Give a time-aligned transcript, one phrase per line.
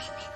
[0.00, 0.29] Creepy.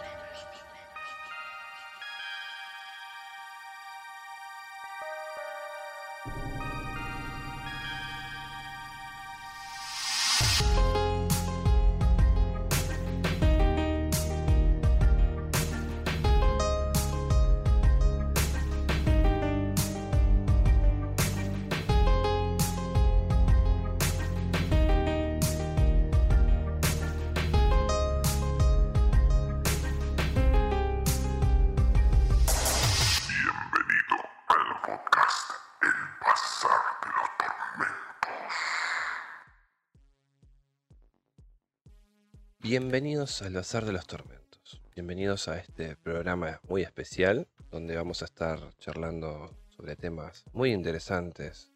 [42.77, 44.83] Bienvenidos al Bazar de los Tormentos.
[44.97, 51.71] Bienvenidos a este programa muy especial donde vamos a estar charlando sobre temas muy interesantes,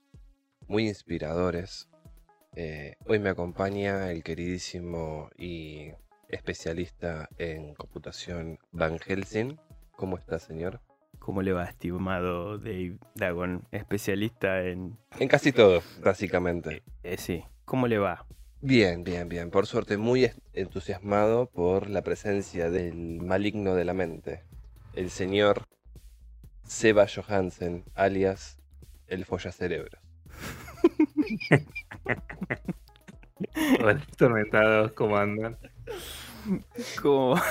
[0.67, 1.89] muy inspiradores.
[2.57, 5.93] Eh, hoy me acompaña el queridísimo y
[6.31, 9.57] especialista en computación Van Helsing.
[9.93, 10.81] ¿Cómo está, señor?
[11.21, 14.99] ¿Cómo le va, estimado Dave Dagon, especialista en...
[15.21, 16.79] En casi todo, básicamente.
[17.05, 18.27] Eh, eh, sí, ¿cómo le va?
[18.61, 19.51] Bien, bien, bien.
[19.51, 24.43] Por suerte, muy entusiasmado por la presencia del maligno de la mente,
[24.95, 25.63] el señor
[26.65, 28.59] Seba Johansen, alias
[29.07, 30.03] el follacerebros.
[33.81, 35.57] Hola, tormentados, ¿cómo andan?
[37.01, 37.43] ¿Cómo va?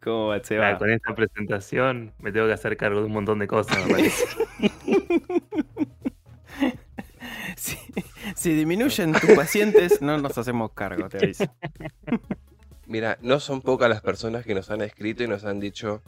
[0.00, 0.70] ¿Cómo va, Seba?
[0.70, 3.92] Ah, con esta presentación me tengo que hacer cargo de un montón de cosas, me
[3.92, 4.24] parece.
[8.36, 11.44] Si disminuyen tus pacientes, no nos hacemos cargo, te aviso.
[12.86, 16.02] Mira, no son pocas las personas que nos han escrito y nos han dicho,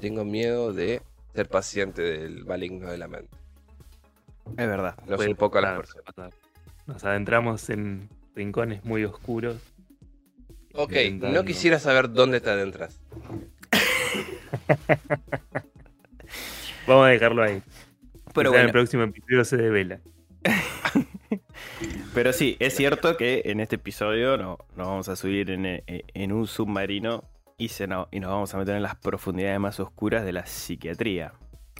[0.00, 1.02] tengo miedo de
[1.34, 3.36] ser paciente del maligno de la mente.
[4.50, 4.96] Es verdad.
[5.06, 6.34] No son pocas las personas.
[6.86, 9.56] Nos adentramos en rincones muy oscuros.
[10.74, 13.00] Ok, no quisiera saber dónde te adentras.
[16.86, 17.62] Vamos a dejarlo ahí.
[18.34, 20.00] Pero en el próximo episodio se devela.
[22.14, 26.32] Pero sí, es cierto que en este episodio no, nos vamos a subir en, en
[26.32, 27.24] un submarino
[27.58, 30.46] y, se no, y nos vamos a meter en las profundidades más oscuras de la
[30.46, 31.32] psiquiatría.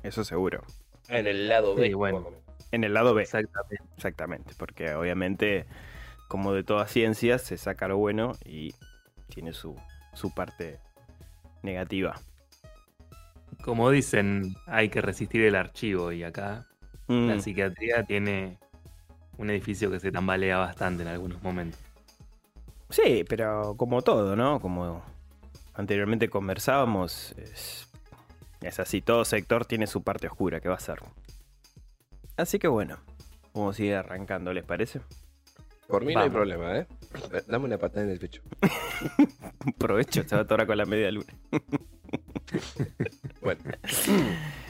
[0.03, 0.63] Eso seguro.
[1.09, 1.95] En el lado B.
[1.95, 2.29] bueno.
[2.73, 3.23] En el lado B.
[3.23, 3.85] Exactamente.
[3.97, 5.67] Exactamente, porque obviamente,
[6.29, 8.75] como de toda ciencia, se saca lo bueno y
[9.29, 9.77] tiene su,
[10.15, 10.81] su parte
[11.63, 12.21] negativa.
[13.63, 16.67] Como dicen, hay que resistir el archivo y acá
[17.09, 17.41] la mm.
[17.41, 18.59] psiquiatría tiene
[19.39, 21.81] un edificio que se tambalea bastante en algunos momentos.
[22.91, 24.61] Sí, pero como todo, ¿no?
[24.61, 25.03] Como
[25.75, 27.89] anteriormente conversábamos, es,
[28.79, 31.01] así, todo sector tiene su parte oscura, que va a ser.
[32.37, 32.99] Así que bueno,
[33.55, 35.01] vamos a ir arrancando, ¿les parece?
[35.89, 36.87] Por mí no hay problema, ¿eh?
[37.47, 38.43] Dame una patada en el pecho.
[39.79, 41.33] Provecho, estaba toda con la media luna.
[43.41, 43.63] bueno.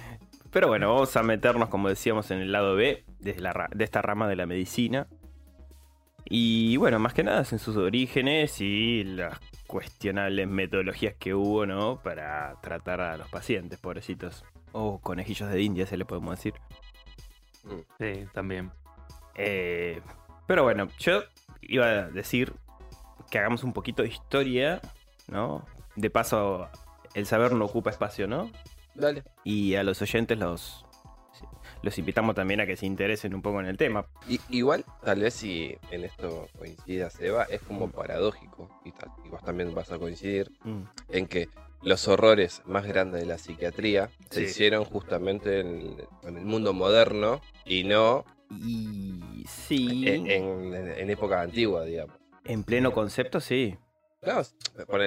[0.50, 4.02] Pero bueno, vamos a meternos, como decíamos, en el lado B de, la, de esta
[4.02, 5.06] rama de la medicina.
[6.28, 12.00] Y bueno, más que nada en sus orígenes y las cuestionables metodologías que hubo, ¿no?
[12.02, 14.44] Para tratar a los pacientes, pobrecitos.
[14.72, 16.54] O conejillos de India, se le podemos decir.
[17.98, 18.70] Sí, también.
[19.36, 20.00] Eh,
[20.46, 21.22] pero bueno, yo
[21.62, 22.52] iba a decir
[23.30, 24.80] que hagamos un poquito de historia,
[25.28, 25.64] ¿no?
[25.94, 26.68] De paso,
[27.14, 28.50] el saber no ocupa espacio, ¿no?
[28.96, 29.24] Dale.
[29.44, 30.84] Y a los oyentes los,
[31.82, 34.06] los invitamos también a que se interesen un poco en el tema.
[34.28, 38.92] Y, igual, tal vez si en esto coincida Seba, es como paradójico, y,
[39.28, 40.82] vos también vas a coincidir, mm.
[41.10, 41.48] en que
[41.82, 47.84] los horrores más grandes de la psiquiatría se hicieron justamente en, el mundo moderno y
[47.84, 50.04] no y sí.
[50.06, 52.16] En, época antigua, digamos.
[52.44, 53.76] En pleno concepto, sí.
[54.21, 54.43] Claro,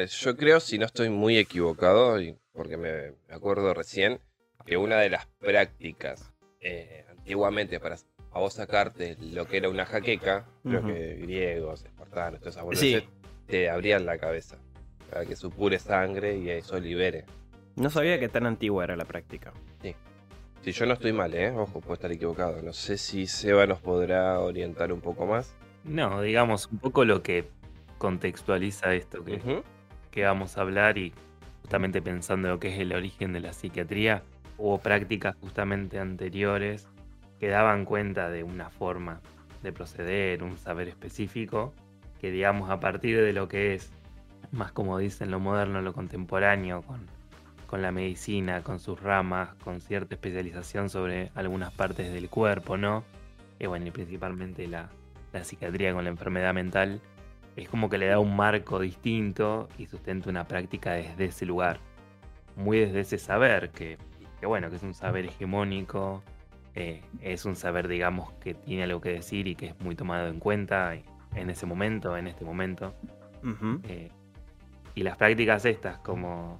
[0.05, 4.19] yo creo, si no estoy muy equivocado, y porque me, acuerdo recién
[4.65, 6.31] que una de las prácticas
[6.61, 7.97] eh, antiguamente para
[8.31, 13.03] a vos sacarte lo que era una jaqueca, creo que griegos, espartanos, todas esas
[13.47, 14.57] te abrían la cabeza
[15.09, 17.25] para que supure sangre y eso libere.
[17.75, 19.53] No sabía que tan antigua era la práctica.
[19.81, 19.95] Sí.
[20.61, 21.49] Si yo no estoy mal, ¿eh?
[21.51, 22.61] Ojo, puedo estar equivocado.
[22.61, 25.55] No sé si Seba nos podrá orientar un poco más.
[25.83, 27.47] No, digamos, un poco lo que
[27.99, 29.61] contextualiza esto que,
[30.09, 31.13] que vamos a hablar y
[31.61, 34.23] justamente pensando en lo que es el origen de la psiquiatría,
[34.57, 36.87] hubo prácticas justamente anteriores
[37.39, 39.21] que daban cuenta de una forma
[39.61, 41.73] de proceder, un saber específico,
[42.19, 43.91] que digamos a partir de lo que es
[44.51, 47.05] más como dicen lo moderno, lo contemporáneo, con,
[47.67, 53.03] con la medicina, con sus ramas, con cierta especialización sobre algunas partes del cuerpo, ¿no?
[53.59, 54.89] Y bueno, y principalmente la,
[55.33, 57.01] la psiquiatría con la enfermedad mental,
[57.55, 61.79] es como que le da un marco distinto y sustenta una práctica desde ese lugar.
[62.55, 63.97] Muy desde ese saber, que,
[64.41, 66.23] bueno, que es un saber hegemónico,
[66.75, 70.27] eh, es un saber, digamos, que tiene algo que decir y que es muy tomado
[70.27, 70.95] en cuenta
[71.35, 72.93] en ese momento, en este momento.
[73.83, 74.09] Eh,
[74.95, 76.59] y las prácticas estas, como,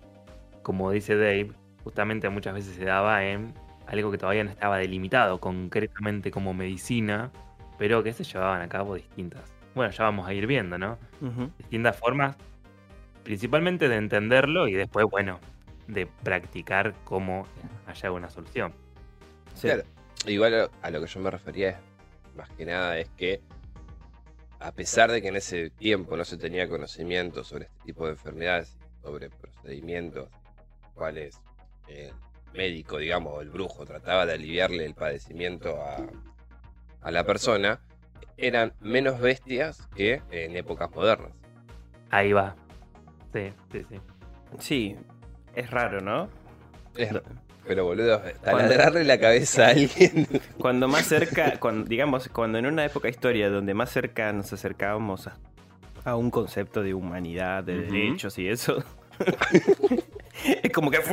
[0.62, 1.52] como dice Dave,
[1.84, 3.54] justamente muchas veces se daba en
[3.88, 7.32] algo que todavía no estaba delimitado concretamente como medicina,
[7.78, 9.59] pero que se llevaban a cabo distintas.
[9.76, 10.98] Bueno, ya vamos a ir viendo, ¿no?
[11.58, 12.36] Distintas formas,
[13.24, 15.40] principalmente de entenderlo y después, bueno,
[15.88, 17.46] de practicar cómo
[17.88, 18.74] haya una solución.
[19.62, 19.84] Claro.
[20.26, 21.80] Igual a lo que yo me refería
[22.36, 23.42] más que nada es que
[24.60, 28.12] a pesar de que en ese tiempo no se tenía conocimiento sobre este tipo de
[28.12, 30.30] enfermedades, sobre procedimientos,
[30.94, 31.40] cuales
[31.88, 32.12] el
[32.54, 36.06] médico, digamos, o el brujo trataba de aliviarle el padecimiento a,
[37.02, 37.80] a la persona,
[38.38, 41.32] eran menos bestias que en épocas modernas.
[42.10, 42.56] Ahí va.
[43.34, 44.00] Sí, sí, sí.
[44.60, 44.96] Sí,
[45.56, 46.30] es raro, ¿no?
[47.70, 50.28] pero boludo, taladrarle la cabeza a alguien.
[50.58, 55.28] Cuando más cerca, cuando, digamos, cuando en una época historia donde más cerca nos acercábamos
[55.28, 55.38] a,
[56.04, 58.84] a un concepto de humanidad, de derechos y eso.
[60.64, 60.98] es como que.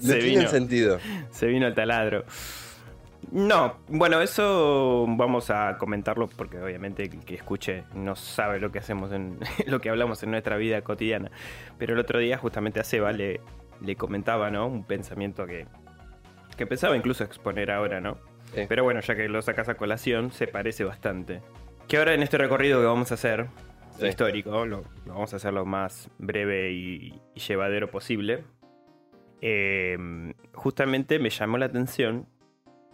[0.00, 0.98] se tiene sentido.
[1.30, 2.26] Se vino el taladro.
[3.32, 8.78] No, bueno, eso vamos a comentarlo porque obviamente el que escuche no sabe lo que
[8.78, 11.30] hacemos en lo que hablamos en nuestra vida cotidiana.
[11.78, 13.40] Pero el otro día justamente a Seba le,
[13.80, 14.66] le comentaba, ¿no?
[14.66, 15.66] Un pensamiento que,
[16.58, 18.18] que pensaba incluso exponer ahora, ¿no?
[18.68, 21.40] Pero bueno, ya que lo sacas a colación, se parece bastante.
[21.88, 23.46] Que ahora en este recorrido que vamos a hacer,
[23.98, 28.44] histórico, lo, vamos a hacer lo más breve y, llevadero posible.
[29.40, 29.96] Eh,
[30.52, 32.26] justamente me llamó la atención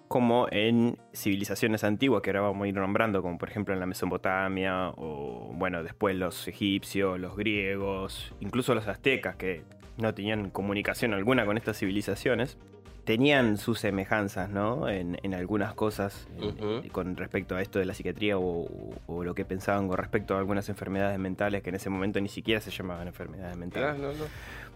[0.09, 3.87] como en civilizaciones antiguas que ahora vamos a ir nombrando, como por ejemplo en la
[3.87, 9.63] Mesopotamia, o bueno, después los egipcios, los griegos, incluso los aztecas, que
[9.99, 12.57] no tenían comunicación alguna con estas civilizaciones,
[13.05, 14.89] tenían sus semejanzas, ¿no?
[14.89, 16.29] En, algunas cosas
[16.93, 18.67] con respecto a esto de la psiquiatría o,
[19.09, 22.61] lo que pensaban con respecto a algunas enfermedades mentales que en ese momento ni siquiera
[22.61, 23.99] se llamaban enfermedades mentales.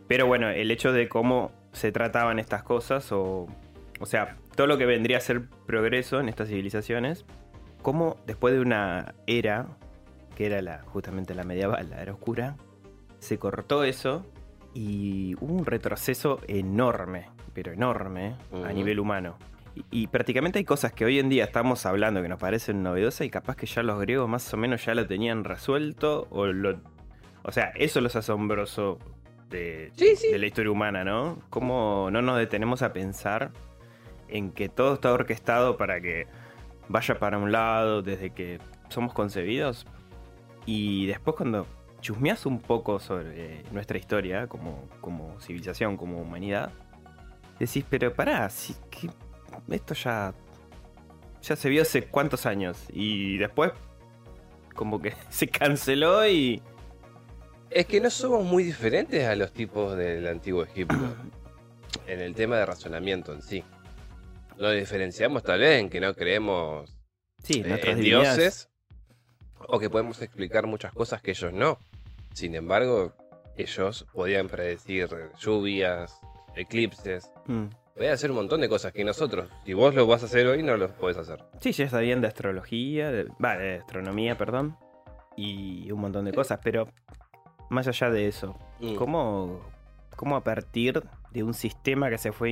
[0.08, 3.48] Pero bueno, el hecho de cómo se trataban estas cosas o
[4.02, 7.24] o sea, todo lo que vendría a ser progreso en estas civilizaciones,
[7.82, 9.66] como después de una era,
[10.34, 12.56] que era la, justamente la medieval, la era oscura,
[13.20, 14.26] se cortó eso
[14.74, 18.34] y hubo un retroceso enorme, pero enorme,
[18.64, 19.38] a nivel humano.
[19.90, 23.30] Y, prácticamente hay cosas que hoy en día estamos hablando que nos parecen novedosas y
[23.30, 26.78] capaz que ya los griegos más o menos ya lo tenían resuelto o lo...
[27.44, 28.98] O sea, eso es lo asombroso
[29.48, 31.38] de, de la historia humana, ¿no?
[31.48, 33.52] Cómo no nos detenemos a pensar
[34.32, 36.26] en que todo está orquestado para que
[36.88, 38.58] vaya para un lado desde que
[38.88, 39.86] somos concebidos.
[40.66, 41.66] Y después cuando
[42.00, 46.72] chusmeas un poco sobre nuestra historia como, como civilización, como humanidad,
[47.58, 49.10] decís, pero pará, si que
[49.70, 50.34] esto ya,
[51.42, 52.86] ya se vio hace cuántos años.
[52.90, 53.72] Y después
[54.74, 56.62] como que se canceló y...
[57.70, 60.96] Es que no somos muy diferentes a los tipos del antiguo Egipto.
[62.06, 63.64] en el tema de razonamiento en sí.
[64.56, 66.96] Lo diferenciamos tal vez en que no creemos
[67.42, 68.68] sí, eh, en dioses
[69.68, 71.78] o que podemos explicar muchas cosas que ellos no.
[72.32, 73.14] Sin embargo,
[73.56, 76.18] ellos podían predecir lluvias,
[76.56, 77.30] eclipses.
[77.46, 77.66] Mm.
[77.94, 80.62] Podían hacer un montón de cosas que nosotros, si vos lo vas a hacer hoy,
[80.62, 81.44] no lo podés hacer.
[81.60, 84.76] Sí, ya sabían de astrología, de, de astronomía, perdón,
[85.36, 86.88] y un montón de cosas, pero
[87.68, 88.94] más allá de eso, mm.
[88.94, 89.60] ¿cómo,
[90.16, 92.50] ¿cómo, a partir de un sistema que se fue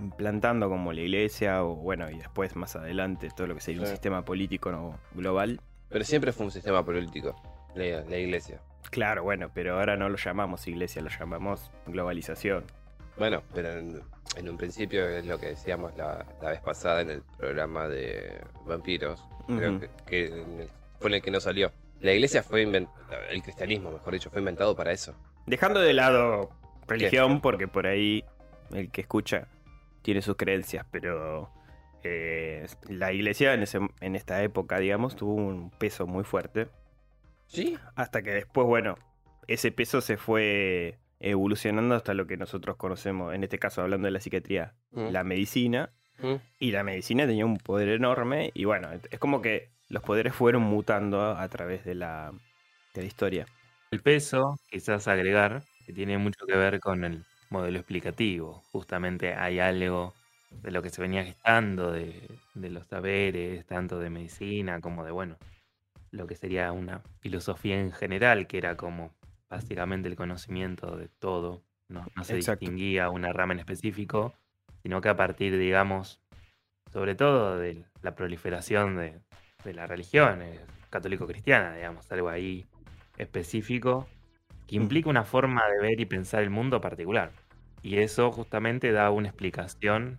[0.00, 3.86] implantando como la iglesia o bueno, y después más adelante todo lo que sería un
[3.86, 4.98] sistema político ¿no?
[5.14, 5.60] global.
[5.88, 7.36] Pero siempre fue un sistema político,
[7.74, 8.60] la, iglesia.
[8.90, 12.64] Claro, bueno, pero ahora no lo llamamos iglesia, lo llamamos globalización.
[13.16, 14.02] Bueno, pero en,
[14.48, 19.80] un principio es lo que decíamos la, vez pasada en el programa de vampiros, creo
[20.06, 20.66] que,
[20.98, 21.70] fue en el que no salió.
[22.00, 25.14] La iglesia fue inventada, el cristianismo, mejor dicho, fue inventado para eso.
[25.46, 26.50] Dejando de lado
[26.88, 28.24] religión, porque por ahí
[28.72, 29.46] el que escucha
[30.04, 31.50] tiene sus creencias, pero
[32.02, 33.64] eh, la iglesia en,
[34.00, 36.68] en esta época, digamos, tuvo un peso muy fuerte.
[37.46, 37.78] Sí.
[37.96, 38.96] Hasta que después, bueno,
[39.48, 44.12] ese peso se fue evolucionando hasta lo que nosotros conocemos, en este caso hablando de
[44.12, 45.08] la psiquiatría, mm.
[45.08, 45.90] la medicina.
[46.18, 46.34] Mm.
[46.58, 50.62] Y la medicina tenía un poder enorme y bueno, es como que los poderes fueron
[50.62, 52.30] mutando a, través de la,
[52.94, 53.46] de la historia.
[53.90, 58.62] El peso, quizás agregar, que tiene mucho que ver con el modelo explicativo.
[58.72, 60.12] Justamente hay algo
[60.50, 65.36] de lo que se venía gestando, de, los saberes, tanto de medicina como de, bueno,
[66.10, 69.12] lo que sería una filosofía en general, que era como
[69.48, 71.62] básicamente el conocimiento de todo.
[71.88, 74.34] No, se distinguía una rama en específico,
[74.82, 76.20] sino que a partir, digamos,
[76.92, 79.20] sobre todo de la proliferación de,
[79.72, 80.40] la religión
[80.90, 82.66] católico-cristiana, digamos, algo ahí
[83.16, 84.08] específico,
[84.66, 87.32] que implica una forma de ver y pensar el mundo particular.
[87.84, 90.18] Y eso justamente da una explicación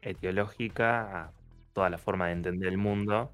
[0.00, 1.32] etiológica a
[1.72, 3.32] toda la forma de entender el mundo.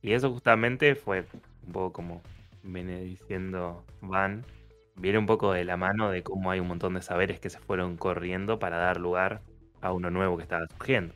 [0.00, 1.26] Y eso justamente fue
[1.66, 2.22] un poco como
[2.62, 4.42] viene diciendo Van,
[4.96, 7.58] viene un poco de la mano de cómo hay un montón de saberes que se
[7.58, 9.42] fueron corriendo para dar lugar
[9.82, 11.14] a uno nuevo que estaba surgiendo.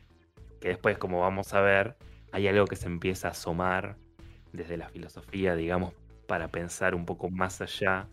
[0.61, 1.97] Que después, como vamos a ver,
[2.31, 3.97] hay algo que se empieza a asomar
[4.53, 5.95] desde la filosofía, digamos,
[6.27, 8.07] para pensar un poco más allá.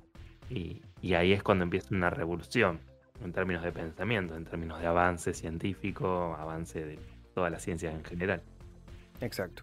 [0.49, 2.81] Y, y ahí es cuando empieza una revolución
[3.25, 6.99] en términos de pensamiento, en términos de avance científico, avance de
[7.35, 8.43] todas las ciencias en general.
[9.21, 9.63] Exacto.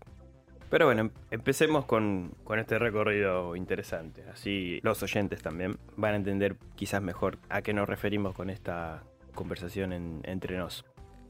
[0.73, 4.23] Pero bueno, em, empecemos con, este recorrido interesante.
[4.33, 9.03] Así los oyentes también van a entender quizás mejor a qué nos referimos con esta
[9.35, 10.83] conversación entre nos.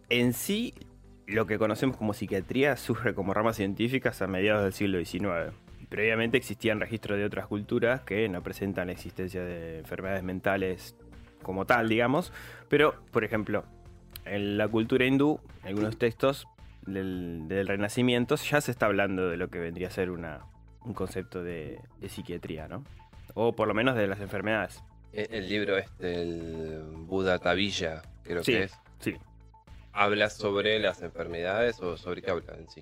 [0.08, 0.74] En sí,
[1.28, 5.54] lo que conocemos como psiquiatría surge como ramas científicas a mediados del siglo XIX.
[5.90, 10.96] Previamente existían registros de otras culturas que no presentan la existencia de enfermedades mentales
[11.44, 12.34] como tal, digamos.
[12.70, 13.66] Pero, por ejemplo,
[14.26, 16.48] en la cultura hindú, en algunos textos
[16.86, 20.46] del, Renacimiento, ya se está hablando de lo que vendría a ser una,
[20.84, 22.84] un concepto de, psiquiatría, ¿no?
[23.34, 24.84] O por lo menos de las enfermedades.
[25.12, 28.80] E, el, libro este, el Buda Tavilla, creo que es.
[29.00, 29.16] Sí.
[29.92, 32.82] ¿Habla sobre las enfermedades o sobre qué habla en sí?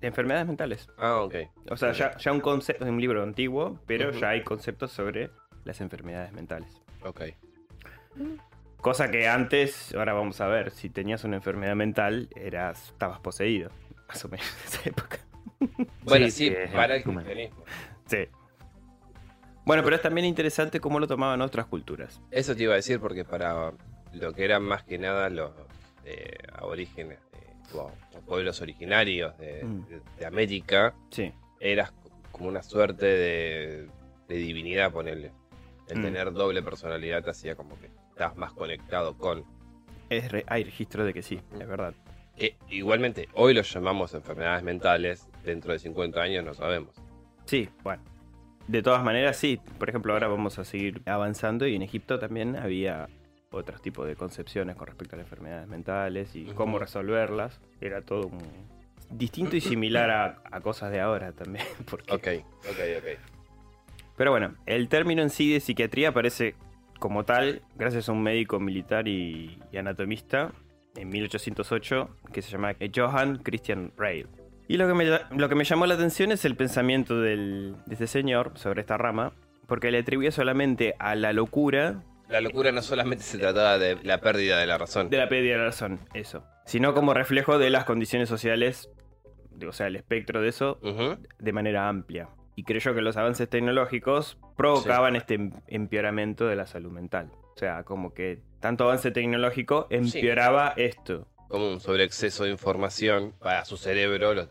[0.00, 0.88] De enfermedades mentales.
[0.96, 1.34] Ah, ok.
[1.70, 5.30] O sea, ya, ya un concepto, es un libro antiguo, pero ya hay conceptos sobre
[5.64, 6.80] las enfermedades mentales.
[7.02, 7.22] Ok.
[8.80, 13.70] Cosa que antes, ahora vamos a ver, si tenías una enfermedad mental, eras, estabas poseído,
[14.08, 15.18] más o menos en esa época.
[16.04, 17.04] Bueno, sí, para el
[18.06, 18.26] Sí.
[19.64, 22.20] Bueno, pero es también interesante cómo lo tomaban otras culturas.
[22.30, 23.72] Eso te iba a decir porque para
[24.12, 25.52] lo que eran más que nada los
[26.04, 27.18] eh, aborígenes,
[27.74, 27.92] los
[28.26, 30.24] pueblos originarios de, mm.
[30.26, 31.32] América, sí.
[31.60, 31.92] eras
[32.32, 33.88] como una suerte de,
[34.28, 35.32] divinidad, ponerle.
[35.88, 36.02] El mm.
[36.02, 39.44] tener doble personalidad te hacía como que estás más conectado con.
[40.46, 41.94] hay registro de que sí, es verdad.
[42.36, 46.94] Eh, igualmente, hoy lo llamamos enfermedades mentales, dentro de 50 años no sabemos.
[47.46, 48.02] Sí, bueno.
[48.68, 49.58] De todas maneras, sí.
[49.78, 53.08] Por ejemplo, ahora vamos a seguir avanzando y en Egipto también había
[53.50, 57.58] otros tipos de concepciones con respecto a las enfermedades mentales y cómo resolverlas.
[57.80, 58.30] Era todo
[59.10, 60.10] distinto y similar
[60.44, 61.64] a, cosas de ahora también.
[61.90, 62.12] Porque...
[62.12, 63.18] Ok, ok, ok.
[64.16, 66.54] Pero bueno, el término en sí de psiquiatría aparece
[67.00, 70.52] como tal gracias a un médico militar y, anatomista
[70.94, 74.28] en 1808 que se llama Johann Christian Reil.
[74.68, 75.04] Y lo que, me,
[75.36, 79.32] lo que me llamó la atención es el pensamiento de este señor sobre esta rama,
[79.66, 82.04] porque le atribuía solamente a la locura.
[82.28, 85.10] La locura no solamente se trataba de la pérdida de la razón.
[85.10, 86.44] De la pérdida de la razón, eso.
[86.66, 88.90] Sino como reflejo de las condiciones sociales,
[89.66, 90.78] o sea, el espectro de eso,
[91.40, 92.28] de manera amplia
[92.60, 97.30] y creyó que los avances tecnológicos provocaban este em-, empeoramiento de la salud mental.
[97.54, 101.26] O sea, como que tanto avance tecnológico empeoraba esto.
[101.48, 104.50] Como un sobreexceso de información para su cerebro los,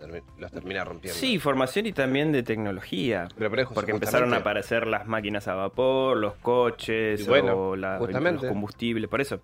[0.52, 1.20] termina rompiendo.
[1.20, 3.28] Sí, información y también de tecnología.
[3.76, 9.22] porque empezaron a aparecer las máquinas a vapor, los coches, o la, los combustibles, por
[9.22, 9.40] eso.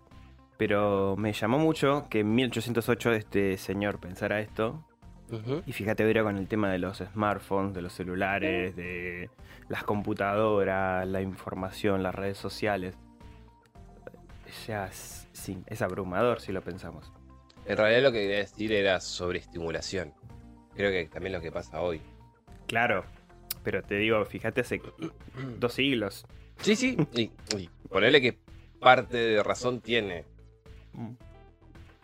[0.58, 4.84] Pero me llamó mucho que en 1808 este señor pensara esto
[5.66, 9.30] y fíjate ahora con el tema de los smartphones, de los celulares, de
[9.70, 12.96] las computadoras, la información, las redes sociales.
[14.68, 17.12] Ya, sí, es abrumador si lo pensamos.
[17.66, 20.14] En realidad lo que quería decir era sobreestimulación.
[20.76, 22.02] Creo que también lo que pasa hoy.
[22.68, 23.06] Claro,
[23.64, 24.82] pero te digo, fíjate hace
[25.60, 26.26] dos siglos.
[26.60, 28.38] Sí, sí, y, y ponerle que
[28.80, 30.26] parte de razón tiene.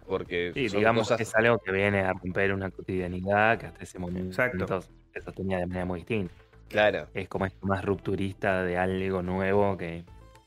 [0.08, 4.29] Porque digamos que es algo que viene a romper una cotidianidad que hasta ese momento
[4.29, 4.81] Exacto.
[5.13, 6.34] se sostenía de manera muy distinta.
[6.67, 7.08] Claro.
[7.13, 10.03] Es como esto más rupturista de algo nuevo que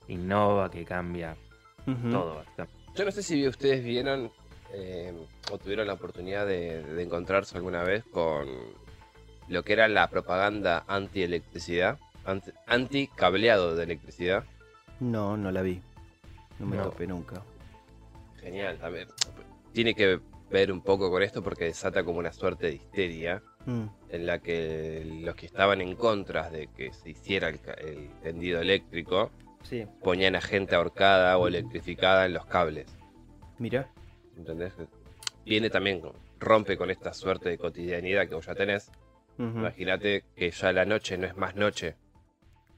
[0.09, 1.37] innova, que cambia
[2.11, 2.43] todo.
[2.95, 4.31] Yo no sé si ustedes vieron
[4.73, 5.13] eh,
[5.53, 8.49] o tuvieron la oportunidad de, encontrarse alguna vez con
[9.49, 11.99] lo que era la propaganda anti-electricidad,
[12.67, 14.45] anti-cableado de electricidad.
[15.01, 15.83] No, no la vi.
[16.59, 17.43] No me topé nunca.
[18.45, 19.09] Genial, también
[19.73, 20.21] tiene que
[20.51, 23.85] ver un poco con esto porque desata como una suerte de histeria mm.
[24.11, 27.59] en la que los que estaban en contra de que se hiciera el,
[28.23, 29.31] tendido eléctrico
[30.03, 32.87] ponían a gente ahorcada o electrificada en los cables.
[33.59, 33.91] Mira.
[34.37, 34.75] ¿Entendés?
[35.45, 36.03] Viene también,
[36.39, 38.91] rompe con esta suerte de cotidianidad que vos ya tenés
[39.39, 41.97] Imagínate que ya la noche no es más noche.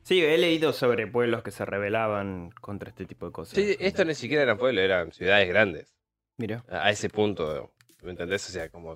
[0.07, 3.57] Sí, he leído sobre pueblos que se rebelaban contra este tipo de cosas.
[3.57, 5.97] Sí, esto ni siquiera eran pueblos, eran ciudades grandes.
[6.37, 6.65] Mira.
[6.69, 7.73] A ese punto,
[8.05, 8.49] ¿me entendés?
[8.49, 8.95] O sea, como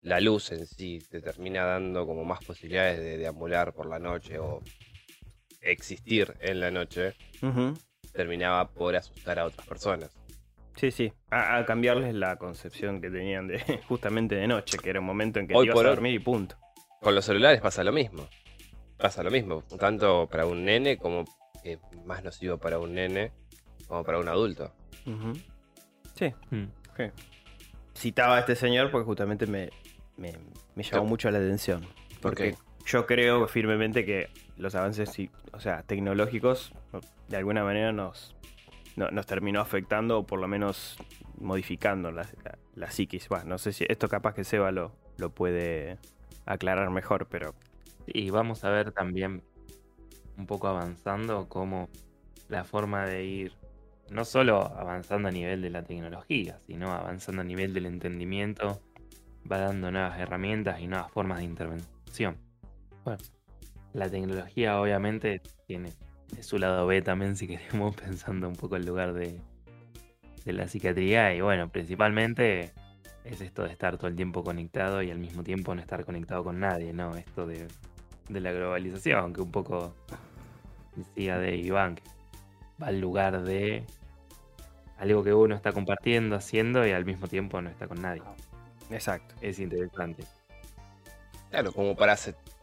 [0.00, 4.40] la luz en sí te termina dando como más posibilidades de deambular por la noche
[4.40, 4.60] o
[5.60, 7.14] existir en la noche,
[8.12, 10.10] terminaba por asustar a otras personas.
[10.74, 15.06] Sí, sí, a, cambiarles la concepción que tenían de justamente de noche, que era un
[15.06, 16.56] momento en que te ibas a dormir y punto.
[17.00, 18.28] Con los celulares pasa lo mismo.
[19.00, 21.24] Pasa lo mismo, tanto para un nene como
[21.62, 23.32] que más nocivo para un nene
[23.86, 24.72] como para un adulto.
[26.14, 26.34] Sí.
[26.50, 26.64] Mm.
[27.96, 29.70] Citaba a este señor porque justamente me,
[30.16, 30.32] me,
[30.82, 31.86] llamó mucho la atención.
[32.20, 32.54] Porque
[32.86, 35.10] yo creo firmemente que los avances
[35.52, 36.72] o sea, tecnológicos
[37.28, 38.34] de alguna manera nos,
[38.96, 40.96] nos terminó afectando o por lo menos
[41.38, 42.26] modificando la,
[42.74, 43.28] la, psiquis.
[43.28, 45.98] Bueno, no sé si esto capaz que Seba lo, lo puede
[46.46, 47.54] aclarar mejor, pero...
[48.12, 49.42] Y vamos a ver también
[50.36, 51.88] un poco avanzando cómo
[52.48, 53.52] la forma de ir
[54.10, 58.82] no solo avanzando a nivel de la tecnología, sino avanzando a nivel del entendimiento,
[59.50, 62.36] va dando nuevas herramientas y nuevas formas de intervención.
[63.04, 63.22] Bueno,
[63.92, 65.92] la tecnología obviamente tiene
[66.40, 69.40] su lado B también, si queremos, pensando un poco el lugar de,
[70.44, 71.34] de la psiquiatría.
[71.34, 72.72] Y bueno, principalmente
[73.24, 76.42] es esto de estar todo el tiempo conectado y al mismo tiempo no estar conectado
[76.42, 77.14] con nadie, ¿no?
[77.16, 77.68] Esto de,
[78.32, 79.94] de la globalización, que un poco
[80.96, 82.02] decía de Iván, que
[82.80, 83.84] va al lugar de
[84.98, 88.22] algo que uno está compartiendo, haciendo y al mismo tiempo no está con nadie.
[88.90, 89.34] Exacto.
[89.40, 90.24] Es interesante.
[91.50, 92.16] Claro, como para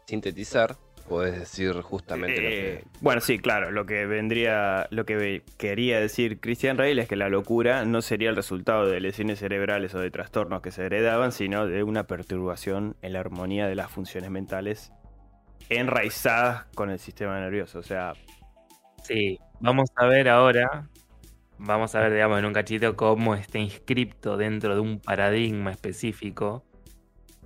[0.06, 0.76] sintetizar,
[1.08, 2.74] podés decir justamente lo que...
[2.74, 7.16] Eh, bueno, sí, claro, lo que vendría, lo que quería decir Christian Reil es que
[7.16, 11.32] la locura no sería el resultado de lesiones cerebrales o de trastornos que se heredaban,
[11.32, 14.92] sino de una perturbación en la armonía de las funciones mentales
[15.68, 18.12] enraizadas con el sistema nervioso, o sea...
[19.02, 20.88] Sí, vamos a ver ahora
[21.58, 26.64] vamos a ver, digamos, en un cachito cómo está inscripto dentro de un paradigma específico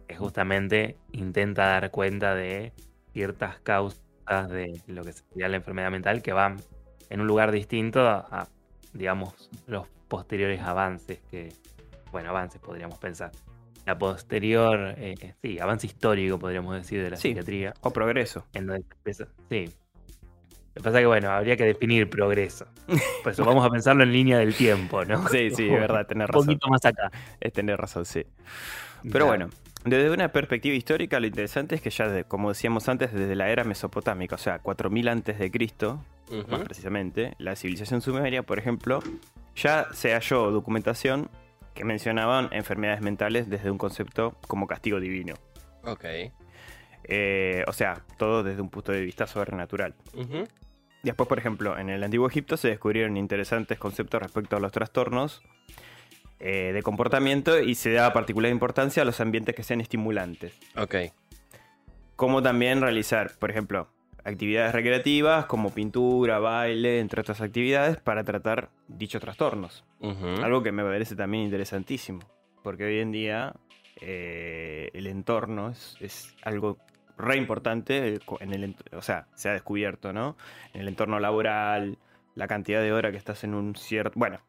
[0.07, 2.73] que justamente intenta dar cuenta de
[3.13, 4.01] ciertas causas
[4.49, 6.57] de lo que sería la enfermedad mental que van
[7.11, 8.49] en un lugar distinto a,
[8.93, 11.53] digamos, los posteriores avances que,
[12.11, 13.33] bueno, avances podríamos pensar.
[13.85, 17.75] La posterior, eh, sí, avance histórico podríamos decir de la psiquiatría.
[17.81, 18.47] O progreso.
[18.55, 18.85] En donde
[19.51, 19.73] sí,
[20.75, 22.67] lo que pasa es que, bueno, habría que definir progreso.
[23.23, 25.29] Por eso vamos a pensarlo en línea del tiempo, ¿no?
[25.29, 26.41] Sí, sí, es verdad, tener razón.
[26.41, 27.11] Un poquito más acá.
[27.41, 28.25] Es tener razón, sí.
[29.11, 29.51] Pero bueno,
[29.85, 33.65] desde una perspectiva histórica, lo interesante es que ya, como decíamos antes, desde la era
[33.65, 36.03] mesopotámica, o sea, 4000 antes de Cristo,
[36.49, 39.03] más precisamente, la civilización sumeria, por ejemplo,
[39.55, 41.29] ya se halló documentación
[41.75, 45.35] que mencionaban enfermedades mentales desde un concepto como castigo divino.
[45.85, 46.05] Ok.
[47.05, 49.95] Eh, o sea, todo desde un punto de vista sobrenatural.
[51.03, 55.43] Después, por ejemplo, en el antiguo Egipto se descubrieron interesantes conceptos respecto a los trastornos
[56.39, 60.55] eh, de comportamiento y se da particular importancia a los ambientes que sean estimulantes.
[60.77, 60.97] Ok.
[62.15, 63.89] Como también realizar, por ejemplo,
[64.25, 69.85] actividades recreativas como pintura, baile, entre otras actividades para tratar dichos trastornos.
[70.43, 72.21] Algo que me parece también interesantísimo,
[72.63, 73.55] porque hoy en día
[74.01, 76.79] eh, el entorno es, es, algo
[77.17, 80.37] re importante, en el, o sea, se ha descubierto, ¿no?
[80.73, 81.99] En el entorno laboral,
[82.35, 84.19] la cantidad de horas que estás en un cierto...
[84.19, 84.41] Bueno,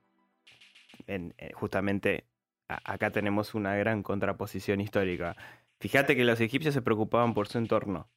[1.07, 2.25] en, eh, justamente
[2.67, 5.35] acá tenemos una gran contraposición histórica.
[5.79, 8.09] Fíjate que los egipcios se preocupaban por su entorno.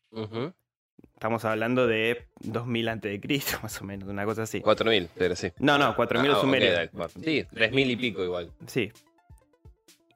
[1.14, 4.61] Estamos hablando de 2000 antes de Cristo, más o menos, una cosa así.
[4.61, 5.53] 4000, pero sí.
[5.59, 6.90] No, no, 4000 ah, sumerios.
[7.23, 8.51] Sí, 3000 y pico igual.
[8.66, 8.92] Sí,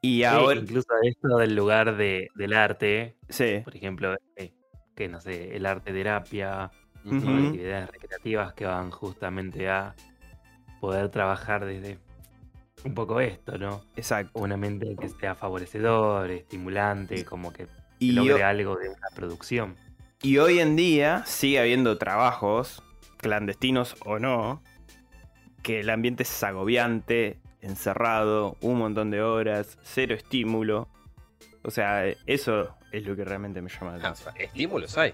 [0.01, 0.59] y ahora.
[0.59, 3.15] incluso esto del lugar de, del arte.
[3.29, 3.61] Sí.
[3.63, 4.51] Por ejemplo, eh,
[4.95, 6.71] que no sé, el arte terapia,
[7.05, 9.95] actividades recreativas que van justamente a
[10.79, 11.99] poder trabajar desde
[12.83, 13.83] un poco esto, ¿no?
[13.95, 14.39] Exacto.
[14.39, 17.67] Una mente que sea favorecedor, estimulante, como que
[17.99, 19.75] logre algo de una producción.
[20.23, 22.83] Y hoy en día sigue habiendo trabajos,
[23.17, 24.61] clandestinos o no,
[25.63, 30.87] que el ambiente es agobiante, encerrado, un montón de horas, cero estímulo.
[31.63, 34.35] O sea, eso es lo que realmente me llama la atención.
[34.37, 35.13] estímulos hay.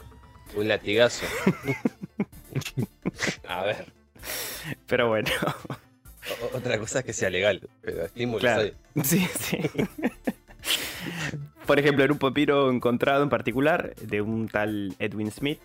[0.56, 1.26] Un latigazo.
[3.48, 3.94] A ver.
[4.88, 5.30] Pero bueno.
[6.54, 8.74] otra cosa es que sea legal, pero estímulos hay.
[9.04, 9.58] Sí, sí.
[11.66, 15.60] Por ejemplo, en un papiro encontrado en particular de un tal Edwin Smith,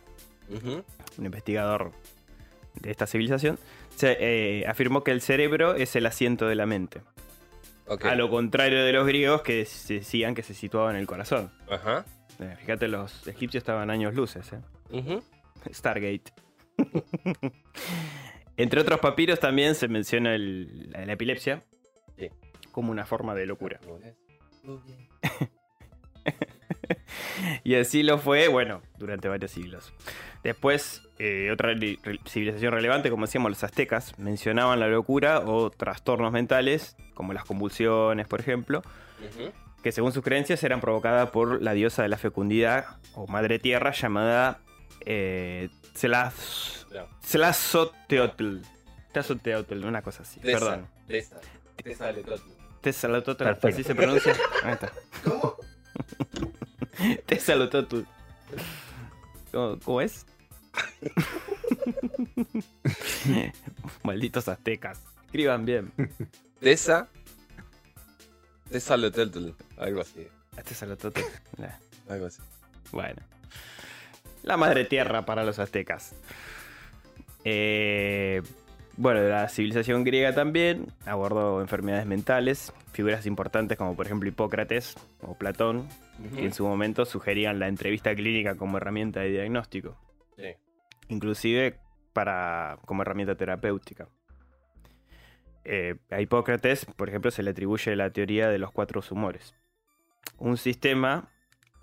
[1.19, 1.93] un investigador
[2.81, 3.59] de esta civilización,
[3.95, 7.03] se, eh, afirmó que el cerebro es el asiento de la mente.
[8.03, 11.53] A lo contrario de los griegos que decían que se situaba en el corazón.
[11.71, 12.05] Ajá.
[12.39, 15.21] Eh, fíjate, los egipcios estaban años luces, ¿eh?
[15.73, 16.33] Stargate.
[18.57, 21.65] Entre otros papiros también se menciona la, epilepsia
[22.71, 23.81] como una forma de locura.
[27.65, 29.93] Y así lo fue, bueno, durante varios siglos.
[30.43, 31.75] Después, eh, otra
[32.27, 38.27] civilización relevante, como decíamos, los aztecas, mencionaban la locura o trastornos mentales, como las convulsiones,
[38.27, 38.83] por ejemplo,
[39.83, 43.93] que según sus creencias eran provocadas por la diosa de la fecundidad o madre tierra
[43.93, 44.61] llamada
[45.05, 45.69] eh,
[47.31, 48.59] Tlazoteotl.
[49.13, 50.41] Tlazoteotl, una cosa así.
[50.41, 50.89] Perdón.
[51.07, 51.41] Tesa.
[52.83, 53.47] Tesalototl.
[53.47, 54.35] Así se pronuncia.
[54.65, 54.93] Ahí está.
[55.25, 55.57] ¿Cómo?
[57.27, 58.01] Tesalototl.
[59.53, 60.27] ¿Cómo, ¿Cómo es?
[64.03, 65.01] Malditos aztecas.
[65.27, 65.93] Escriban bien.
[66.61, 67.09] Tesa.
[68.71, 69.51] Tesalototl.
[69.79, 70.27] Algo así.
[70.65, 71.21] Tesalototl.
[72.09, 72.43] Algo así.
[72.91, 73.23] Bueno.
[74.43, 76.15] La madre tierra para los aztecas.
[77.45, 78.43] Eh,
[78.97, 85.35] bueno, la civilización griega también abordó enfermedades mentales, figuras importantes como por ejemplo Hipócrates o
[85.35, 85.89] Platón,
[86.35, 89.97] que en su momento sugerían la entrevista clínica como herramienta de diagnóstico.
[91.09, 91.79] Inclusive
[92.13, 94.09] para, como herramienta terapéutica.
[95.65, 99.55] Eh, a Hipócrates, por ejemplo, se le atribuye la teoría de los cuatro humores.
[100.39, 101.29] Un sistema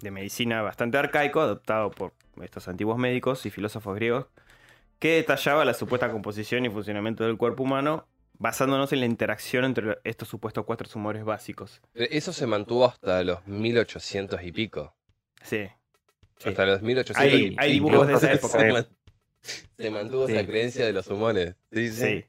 [0.01, 4.27] de medicina bastante arcaico adoptado por estos antiguos médicos y filósofos griegos,
[4.99, 8.07] que detallaba la supuesta composición y funcionamiento del cuerpo humano,
[8.37, 11.81] basándonos en la interacción entre estos supuestos cuatro humores básicos.
[11.93, 14.93] Eso se mantuvo hasta los 1800 y pico.
[15.41, 15.67] Sí.
[16.45, 18.87] Hasta los 1800 hay, y Hay dibujos de esa época.
[19.77, 21.55] Se mantuvo esa creencia de los humores.
[21.71, 22.25] Sí, sí.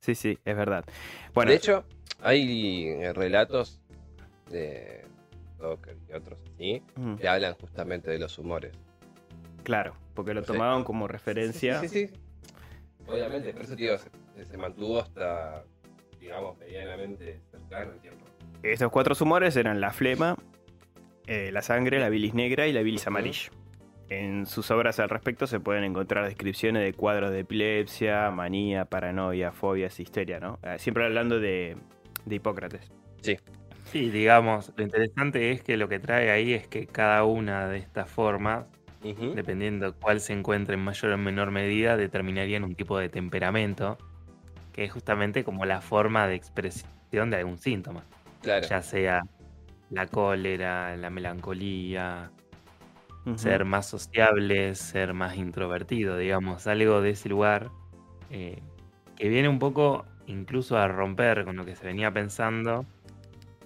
[0.00, 0.84] Sí, sí, es verdad.
[1.32, 1.84] Bueno, de hecho,
[2.20, 3.80] hay relatos
[4.50, 5.04] de
[5.58, 6.82] Docker y otros así
[7.18, 8.72] que hablan justamente de los humores.
[9.62, 11.80] Claro, porque lo tomaban como referencia.
[11.80, 12.14] Sí, sí, sí.
[13.06, 15.64] Obviamente, por eso tío, se, mantuvo hasta,
[16.18, 18.24] digamos, medianamente cercano el tiempo.
[18.62, 20.36] Esos cuatro humores eran la flema,
[21.26, 23.50] eh, la sangre, la bilis negra y la bilis amarilla.
[24.08, 29.52] En sus obras al respecto se pueden encontrar descripciones de cuadros de epilepsia, manía, paranoia,
[29.52, 30.58] fobias, histeria, ¿no?
[30.62, 31.76] Eh, siempre hablando de,
[32.24, 32.90] de Hipócrates.
[33.20, 33.36] Sí.
[33.84, 37.78] Sí, digamos, lo interesante es que lo que trae ahí es que cada una de
[37.78, 38.66] estas formas
[39.34, 43.98] dependiendo cuál se encuentre en mayor o menor medida, determinarían un tipo de temperamento,
[44.72, 48.02] que es justamente como la forma de expresión de algún síntoma.
[48.42, 49.22] Ya sea
[49.90, 52.30] la cólera, la melancolía,
[53.36, 57.70] ser más sociable, ser más introvertido, digamos, algo de ese lugar
[58.30, 58.60] eh,
[59.16, 62.84] que viene un poco incluso a romper con lo que se venía pensando,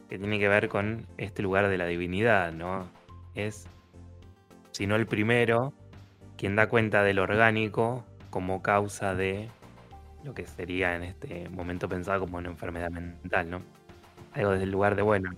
[0.09, 2.89] que tiene que ver con este lugar de la divinidad, ¿no?
[3.35, 3.69] Es
[4.79, 5.73] sino el primero,
[6.37, 9.49] quien da cuenta del orgánico como causa de
[10.23, 13.63] lo que sería en este momento pensado como una enfermedad mental, ¿no?
[14.35, 15.33] Algo desde el lugar de, bueno,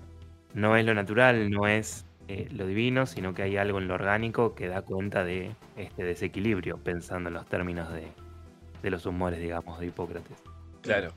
[0.52, 3.94] no es lo natural, no es eh, lo divino, sino que hay algo en lo
[3.94, 8.08] orgánico que da cuenta de este desequilibrio, pensando en los términos de,
[8.82, 10.36] de los humores, digamos, de Hipócrates.
[10.82, 11.14] Claro.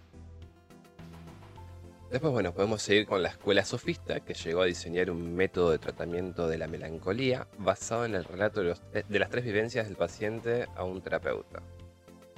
[2.14, 5.80] Después, bueno, podemos seguir con la escuela sofista, que llegó a diseñar un método de
[5.80, 8.76] tratamiento de la melancolía basado en el relato de,
[9.10, 11.64] de las tres vivencias del paciente a un terapeuta.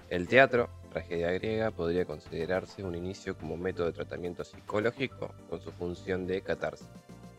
[0.10, 5.74] El teatro, tragedia griega, podría considerarse un inicio como método de tratamiento psicológico con su
[5.74, 6.88] función de catarsis.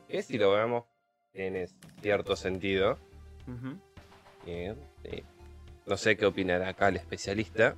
[0.06, 0.84] Que si lo vemos,
[1.32, 1.68] tiene
[2.02, 2.98] cierto sentido.
[5.86, 7.76] No sé qué opinará acá el especialista,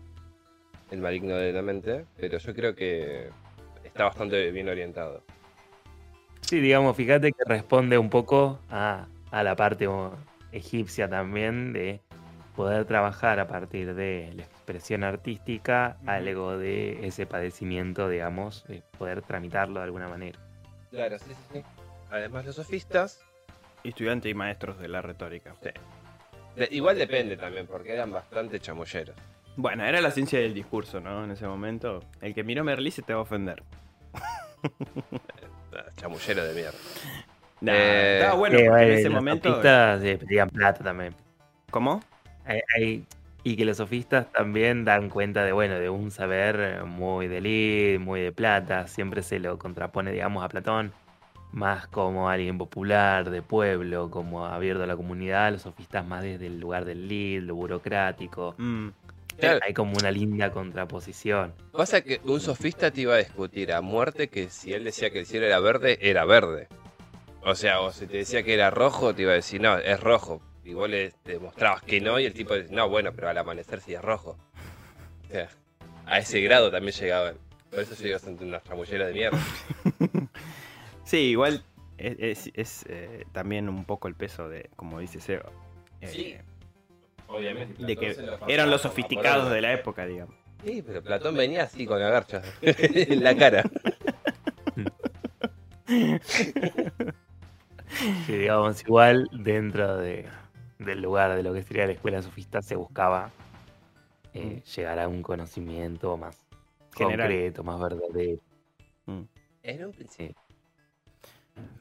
[0.91, 3.31] el maligno de la mente, pero yo creo que
[3.99, 5.25] está bastante bien orientado.
[6.43, 9.89] Sí, digamos, fíjate que responde un poco a, la parte
[10.53, 12.01] egipcia también de
[12.55, 19.23] poder trabajar a partir de la expresión artística algo de ese padecimiento, digamos, de poder
[19.23, 20.39] tramitarlo de alguna manera.
[20.91, 21.63] Claro, sí, sí, sí.
[22.09, 23.21] Además, los sofistas.
[23.83, 25.57] Estudiantes y maestros de la retórica.
[25.61, 25.71] Sí.
[26.71, 29.17] igual depende también, porque eran bastante chamulleros.
[29.57, 31.25] Bueno, era la ciencia del discurso, ¿no?
[31.25, 32.05] En ese momento.
[32.21, 33.65] El que miró Merlí se te va a ofender.
[35.97, 36.79] Chamullero de mierda.
[37.67, 39.49] Eh, estaba bueno, en ese momento.
[39.49, 39.61] Los
[40.19, 41.15] pedían plata también.
[41.71, 42.01] ¿Cómo?
[43.45, 48.01] y que los sofistas también dan cuenta de, bueno, de un saber muy de lid,
[48.01, 48.87] muy de plata.
[48.89, 50.93] Siempre se lo contrapone, digamos, a Platón
[51.53, 56.47] más como alguien popular, de pueblo, como abierto a la comunidad, los sofistas más desde
[56.47, 58.55] el lugar del lead, lo burocrático.
[58.59, 58.89] Mm.
[59.41, 61.55] Hay como una linda contraposición.
[61.73, 65.21] Pasa que un sofista te iba a discutir a muerte que si él decía que
[65.21, 66.69] el cielo era verde, era verde.
[67.43, 70.01] O sea, o si te decía que era rojo, te iba a decir, no, es
[70.01, 70.43] rojo.
[70.65, 73.81] Y vos le demostrabas que no, y el tipo decía, no, bueno, pero al amanecer
[73.81, 74.37] sí es rojo.
[75.25, 75.49] O sea,
[76.05, 77.37] a ese grado también llegaban.
[77.71, 79.39] Por eso llegas ante una tramullera de mierda.
[81.05, 81.63] sí, igual
[81.99, 82.51] es,
[82.89, 85.51] eh, también un poco el peso de, como dice Seba.
[86.01, 86.37] Eh, sí.
[87.29, 87.85] Obviamente.
[87.85, 88.17] De que
[88.49, 90.35] eran los sofisticados de la época, digamos.
[90.65, 92.63] Sí, pero Platón venía así con la garcha en
[93.23, 93.63] la cara.
[98.27, 100.27] que digamos, igual dentro de,
[100.79, 103.31] del lugar de lo que sería la escuela sofista se buscaba
[104.35, 104.77] eh, mm.
[104.77, 106.39] llegar a un conocimiento más
[106.95, 108.41] concreto, más verdadero.
[109.07, 109.23] Mm.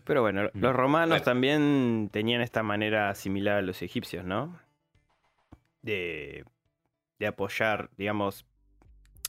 [0.04, 0.60] Pero bueno, mm.
[0.60, 4.58] los romanos también tenían esta manera similar a los egipcios, ¿no?
[5.88, 6.44] De,
[7.18, 8.46] de apoyar, digamos,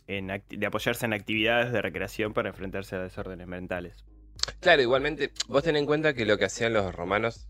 [0.09, 4.05] en, de apoyarse en actividades de recreación para enfrentarse a desórdenes mentales.
[4.61, 7.49] Claro, igualmente, vos ten en cuenta que lo que hacían los romanos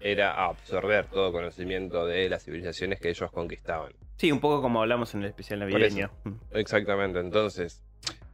[0.00, 3.94] era absorber todo conocimiento de las civilizaciones que ellos conquistaban.
[4.16, 6.10] Sí, un poco como hablamos en el especial navideño.
[6.50, 7.82] Exactamente, entonces,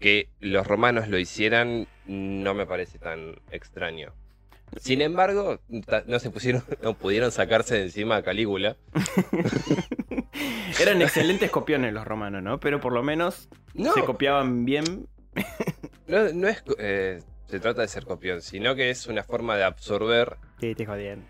[0.01, 4.13] que los romanos lo hicieran no me parece tan extraño.
[4.79, 5.61] Sin embargo,
[6.07, 8.77] no se pusieron, no pudieron sacarse de encima a Calígula.
[10.81, 12.61] Eran excelentes copiones los romanos, ¿no?
[12.61, 15.09] Pero por lo menos se copiaban bien.
[16.07, 20.37] no, es eh, se trata de ser copión, sino que es una forma de absorber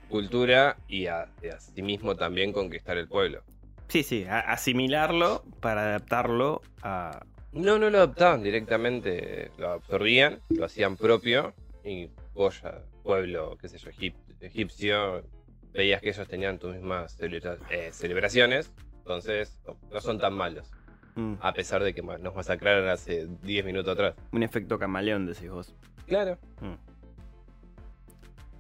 [0.09, 3.43] cultura y a, sí mismo también conquistar el pueblo.
[3.89, 7.25] Sí, sí, asimilarlo para adaptarlo a...
[7.53, 13.79] No, no lo adaptaban directamente, lo absorbían, lo hacían propio y polla, pueblo, qué sé
[13.79, 13.91] yo,
[14.41, 15.23] egipcio,
[15.73, 19.61] veías que ellos tenían tus mismas eh, celebraciones, entonces
[19.91, 20.71] no son tan malos.
[21.15, 21.35] Mm.
[21.41, 24.15] A pesar de que nos masacraron hace 10 minutos atrás.
[24.33, 25.75] Un efecto camaleón, decís vos.
[26.07, 26.39] Claro.
[26.61, 26.75] Mm.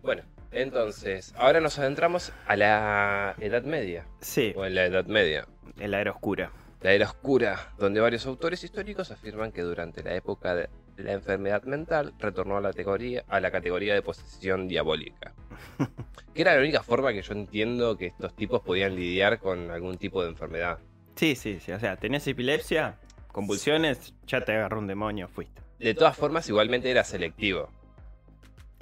[0.03, 4.07] Bueno, entonces, ahora nos adentramos a la Edad Media.
[4.20, 4.53] Sí.
[4.57, 5.46] O en la Edad Media.
[5.79, 6.53] En la era oscura.
[6.81, 11.62] La era oscura, donde varios autores históricos afirman que durante la época de la enfermedad
[11.64, 15.34] mental retornó a la categoría, a la categoría de posesión diabólica.
[16.34, 19.98] que era la única forma que yo entiendo que estos tipos podían lidiar con algún
[19.98, 20.78] tipo de enfermedad.
[21.16, 21.72] Sí, sí, sí.
[21.72, 25.60] O sea, tenías epilepsia, convulsiones, ya te agarró un demonio, fuiste.
[25.78, 27.70] De todas formas, igualmente era selectivo.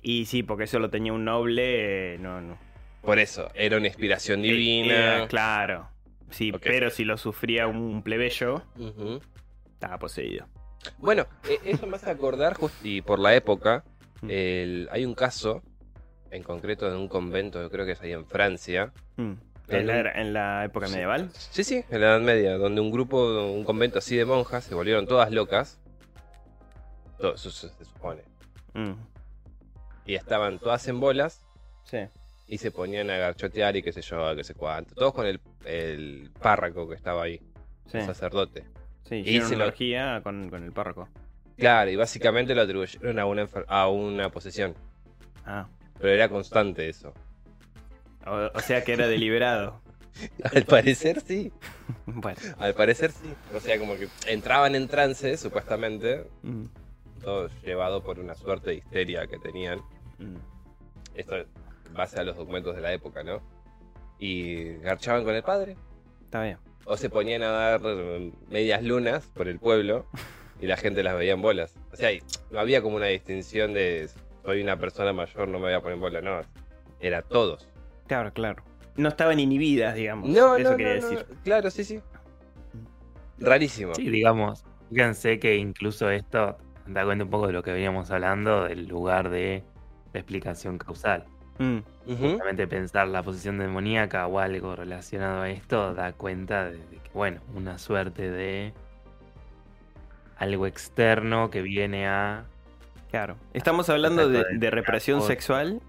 [0.03, 2.59] Y sí, porque eso lo tenía un noble, eh, no, no.
[3.03, 5.27] Por eso, era una inspiración eh, divina.
[5.29, 5.89] claro.
[6.31, 8.63] Sí, pero si lo sufría un plebeyo,
[9.73, 10.47] estaba poseído.
[10.99, 13.85] Bueno, e, eso me hace acordar, justo y por la época,
[14.23, 14.31] mm.
[14.91, 15.63] hay un caso,
[16.31, 18.93] en concreto de un convento, yo creo que es ahí en Francia.
[19.17, 19.33] Mm.
[19.71, 21.31] ¿En, la, época medieval?
[21.35, 24.75] Sí, sí, en la Edad Media, donde un grupo, un convento así de monjas se
[24.75, 25.79] volvieron todas locas
[27.19, 28.23] todo, eso se, supone.
[28.75, 28.93] Mm.
[30.07, 31.45] Y estaban todas en bolas.
[31.85, 31.99] Sí.
[32.47, 34.95] Y se ponían a garchotear y qué sé yo, qué sé cuánto.
[34.95, 37.43] Todos con el, el que estaba ahí.
[37.93, 38.65] El sacerdote.
[39.09, 39.57] Sí, y se
[40.23, 41.09] con, con, el párroco.
[41.57, 44.75] Claro, y básicamente lo atribuyeron a una, a una posesión.
[45.45, 45.67] Ah.
[45.99, 47.13] Pero era constante eso.
[48.27, 49.81] O, sea que era deliberado.
[50.55, 51.53] Al parecer sí.
[52.07, 52.39] bueno.
[52.59, 53.33] Al parecer sí.
[53.55, 56.27] O sea, como que entraban en trance, supuestamente.
[56.43, 56.67] Mm
[57.19, 59.81] todo llevado por una suerte de histeria que tenían.
[60.19, 60.37] Mm.
[61.15, 61.47] Esto en
[61.93, 63.41] base a los documentos de la época, ¿no?
[64.19, 65.77] Y garchaban con el padre.
[66.25, 66.59] Está bien.
[66.91, 67.81] O se ponían a dar
[68.49, 70.07] medias lunas por el pueblo
[70.61, 71.77] y la gente las veía en bolas.
[71.93, 72.11] O sea,
[72.51, 74.09] no había como una distinción de
[74.43, 76.41] soy una persona mayor, no me voy a poner en bola, no.
[77.01, 77.69] Era todos.
[78.07, 78.65] Claro, claro.
[78.97, 80.31] No estaban inhibidas, digamos.
[80.31, 81.27] No, Eso quería decir.
[81.45, 82.01] Claro, sí, sí.
[83.39, 83.95] Rarísimo.
[83.95, 84.65] Sí, digamos.
[84.91, 89.29] Fíjense que incluso esto da cuenta un poco de lo que veníamos hablando del lugar
[89.29, 89.63] de
[90.15, 91.27] la explicación causal.
[91.59, 91.79] Mm.
[92.69, 97.79] Pensar la posición demoníaca o algo relacionado a esto da cuenta de, que, bueno, una
[97.79, 98.73] suerte de
[100.37, 102.45] algo externo que viene a.
[103.11, 103.37] Claro.
[103.55, 105.81] Estamos hablando de, represión sexual.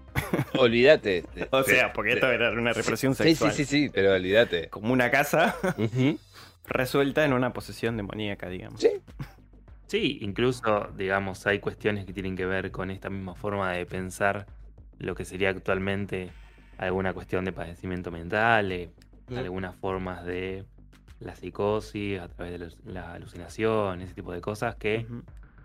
[0.58, 1.24] Olvídate.
[1.50, 3.52] o sea, porque esto era una represión sexual.
[3.52, 4.68] Sí, sí, sí, pero olvídate.
[4.68, 5.56] Como una casa
[6.66, 8.80] resuelta en una posesión demoníaca, digamos.
[8.80, 8.90] Sí.
[9.86, 14.46] Sí, incluso, digamos, hay cuestiones que tienen que ver con esta misma forma de pensar
[15.00, 16.30] lo que sería actualmente
[16.78, 18.90] alguna cuestión de padecimiento mental, eh,
[19.36, 20.64] algunas formas de
[21.18, 25.06] la psicosis a través de la alucinación, ese tipo de cosas que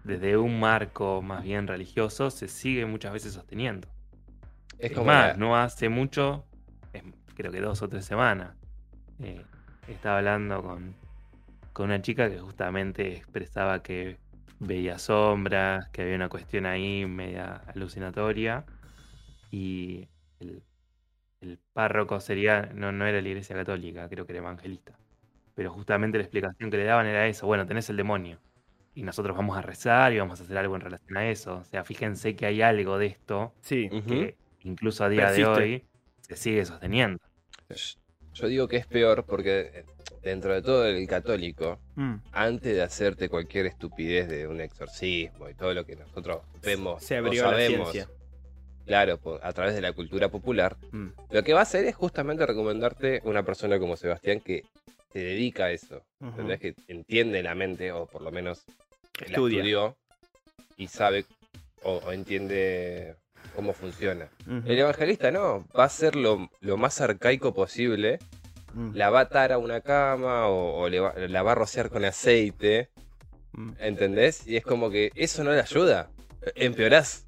[0.04, 3.88] desde un marco más bien religioso se sigue muchas veces sosteniendo.
[4.78, 6.45] Es, más, no hace mucho,
[7.36, 8.56] creo que dos o tres semanas,
[9.19, 9.41] eh,
[9.88, 10.95] estaba hablando con
[11.76, 14.17] con una chica que justamente expresaba que
[14.60, 18.63] veía sombras, que había una cuestión ahí media alucinatoria.
[19.56, 20.10] Y
[20.41, 20.62] el,
[21.39, 25.00] el párroco sería, no, no era la iglesia católica, creo que era evangelista.
[25.54, 28.38] Pero justamente la explicación que le daban era eso, bueno, tenés el demonio.
[28.96, 31.58] Y nosotros vamos a rezar y vamos a hacer algo en relación a eso.
[31.60, 33.89] O sea, fíjense que hay algo de esto Sí.
[33.89, 35.86] Que incluso a día de hoy
[36.20, 37.20] se sigue sosteniendo.
[38.34, 39.86] Yo digo que es peor porque
[40.22, 42.15] dentro de todo el católico, Mm.
[42.34, 47.15] antes de hacerte cualquier estupidez de un exorcismo y todo lo que nosotros vemos Se
[47.15, 48.13] o abrió la sabemos, ciencia.
[48.86, 51.08] Claro, por- a través de la cultura popular, Mm.
[51.32, 54.63] lo que va a hacer es justamente recomendarte una persona como Sebastián que
[55.13, 56.04] se dedica a eso.
[56.21, 56.60] ¿entendés?
[56.60, 58.63] Que entiende la mente, o por lo menos
[59.19, 59.95] la estudió
[60.78, 61.26] y sabe
[61.84, 63.15] o, o entiende
[63.56, 64.28] cómo funciona.
[64.65, 68.19] El evangelista no, va a ser lo, lo más arcaico posible,
[68.74, 68.93] Mm.
[68.95, 71.89] la va a atar a una cama o, o le va- la va a rociar
[71.89, 72.89] con aceite,
[73.54, 73.71] Mm.
[73.80, 74.45] ¿entendés?
[74.48, 76.10] Y es como que eso no le ayuda,
[76.56, 77.25] empeorás.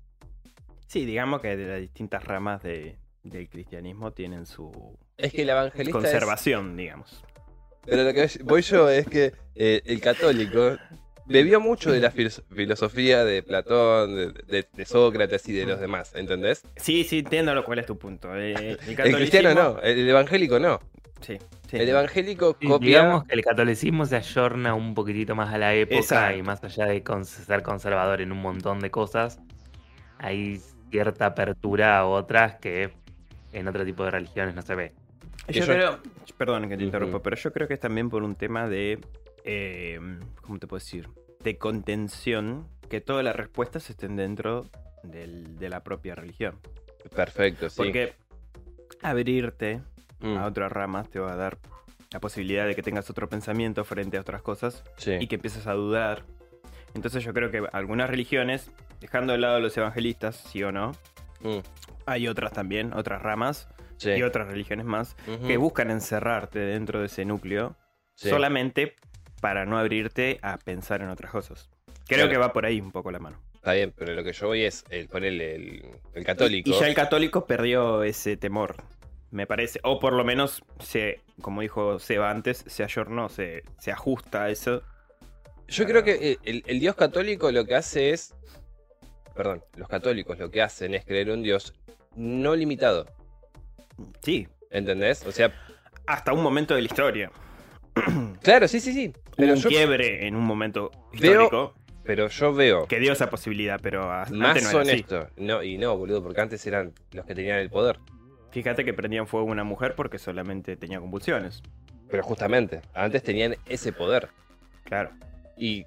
[0.87, 4.71] Sí, digamos que de las distintas ramas de- del cristianismo tienen su
[5.17, 7.23] Es que el evangelista es- conservación, digamos.
[7.85, 10.77] Pero lo que voy yo es que eh, el católico
[11.25, 15.79] bebió mucho de la filo- filosofía de Platón, de, de- de Sócrates y de los
[15.79, 16.63] demás, ¿entendés?
[16.77, 18.33] Sí, sí, entiendo lo cuál es tu punto.
[18.35, 20.79] Eh, el, El cristiano no, el evangélico no.
[21.21, 21.37] Sí,
[21.69, 21.77] sí.
[21.77, 22.77] El evangélico copia...
[22.99, 26.37] Digamos que el catolicismo se ayorna un poquitito más a la época Exacto.
[26.37, 29.39] y más allá de con- ser conservador en un montón de cosas,
[30.19, 32.91] hay cierta apertura a otras que
[33.53, 34.93] en otro tipo de religiones no se ve.
[35.49, 35.99] Yo yo- creo,
[36.37, 38.99] perdón que te interrumpa, pero yo creo que es también por un tema de,
[39.43, 39.99] eh,
[40.41, 41.07] ¿cómo te puedo decir?
[41.43, 44.65] De contención, que todas las respuestas estén dentro
[45.03, 46.55] del- de la propia religión.
[47.15, 47.77] Perfecto, sí.
[47.77, 48.13] Porque
[49.01, 49.81] abrirte
[50.19, 51.59] Mm, a otras ramas te va a dar
[52.11, 55.13] la posibilidad de que tengas otro pensamiento frente a otras cosas sí.
[55.19, 56.23] y que empieces a dudar.
[56.95, 60.93] Entonces yo creo que algunas religiones, dejando de lado a los evangelistas, sí o no,
[61.41, 61.59] Mm,
[62.07, 64.09] hay otras también, otras ramas sí.
[64.09, 67.75] y otras religiones más que buscan encerrarte dentro de ese núcleo
[68.15, 68.29] sí.
[68.29, 68.95] solamente
[69.39, 71.69] para no abrirte a pensar en otras cosas.
[72.07, 72.31] Creo Claro.
[72.31, 73.39] que va por ahí un poco la mano.
[73.53, 76.69] Está bien, pero lo que yo voy es el ponerle el, el católico.
[76.71, 78.77] Y ya el católico perdió ese temor,
[79.29, 79.79] me parece.
[79.83, 84.49] O por lo menos, se, como dijo Seba antes, se ayornó, se, se ajusta a
[84.49, 84.81] eso.
[85.67, 88.33] Yo creo que eh, el, el Dios católico lo que hace es.
[89.37, 91.73] Perdón, los católicos lo que hacen es creer un Dios
[92.15, 93.05] no limitado.
[94.21, 95.25] Sí, ¿Entendés?
[95.25, 95.53] O sea,
[96.05, 97.31] hasta un momento de la historia.
[98.41, 99.13] claro, sí, sí, sí.
[99.35, 101.73] Pero un yo, quiebre en un momento Veo- histórico
[102.03, 104.89] pero yo veo que dio esa posibilidad, pero hasta más antes no era así.
[104.91, 105.27] honesto.
[105.35, 107.99] No, y no, boludo, porque antes eran los que tenían el poder.
[108.51, 111.61] Fíjate que prendían fuego a una mujer porque solamente tenía convulsiones.
[112.09, 114.29] Pero justamente, antes tenían ese poder.
[114.85, 115.09] Claro.
[115.57, 115.85] Y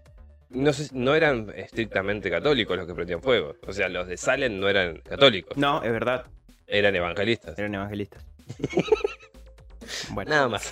[0.50, 3.54] no, sé, no eran estrictamente católicos los que prendían fuego.
[3.66, 6.26] O sea, los de Salem no eran católicos, No, es verdad,
[6.66, 7.58] eran evangelistas.
[7.58, 8.24] eran evangelistas.
[10.10, 10.70] bueno, Nada más.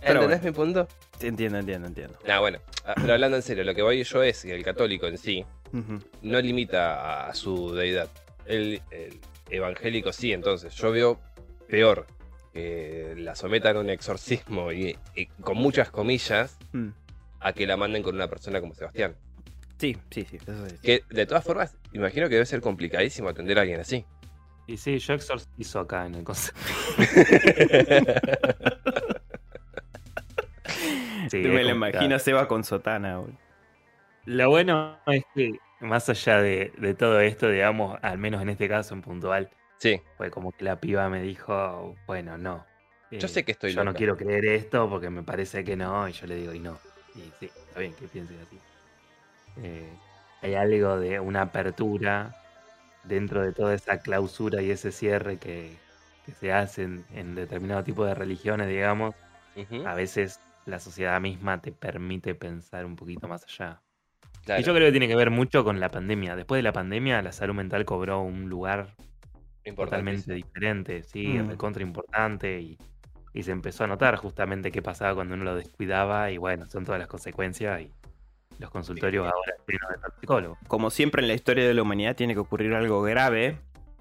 [0.00, 0.86] Pero ¿Entendés mi punto?
[1.20, 2.18] entiendo, entiendo, entiendo.
[2.28, 5.06] No, bueno, ah, pero hablando en serio, lo que voy yo es que el católico
[5.06, 5.44] en sí
[6.22, 8.08] no limita a su deidad.
[8.44, 9.18] El, el
[9.50, 11.18] evangélico sí, entonces yo veo
[11.68, 12.06] peor
[12.56, 16.88] que la sometan a un exorcismo y, y con muchas comillas Mm.
[17.40, 19.14] a que la manden con una persona como Sebastián.
[19.78, 20.76] Sí, sí, sí, eso sí.
[20.82, 24.04] Que de todas formas, imagino que debe ser complicadísimo atender a alguien así.
[24.66, 26.60] Y sí, yo exorcizo acá en el concepto.
[31.30, 33.20] Sí, me lo imagino a Seba con sotana.
[34.26, 38.68] Lo bueno es que más allá de, de todo esto, digamos, al menos en este
[38.68, 42.64] caso en puntual, Sí, fue como que la piba me dijo, bueno, no.
[43.10, 46.08] Yo eh, sé que estoy Yo no quiero creer esto porque me parece que no,
[46.08, 46.78] y yo le digo, y no.
[47.14, 48.58] Y sí, está bien que pienses así.
[49.62, 49.88] Eh,
[50.42, 52.34] hay algo de una apertura
[53.04, 55.76] dentro de toda esa clausura y ese cierre que,
[56.24, 59.14] que se hace en, determinado tipo de religiones, digamos.
[59.86, 63.80] A veces la sociedad misma te permite pensar un poquito más allá.
[64.44, 64.60] claro.
[64.60, 66.36] Y yo creo que tiene que ver mucho con la pandemia.
[66.36, 68.94] Después de la pandemia, la salud mental cobró un lugar
[69.74, 71.48] totalmente diferente, sí, Mm.
[71.48, 72.78] recontra importante y,
[73.32, 76.84] y se empezó a notar justamente qué pasaba cuando uno lo descuidaba y bueno, son
[76.84, 77.90] todas las consecuencias y
[78.58, 80.58] los consultorios ahora llenos de psicólogos.
[80.68, 83.58] Como siempre en la historia de la humanidad tiene que ocurrir algo grave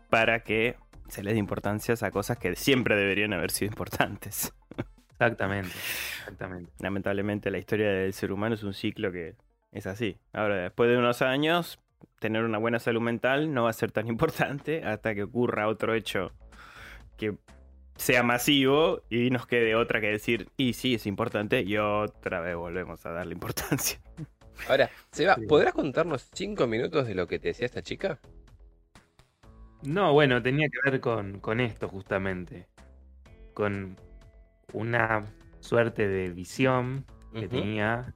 [0.10, 0.78] para que
[1.10, 4.54] se les dé importancia a cosas que siempre deberían haber sido importantes.
[5.12, 5.70] Exactamente,
[6.20, 6.72] exactamente.
[6.80, 9.36] Lamentablemente la historia del ser humano es un ciclo que
[9.72, 10.18] es así.
[10.32, 11.80] Ahora, después de unos años,
[12.26, 15.94] tener una buena salud mental no va a ser tan importante hasta que ocurra otro
[15.94, 16.32] hecho
[17.18, 17.36] que
[17.98, 22.56] sea masivo y nos quede otra que decir, y sí, es importante, y otra vez
[22.56, 24.00] volvemos a darle importancia.
[24.68, 28.20] Ahora, Seba, ¿podrás contarnos cinco minutos de lo que te decía esta chica?
[29.84, 32.68] No, bueno, tenía que ver con, con esto justamente.
[33.54, 33.98] Con
[34.74, 35.26] una
[35.60, 38.14] suerte de visión que tenía,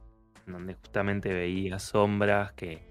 [0.47, 2.88] donde justamente veía sombras que,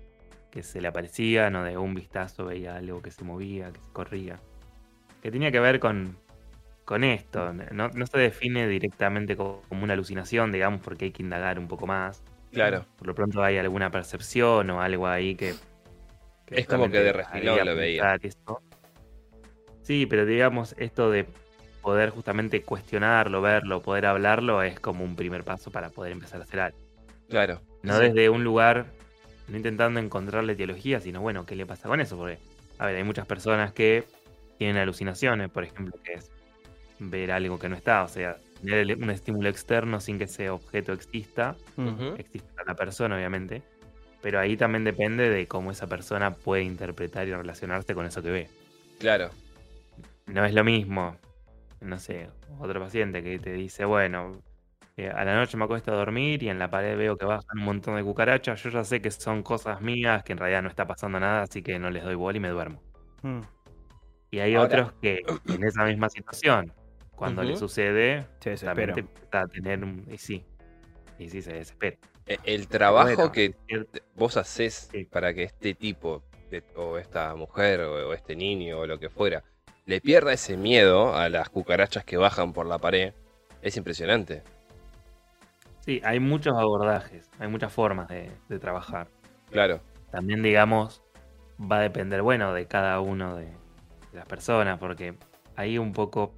[0.51, 3.93] que se le aparecían, o de un vistazo veía algo que se movía, que se
[3.93, 4.39] corría.
[5.23, 6.17] Que tenía que ver con,
[6.85, 7.53] con esto.
[7.53, 11.87] No, no se define directamente como una alucinación, digamos, porque hay que indagar un poco
[11.87, 12.23] más.
[12.53, 12.87] Claro.
[12.97, 15.55] Por lo pronto hay alguna percepción o algo ahí que.
[16.47, 18.19] es como que de refilón lo veía.
[19.83, 21.27] Sí, pero digamos, esto de
[21.83, 26.45] poder justamente cuestionarlo, verlo, poder hablarlo, es como un primer paso para poder empezar a
[26.45, 26.79] hacer algo.
[27.29, 27.61] Claro.
[27.83, 28.87] No desde un lugar,
[29.49, 32.17] no intentando encontrarle teología, sino bueno, ¿qué le pasa con eso?
[32.17, 32.39] Porque,
[32.79, 34.05] a ver, hay muchas personas que
[34.59, 36.31] tienen alucinaciones, por ejemplo, que es
[36.99, 40.93] ver algo que no está, o sea, tener un estímulo externo sin que ese objeto
[40.93, 41.57] exista,
[42.19, 43.63] exista la persona, obviamente,
[44.21, 48.31] pero ahí también depende de cómo esa persona puede interpretar y relacionarse con eso que
[48.31, 48.49] ve.
[48.99, 49.31] Claro.
[50.27, 51.17] No es lo mismo,
[51.81, 52.29] no sé,
[52.59, 54.43] otro paciente que te dice, bueno,
[54.99, 57.57] eh, a la noche me acuesto a dormir y en la pared veo que bajan
[57.57, 60.69] un montón de cucarachas, yo ya sé que son cosas mías, que en realidad no
[60.69, 62.83] está pasando nada, así que no les doy bola y me duermo.
[63.23, 63.43] Mm.
[64.33, 66.73] Y hay otros que en esa misma situación,
[67.15, 68.27] cuando le sucede,
[68.61, 70.05] también a tener un...
[70.11, 70.45] Y sí,
[71.17, 71.97] y sí se desespera.
[72.27, 73.55] E, el trabajo que
[74.17, 76.25] vos haces para que este tipo,
[76.75, 79.45] o esta mujer, o este niño, o lo que fuera,
[79.87, 83.15] le pierda ese miedo a las cucarachas que bajan por la pared,
[83.63, 84.43] es impresionante.
[85.89, 89.09] Sí, hay muchos abordajes, hay muchas formas de, trabajar.
[89.51, 89.81] Claro.
[90.11, 91.01] También, digamos,
[91.59, 93.49] va a depender, bueno, de cada uno de,
[94.13, 95.15] las personas, porque
[95.57, 96.35] ahí un poco,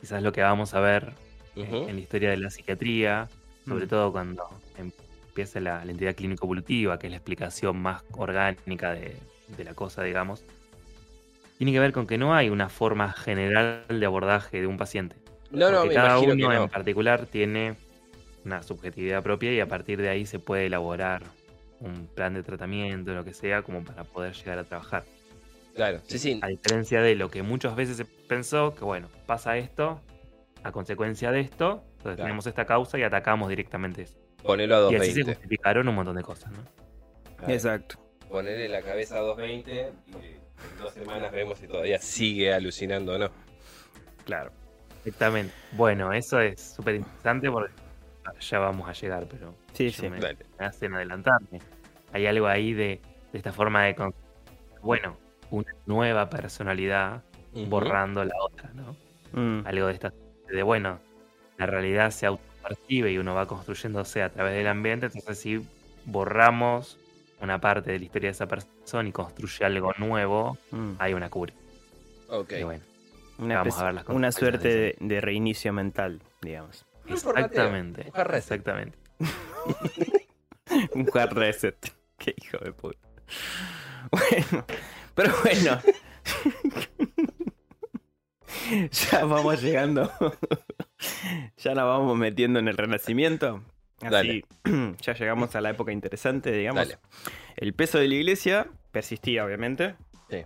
[0.00, 1.12] quizás lo que vamos a ver
[1.56, 3.28] en, la historia de la psiquiatría,
[3.68, 3.88] sobre mm.
[3.88, 9.14] todo cuando empieza la, entidad clínico-evolutiva, que es la explicación más orgánica de,
[9.58, 10.42] de la cosa, digamos,
[11.58, 15.16] tiene que ver con que no hay una forma general de abordaje de un paciente.
[15.50, 17.76] No, no, cada uno en particular tiene
[18.46, 21.22] una subjetividad propia y a partir de ahí se puede elaborar
[21.80, 25.04] un plan de tratamiento, lo que sea, como para poder llegar a trabajar.
[25.74, 26.40] Claro, sí, sí.
[26.42, 30.00] A diferencia de lo que muchas veces se pensó, que bueno, pasa esto,
[30.62, 34.16] a consecuencia de esto, entonces tenemos esta causa y atacamos directamente eso.
[34.42, 35.06] Ponelo a 220.
[35.06, 37.52] Y así se justificaron un montón de cosas, ¿no?
[37.52, 37.96] Exacto.
[38.30, 43.18] Ponerle la cabeza a 220 y en dos semanas vemos si todavía sigue alucinando o
[43.18, 43.30] no.
[44.24, 44.50] Claro.
[45.04, 45.52] Exactamente.
[45.72, 47.72] Bueno, eso es súper interesante porque
[48.40, 50.08] ya vamos a llegar, pero sí, sí.
[50.08, 50.18] Me,
[50.58, 51.60] hacen adelantarme.
[52.12, 53.00] Hay algo ahí de,
[53.32, 53.96] esta forma de...
[54.82, 55.16] Bueno,
[55.50, 57.22] una nueva personalidad
[57.68, 58.96] borrando la otra, ¿no?
[59.32, 59.66] Mm.
[59.66, 60.12] Algo de esta...
[60.48, 61.00] De bueno,
[61.58, 65.66] la realidad se autopercibe y uno va construyéndose a través del ambiente, entonces si
[66.04, 66.98] borramos
[67.40, 70.92] una parte de la historia de esa persona y construye algo nuevo, mm.
[70.98, 71.52] hay una cura.
[72.28, 72.52] Ok.
[72.64, 72.82] bueno,
[73.38, 76.85] una, vamos a ver las una suerte de, reinicio mental, digamos.
[77.08, 78.02] Exactamente.
[78.02, 78.52] Un hard reset.
[78.52, 78.98] Exactamente.
[80.94, 81.92] un hard reset.
[82.18, 82.98] Qué hijo de puta.
[84.10, 84.64] Bueno,
[85.14, 85.80] pero bueno.
[88.90, 90.10] ya vamos llegando.
[91.56, 93.62] ya nos vamos metiendo en el renacimiento.
[94.00, 94.44] Así,
[95.00, 96.98] ya llegamos a la época interesante, digamos.
[97.56, 99.96] El peso de la iglesia persistía, obviamente.
[100.30, 100.44] Sí.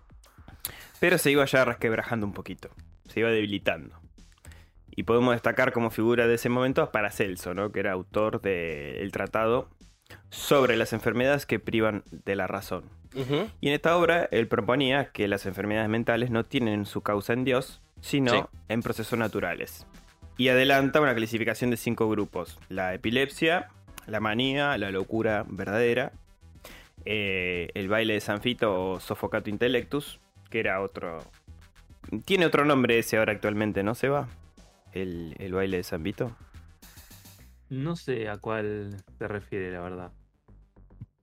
[1.01, 2.71] Pero se iba ya resquebrajando un poquito.
[3.09, 4.01] Se iba debilitando.
[5.01, 7.73] Y podemos destacar como figura de ese momento a Paracelso, ¿no?
[7.73, 9.71] que era autor del tratado
[10.29, 12.85] sobre las enfermedades que privan de la razón.
[13.63, 17.45] Y en esta obra él proponía que las enfermedades mentales no tienen su causa en
[17.45, 19.87] Dios, sino en procesos naturales
[20.37, 22.59] y adelanta una clasificación de cinco grupos.
[22.69, 23.69] La epilepsia,
[24.07, 26.13] la manía, la locura verdadera,
[27.07, 30.21] eh, el baile de Sanfito o Sofocato Intellectus,
[30.51, 31.25] que era otro...
[32.27, 34.29] Tiene otro nombre ese ahora actualmente, ¿no, Seba?
[34.93, 36.37] El, el baile de Sanfito.
[37.69, 40.13] No sé a cuál se refiere, la verdad.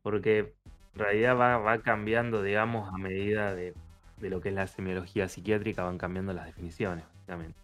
[0.01, 0.53] Porque
[0.93, 3.73] en realidad va, va cambiando, digamos, a medida de,
[4.21, 7.59] de, lo que es la semiología psiquiátrica, van cambiando las definiciones, básicamente.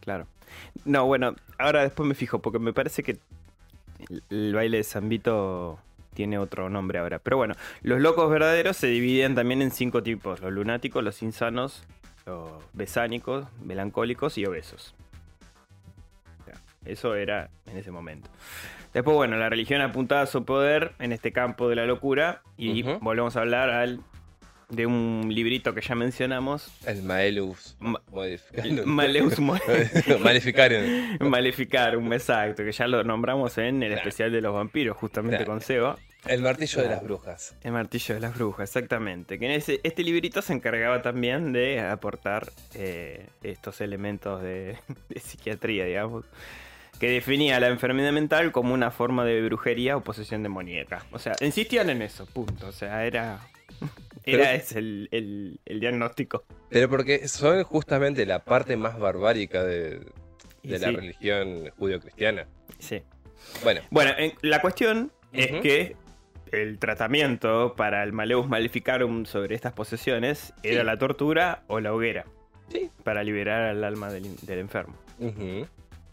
[0.00, 0.26] Claro.
[0.84, 3.18] No, bueno, ahora después me fijo, porque me parece que
[4.30, 5.78] el baile de Zambito
[6.14, 7.18] tiene otro nombre ahora.
[7.18, 11.84] Pero bueno, los locos verdaderos se dividen también en cinco tipos: los lunáticos, los insanos,
[12.26, 14.94] los besánicos, melancólicos y obesos.
[16.84, 18.28] Eso era en ese momento.
[18.92, 22.82] Después, bueno, la religión apuntaba a su poder en este campo de la locura y
[22.82, 24.00] volvemos a hablar al
[24.68, 26.72] de un librito que ya mencionamos.
[26.86, 28.02] El Maelus Ma-.
[28.84, 29.38] Maleus
[30.20, 31.18] Maleficarum.
[31.20, 35.52] Maleficarum, exacto, que ya lo nombramos en el especial de los vampiros, justamente Claro.
[35.52, 35.96] con Seba.
[36.26, 37.56] El martillo de las brujas.
[37.62, 39.38] El martillo de las brujas, exactamente.
[39.38, 44.76] Que en ese, este librito se encargaba también de aportar eh, estos elementos de,
[45.08, 46.24] de psiquiatría, digamos.
[47.00, 51.04] Que definía la enfermedad mental como una forma de brujería o posesión demoníaca.
[51.10, 52.68] O sea, insistían en eso, punto.
[52.68, 53.40] O sea, era.
[54.24, 56.44] Era Pero- ese el, el- el diagnóstico.
[56.68, 60.06] Pero porque son justamente la parte más barbárica de,
[60.62, 62.46] Y de la sí, religión judío-cristiana.
[62.78, 63.02] sí.
[63.64, 65.96] Bueno, Bueno, en- la cuestión es que
[66.52, 70.86] el tratamiento para el Maleus Maleficarum sobre estas posesiones era Sí.
[70.86, 72.24] la tortura o la hoguera.
[72.68, 72.90] Sí.
[73.04, 74.94] Para liberar al alma del, del enfermo.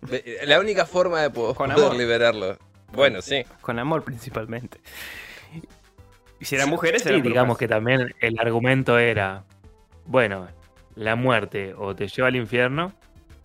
[0.01, 1.95] Ve- la única forma de Con poder amor.
[1.95, 2.57] liberarlo.
[2.93, 3.43] Bueno, sí.
[3.61, 4.79] Con amor principalmente.
[6.39, 7.59] Y si eran mujeres, Sí, eran digamos brujas.
[7.59, 9.43] que también el argumento era,
[10.05, 10.47] bueno,
[10.95, 12.93] la muerte o te lleva al infierno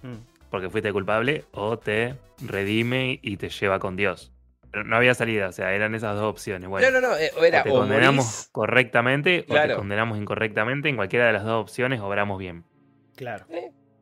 [0.03, 0.15] Mm.
[0.51, 4.31] porque fuiste culpable o te redime y te lleva con Dios.
[4.75, 6.69] Pero no había salida, o sea, eran esas dos opciones.
[6.69, 7.17] Bueno, no, no, no.
[7.17, 10.89] eh, Era o te o condenamos morís- correctamente o te condenamos incorrectamente.
[10.89, 12.65] En cualquiera de las dos opciones obramos bien.
[13.15, 13.47] Claro.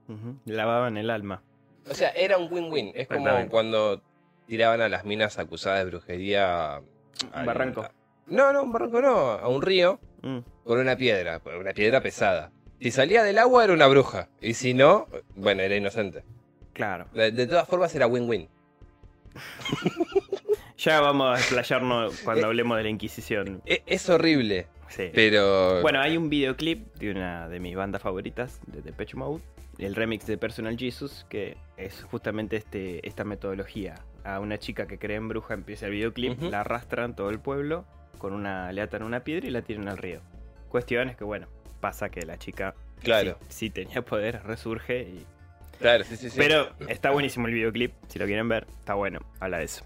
[0.08, 0.38] Ujú.
[0.46, 1.42] Lavaban el alma.
[1.90, 2.92] O sea, era un win-win.
[2.94, 4.00] Es como cuando
[4.46, 6.80] tiraban a las minas acusadas de brujería.
[7.36, 7.86] Un barranco.
[8.28, 9.32] No, no, un barranco no.
[9.32, 10.38] A un río Mm.
[10.64, 11.42] con una piedra.
[11.60, 12.50] Una piedra pesada.
[12.80, 14.28] Si salía del agua era una bruja.
[14.40, 15.06] Y si no,
[15.36, 16.24] bueno, era inocente.
[16.72, 17.08] Claro.
[17.12, 18.48] De, de todas formas era win-win.
[20.78, 23.62] Ya vamos a explayarnos cuando hablemos de la Inquisición.
[23.66, 25.10] E- Es horrible, Sí.
[25.14, 25.80] pero.
[25.82, 29.42] Bueno, hay un videoclip de una de mis bandas favoritas, de Depeche Mode,
[29.78, 33.94] el remix de Personal Jesus, que es justamente este, esta metodología.
[34.24, 36.50] A una chica que cree en bruja empieza el videoclip, Ujú.
[36.50, 37.84] la arrastran todo el pueblo,
[38.18, 40.20] con una, le atan una piedra y la tiran al río.
[40.68, 41.48] Cuestión es que, bueno,
[41.80, 45.26] pasa que la chica Claro, sí, sí tenía poder, resurge y...
[45.80, 46.36] claro, sí, sí, sí.
[46.38, 49.84] Pero está buenísimo el videoclip, si lo quieren ver, está bueno, habla de eso.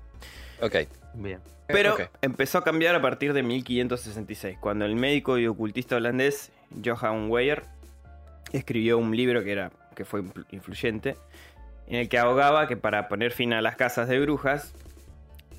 [0.61, 0.77] Ok.
[1.15, 1.41] Bien.
[1.67, 6.53] Pero empezó a cambiar a partir de 1566, cuando el médico y ocultista holandés
[6.85, 7.65] Johan Weyer
[8.53, 11.17] escribió un libro que, era, que fue influ- influyente,
[11.89, 14.75] en el que abogaba que para poner fin a las casas de brujas,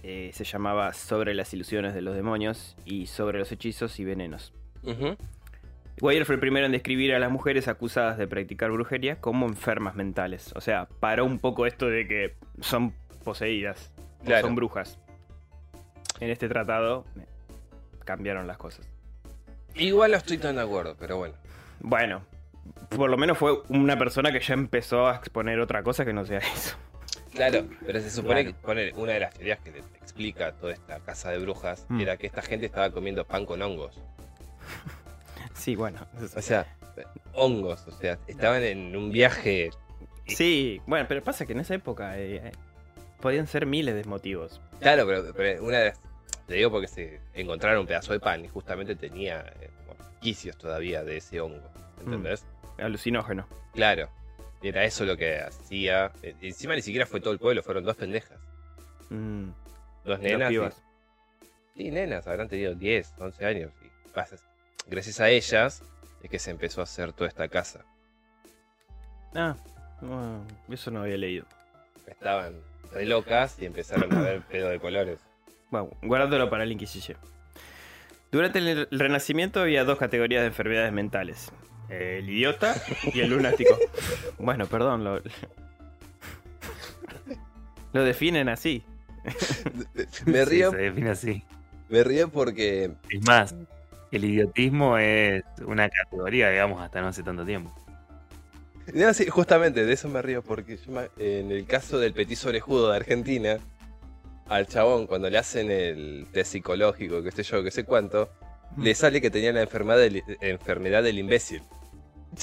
[0.04, 4.54] eh, se llamaba Sobre las ilusiones de los demonios y Sobre los hechizos y venenos.
[4.84, 5.18] Ujú.
[6.00, 9.96] Weyer fue el primero en describir a las mujeres acusadas de practicar brujería como enfermas
[9.96, 10.54] mentales.
[10.56, 12.94] O sea, paró un poco esto de que son
[13.26, 13.92] poseídas,
[14.28, 14.48] o Claro.
[14.48, 15.00] son brujas.
[16.20, 17.26] En este tratado eh,
[18.06, 18.88] cambiaron las cosas.
[19.76, 21.36] Igual no estoy tan de acuerdo, pero bueno.
[21.80, 22.22] Bueno,
[22.90, 26.26] por lo menos fue una persona que ya empezó a exponer otra cosa que no
[26.26, 26.76] sea eso.
[27.34, 28.58] Claro, pero se supone Claro.
[28.64, 32.02] que una de las teorías que te explica toda esta casa de brujas Mm.
[32.02, 34.02] era que esta gente estaba comiendo pan con hongos.
[35.54, 36.00] Sí, bueno.
[36.36, 36.66] O sea,
[37.34, 39.70] hongos, o sea, estaban en un viaje.
[40.26, 42.52] Sí, bueno, pero pasa que en esa época eh,
[43.22, 44.62] podían ser miles de motivos.
[44.80, 46.00] Claro, pero, pero una de las.
[46.48, 49.70] Te digo porque se encontraron un pedazo de pan y justamente tenía eh,
[50.22, 51.70] quicios todavía de ese hongo.
[52.04, 52.46] ¿Entendés?
[52.78, 53.48] Alucinógeno.
[53.74, 54.10] Claro.
[54.62, 56.12] Era eso lo que hacía.
[56.24, 58.40] Eh, Encima ni siquiera fue todo el pueblo, fueron dos pendejas.
[59.10, 59.50] Mm,
[60.06, 60.52] Dos nenas.
[60.52, 60.60] y-.
[61.76, 63.72] Sí, nenas, habrán tenido 10, 11 años.
[63.84, 63.88] Y
[64.90, 65.84] gracias a ellas
[66.24, 67.86] es que se empezó a hacer toda esta casa.
[69.36, 69.56] Ah,
[70.70, 71.46] eso no había leído.
[72.08, 75.20] Estaban re locas y empezaron a ver pedo de colores.
[75.70, 77.18] Bueno, guardándolo para la Inquisición.
[78.32, 81.52] Durante el el Renacimiento había dos categorías de enfermedades mentales.
[81.90, 82.76] El idiota
[83.14, 83.78] y el lunático.
[84.40, 85.22] Bueno, perdón, lo,
[87.94, 88.84] lo definen así.
[90.26, 91.44] Me Sí, río, se define así.
[91.90, 92.92] me río porque.
[93.10, 93.56] Es más,
[94.12, 97.74] el idiotismo es una categoría, digamos, hasta no hace tanto tiempo.
[98.94, 102.50] No, sí, justamente de eso me río porque yo me- en el caso del petiso
[102.50, 103.58] orejudo de Argentina,
[104.48, 108.30] al chabón cuando le hacen el test psicológico, que sé yo, que sé cuánto,
[108.78, 111.62] le sale que tenía la enfermedad del, enfermedad del imbécil.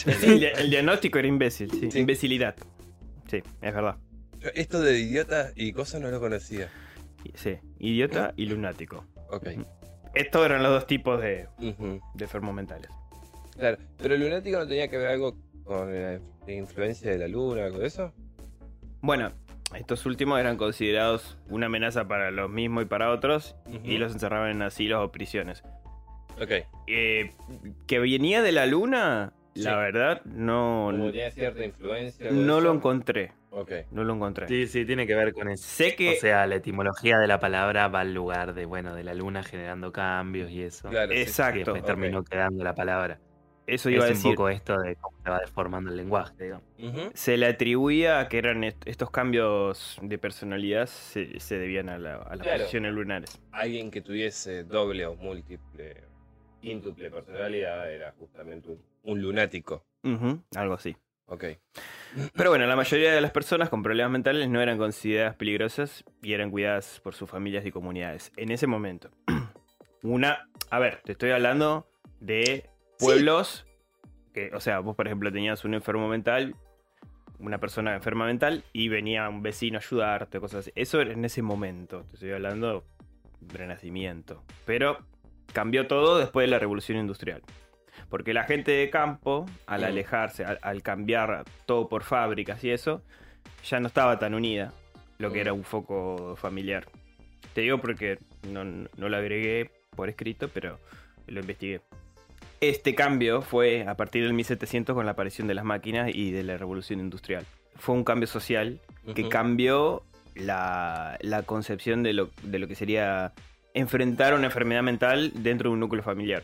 [0.07, 1.91] El, di- el diagnóstico era imbécil, sí.
[1.91, 1.99] Sí.
[2.01, 2.55] Imbecilidad.
[3.31, 3.97] Sí, es verdad.
[4.41, 6.69] Yo Esto de idiota y cosas no lo conocía.
[7.35, 9.07] Sí, idiota y lunático.
[9.31, 9.49] Ok.
[10.15, 12.01] Estos eran los dos tipos de, Ujú.
[12.15, 12.89] de enfermos mentales.
[13.59, 16.21] Claro, pero el lunático no tenía que ver algo con la
[16.53, 18.13] influencia de la luna, algo de eso.
[19.01, 19.31] Bueno,
[19.75, 24.51] estos últimos eran considerados una amenaza para los mismos y para otros, y los encerraban
[24.51, 25.63] en asilos o prisiones.
[26.41, 26.51] Ok.
[26.87, 27.33] Eh,
[27.87, 30.89] que venía de la luna, La verdad, no.
[30.91, 32.31] Como tenía cierta influencia.
[32.31, 33.33] No lo encontré.
[33.51, 33.71] Ok.
[33.93, 34.49] No lo encontré.
[34.49, 35.63] Sí, sí, tiene que ver con eso.
[35.65, 36.17] Sé que.
[36.17, 39.45] O sea, la etimología de la palabra va al lugar de, bueno, de la luna
[39.45, 40.89] generando cambios y eso.
[40.89, 41.19] Claro, sí.
[41.19, 41.59] Y Exacto.
[41.59, 43.21] después terminó quedando la palabra.
[43.67, 46.65] Eso iba a es un poco esto de cómo se va deformando el lenguaje, digamos.
[47.15, 51.97] Se le atribuía a que eran est- estos cambios de personalidad se, se debían a,
[51.99, 52.59] la- a las Claro.
[52.59, 53.41] posiciones lunares.
[53.53, 55.97] Alguien que tuviese doble o múltiple,
[56.61, 59.85] quíntuple personalidad era justamente un, un lunático.
[60.55, 60.95] Algo así.
[61.27, 61.45] Ok.
[62.35, 66.35] Pero bueno, la mayoría de las personas con problemas mentales no eran consideradas peligrosas y
[66.35, 68.31] eran cuidadas por sus familias y comunidades.
[68.37, 69.11] En ese momento.
[70.03, 70.51] Una.
[70.71, 71.89] A ver, te estoy hablando
[72.21, 72.69] de
[73.05, 73.67] pueblos.
[74.33, 76.57] Que, o sea, vos, por ejemplo, tenías un enfermo mental,
[77.39, 80.73] una persona enferma mental, y venía un vecino a ayudarte, cosas así.
[80.75, 82.05] Eso era en ese momento.
[82.09, 82.85] Te estoy hablando
[83.41, 84.43] de renacimiento.
[84.65, 84.99] Pero
[85.53, 87.43] cambió todo después de la revolución industrial.
[88.09, 93.03] Porque la gente de campo, al alejarse, al, al cambiar todo por fábricas y eso,
[93.65, 94.73] ya no estaba tan unida
[95.19, 96.87] lo que era un foco familiar.
[97.55, 100.79] Te digo porque no, no lo agregué por escrito, pero
[101.27, 101.81] lo investigué.
[102.69, 106.43] Este cambio fue a partir del 1700 con la aparición de las máquinas y de
[106.43, 107.45] la revolución industrial.
[107.77, 108.81] Fue un cambio social
[109.15, 110.03] que cambió
[110.35, 113.33] la, la concepción de lo, de lo que sería
[113.75, 116.43] enfrentar una enfermedad mental dentro de un núcleo familiar.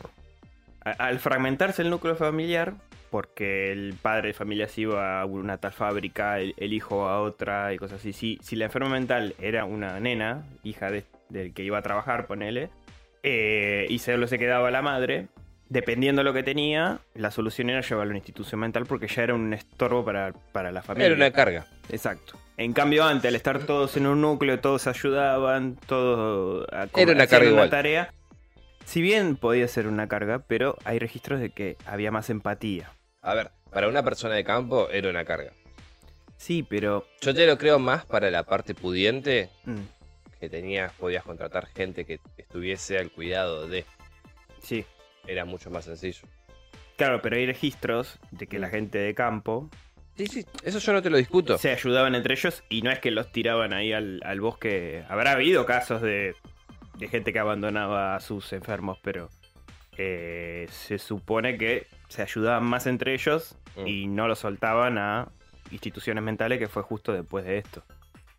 [0.83, 2.73] A- al fragmentarse el núcleo familiar,
[3.09, 7.21] porque el padre de familia se iba a una tal fábrica, el, el hijo a
[7.21, 8.13] otra y cosas así.
[8.13, 12.27] Si, si la enferma mental era una nena, hija de- del que iba a trabajar,
[12.27, 12.69] ponele,
[13.23, 15.27] eh, y solo se quedaba la madre,
[15.71, 19.23] dependiendo de lo que tenía, la solución era llevarlo a una institución mental porque ya
[19.23, 21.07] era un estorbo para, para la familia.
[21.07, 21.65] Era una carga.
[21.89, 22.33] Exacto.
[22.57, 27.25] En cambio, antes, al estar todos en un núcleo, todos ayudaban, todos como Era una
[27.25, 27.69] carga igual.
[27.69, 28.13] tarea.
[28.83, 32.91] Si bien podía ser una carga, pero hay registros de que había más empatía.
[33.21, 35.53] A ver, para una persona de campo era una carga.
[36.35, 37.07] Sí, pero.
[37.21, 42.03] Yo te lo creo más para la parte pudiente, mm, que tenías, podías contratar gente
[42.03, 43.85] que estuviese al cuidado de.
[44.61, 44.85] sí.
[45.27, 46.27] Era mucho más sencillo.
[46.97, 48.71] Claro, pero hay registros de que la Mm.
[48.71, 49.69] gente de campo
[50.17, 51.57] Sí, sí, eso yo no te lo discuto.
[51.57, 55.03] se ayudaban entre ellos y no es que los tiraban ahí al, al bosque.
[55.09, 56.35] Habrá habido casos de,
[56.97, 59.29] de gente que abandonaba a sus enfermos, pero
[59.97, 63.87] eh, se supone que se ayudaban más entre ellos Mm.
[63.87, 65.29] y no lo soltaban a
[65.71, 67.83] instituciones mentales, que fue justo después de esto.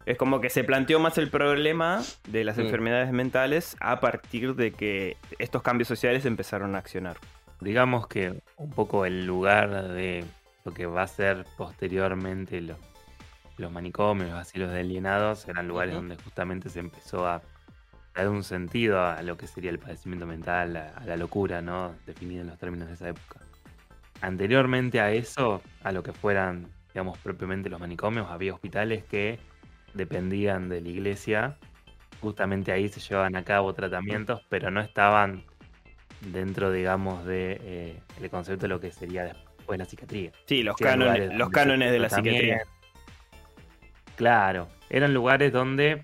[0.04, 2.62] Es como que se planteó más el problema de las Mm.
[2.62, 7.16] enfermedades mentales a partir de que estos cambios sociales empezaron a accionar.
[7.60, 10.24] Digamos que un poco el lugar de
[10.64, 12.78] lo que va a ser posteriormente lo-
[13.58, 17.42] los manicomios, los asilos de alienados, eran lugares donde justamente se empezó a
[18.14, 21.94] dar un sentido a lo que sería el padecimiento mental, a, a la locura, ¿no?
[22.06, 23.38] Definido en los términos de esa época.
[24.20, 29.38] Anteriormente a eso, a lo que fueran, digamos, propiamente los manicomios, había hospitales que
[29.94, 31.56] dependían de la iglesia.
[32.20, 35.44] Justamente ahí se llevaban a cabo tratamientos, pero no estaban
[36.20, 40.32] dentro, digamos, de eh, el concepto de lo que sería después la psiquiatría.
[40.46, 42.62] Sí, los cánones, los cánones de la psiquiatría.
[44.16, 46.02] Claro, eran lugares donde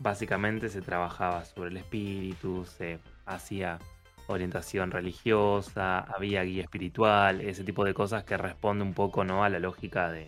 [0.00, 3.78] básicamente se trabajaba sobre el espíritu, se hacía
[4.26, 9.44] orientación religiosa, había guía espiritual, ese tipo de cosas que responde un poco ¿no?
[9.44, 10.26] a la lógica de,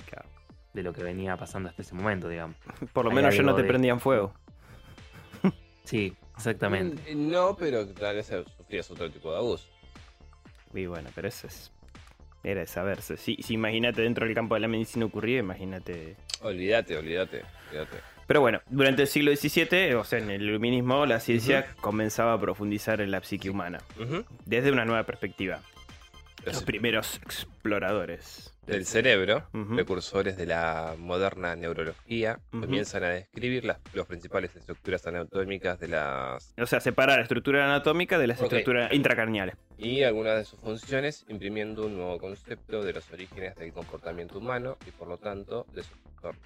[0.72, 2.56] de lo que venía pasando hasta ese momento, digamos.
[2.92, 4.32] Por lo Hay menos ya no te de- prendían fuego.
[5.84, 7.14] Sí, exactamente.
[7.14, 9.66] Mm, No, pero tal vez sufrías otro tipo de abuso.
[10.74, 11.72] Y bueno, pero eso es.
[12.44, 13.16] Era de saberse.
[13.16, 16.16] Si, si imagínate dentro del campo de la medicina ocurría, imagínate.
[16.42, 17.96] Olvídate, olvídate, olvídate.
[18.26, 22.40] Pero bueno, durante el siglo XVII, o sea, en el iluminismo, la ciencia comenzaba a
[22.40, 23.78] profundizar en la psique humana.
[24.46, 25.60] Desde una nueva perspectiva.
[26.46, 28.54] Los Los primeros exploradores.
[28.70, 29.74] Del cerebro, Ujú.
[29.76, 36.54] precursores de la moderna neurología, comienzan a describir las los principales estructuras anatómicas de las
[36.60, 39.56] O sea, separar la estructura anatómica de las estructuras intracraneales.
[39.76, 44.76] y algunas de sus funciones, imprimiendo un nuevo concepto de los orígenes del comportamiento humano
[44.86, 46.40] y por lo tanto de su entorno.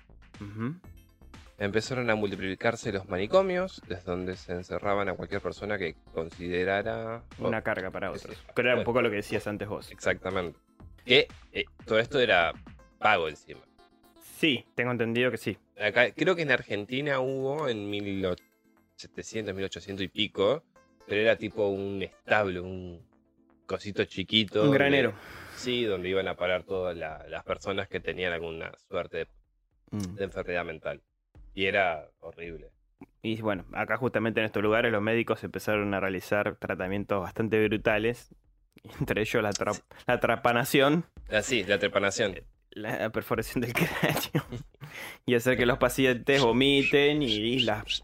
[1.56, 7.62] Empezaron a multiplicarse los manicomios, desde donde se encerraban a cualquier persona que considerara Una
[7.62, 8.36] carga para otros.
[8.56, 9.90] Que era un poco lo que decías antes vos.
[9.92, 10.58] Exactamente.
[11.04, 12.52] Que eh, todo esto era
[12.98, 13.60] pago encima.
[14.38, 15.56] Sí, tengo entendido que sí.
[15.80, 20.62] Acá, creo que en Argentina hubo en 1700, 1800 y pico,
[21.06, 23.00] pero era tipo un establo, un
[23.66, 24.60] cosito chiquito.
[24.60, 25.14] Un donde- granero.
[25.56, 29.28] sí, donde iban a parar todas la- las personas que tenían alguna suerte de,
[29.90, 30.14] Mm.
[30.16, 31.02] de enfermedad mental.
[31.54, 32.70] Y era horrible.
[33.22, 38.34] Y bueno, acá justamente en estos lugares los médicos empezaron a realizar tratamientos bastante brutales
[39.00, 39.52] Entre ellos la,
[40.06, 41.06] la trapanación.
[41.30, 42.36] Ah, sí, la trepanación.
[42.70, 44.44] La perforación del cráneo.
[45.26, 48.02] y hacer que los pacientes vomiten y las.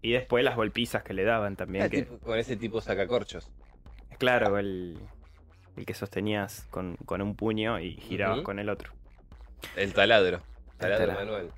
[0.00, 1.84] Y después las golpizas que le daban también.
[1.84, 3.50] Ah, con ese tipo sacacorchos.
[4.18, 4.98] Claro, el,
[5.76, 8.92] el que sostenías con, un puño y girabas con el otro.
[9.76, 10.42] El taladro.
[10.78, 11.52] Taladro, manual.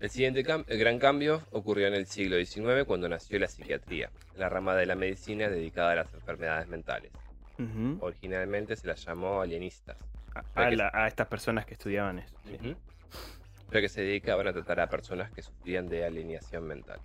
[0.00, 4.74] El siguiente gran cambio ocurrió en el siglo XIX cuando nació la psiquiatría, la rama
[4.74, 7.12] de la medicina dedicada a las enfermedades mentales.
[8.00, 9.98] Originalmente se las llamó alienistas.
[10.54, 12.34] A, estas personas que estudiaban eso.
[13.68, 16.98] Pero que se dedicaban a tratar a personas que sufrían de alienación mental.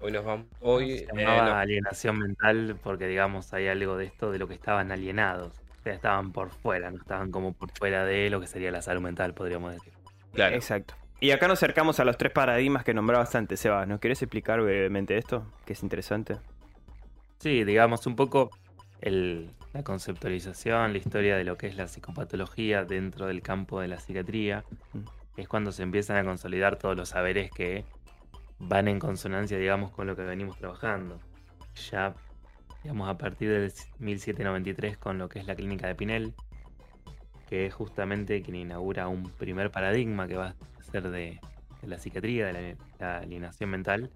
[0.00, 0.46] Hoy nos vamos.
[0.60, 4.54] Hoy, se llamaba eh, alienación mental porque, digamos, hay algo de esto de lo que
[4.54, 5.60] estaban alienados.
[5.80, 8.80] O sea, estaban por fuera, no estaban como por fuera de lo que sería la
[8.80, 9.92] salud mental, podríamos decir.
[10.32, 10.54] Claro.
[10.54, 10.94] Exacto.
[11.22, 13.86] Y acá nos acercamos a los tres paradigmas que nombrabas antes, Seba.
[13.86, 15.46] ¿Nos quieres explicar brevemente esto?
[15.64, 16.38] Que es interesante.
[17.38, 18.50] Sí, digamos un poco
[19.00, 24.00] la conceptualización, la historia de lo que es la psicopatología dentro del campo de la
[24.00, 24.64] psiquiatría.
[24.94, 24.98] Mm.
[25.36, 27.84] Es cuando se empiezan a consolidar todos los saberes que
[28.58, 31.20] van en consonancia, digamos, con lo que venimos trabajando.
[31.92, 32.16] Ya,
[32.82, 36.34] digamos, a partir del 1793 con lo que es la clínica de Pinel,
[37.48, 40.54] que es justamente quien inaugura un primer paradigma que va a
[41.00, 41.40] de,
[41.82, 44.10] la psiquiatría, de la, alienación mental,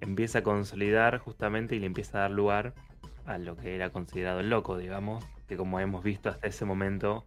[0.00, 2.74] empieza a consolidar justamente y le empieza a dar lugar
[3.26, 7.24] a lo que era considerado el loco, digamos, que como hemos visto hasta ese momento,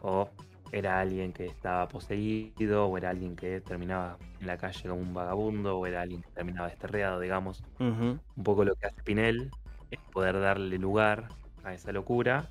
[0.00, 0.28] o
[0.70, 5.14] era alguien que estaba poseído, o era alguien que terminaba en la calle como un
[5.14, 7.64] vagabundo, o era alguien que terminaba desterreado, digamos.
[7.78, 9.50] Un poco lo que hace Pinel
[9.90, 11.28] es poder darle lugar
[11.64, 12.48] a esa locura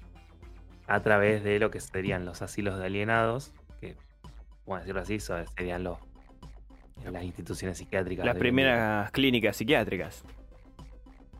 [0.87, 3.53] a través de lo que serían los asilos de alienados,
[4.67, 5.97] bueno, decirlo así, serían los,
[7.11, 8.25] las instituciones psiquiátricas.
[8.25, 10.23] Las primeras clínicas psiquiátricas.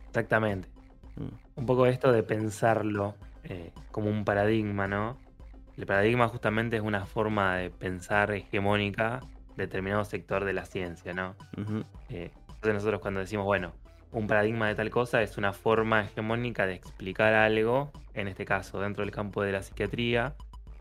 [0.08, 0.68] Exactamente.
[1.16, 1.60] Mm.
[1.60, 3.14] Un poco esto de pensarlo
[3.44, 5.18] eh, como un paradigma, ¿no?
[5.76, 9.20] El paradigma justamente es una forma de pensar hegemónica
[9.56, 11.36] de determinado sector de la ciencia, ¿no?
[12.08, 13.72] Eh, entonces nosotros cuando decimos, bueno,
[14.10, 18.80] un paradigma de tal cosa es una forma hegemónica de explicar algo, en este caso
[18.80, 20.34] dentro del campo de la psiquiatría,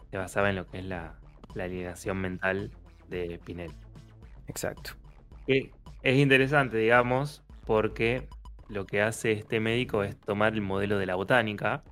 [0.09, 1.13] se basaba en lo que es la,
[1.57, 2.71] la alienación mental
[3.09, 3.71] de Pinel.
[4.47, 4.91] Exacto.
[5.47, 8.27] es interesante, digamos, porque
[8.69, 11.83] lo que hace este médico es tomar el modelo de la botánica,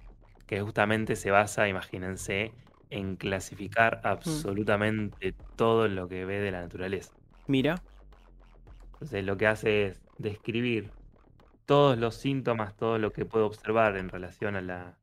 [0.48, 2.54] que justamente se basa, imagínense,
[2.90, 4.08] en clasificar mm.
[4.08, 7.14] absolutamente todo lo que ve de la naturaleza.
[7.48, 7.82] Mira.
[8.94, 10.92] Entonces lo que hace es describir
[11.66, 14.98] todos los síntomas, todo lo que puede observar en relación a, la,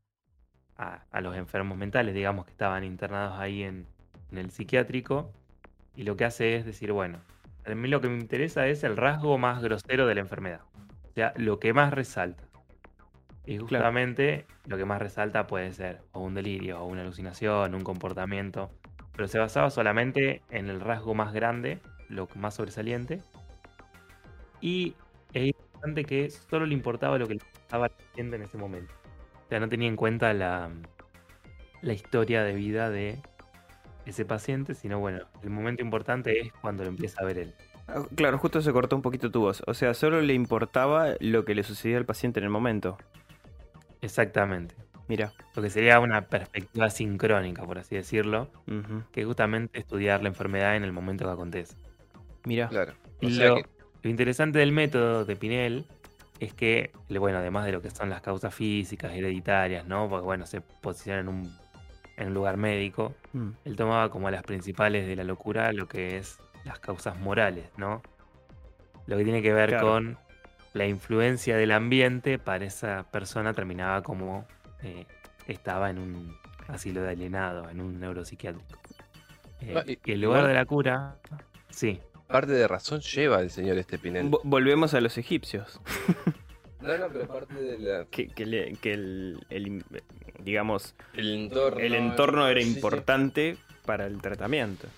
[0.77, 3.87] a los enfermos mentales, digamos, que estaban internados ahí en,
[4.33, 5.31] en el psiquiátrico
[5.95, 7.19] y lo que hace es decir, bueno,
[7.65, 10.63] a mí lo que me interesa es el rasgo más grosero de la enfermedad.
[11.11, 12.43] O sea, lo que más resalta.
[13.45, 17.83] Y justamente lo que más resalta puede ser o un delirio, o una alucinación, un
[17.83, 18.71] comportamiento.
[19.15, 21.79] Pero se basaba solamente en el rasgo más grande,
[22.09, 23.21] lo más sobresaliente.
[24.61, 24.95] Y
[25.35, 28.95] es importante que solo le importaba lo que le estaba haciendo en ese momento.
[29.45, 30.71] O sea, no tenía en cuenta la,
[31.83, 33.19] la historia de vida de
[34.07, 37.55] ese paciente, sino bueno, el momento importante es cuando lo empieza a ver él.
[37.89, 39.63] Ah, claro, justo se cortó un poquito tu voz.
[39.67, 42.99] O sea, solo le importaba lo que le sucedía al paciente en el momento.
[44.01, 44.75] Exactamente.
[45.09, 45.33] Mira.
[45.55, 48.49] Lo que sería una perspectiva sincrónica, por así decirlo,
[49.13, 51.77] que es justamente estudiar la enfermedad en el momento que acontece.
[52.45, 52.69] Mira.
[52.69, 52.95] Claro.
[53.21, 53.59] lo,
[54.05, 55.87] interesante del método de Pinel
[56.41, 60.09] es que, bueno, además de lo que son las causas físicas, hereditarias, ¿no?
[60.09, 61.62] Porque, bueno, se posiciona en un
[62.17, 63.49] en un lugar médico, mm.
[63.65, 68.03] él tomaba como las principales de la locura lo que es las causas morales, ¿no?
[69.07, 70.19] Lo que tiene que ver con
[70.75, 74.47] la influencia del ambiente para esa persona terminaba como
[74.83, 75.07] eh,
[75.47, 76.37] estaba en un
[76.69, 78.81] asilo de alienado, en un neuropsiquiátrico.
[79.61, 81.17] Eh, y, el lugar de la cura,
[81.71, 82.01] sí.
[82.27, 83.99] Parte de razón lleva el señor este
[84.45, 85.81] volvemos a los egipcios.
[86.83, 88.05] No, no, pero parte de la...
[88.11, 89.85] Que, el,
[90.41, 94.89] digamos, el entorno, el entorno era importante para el tratamiento.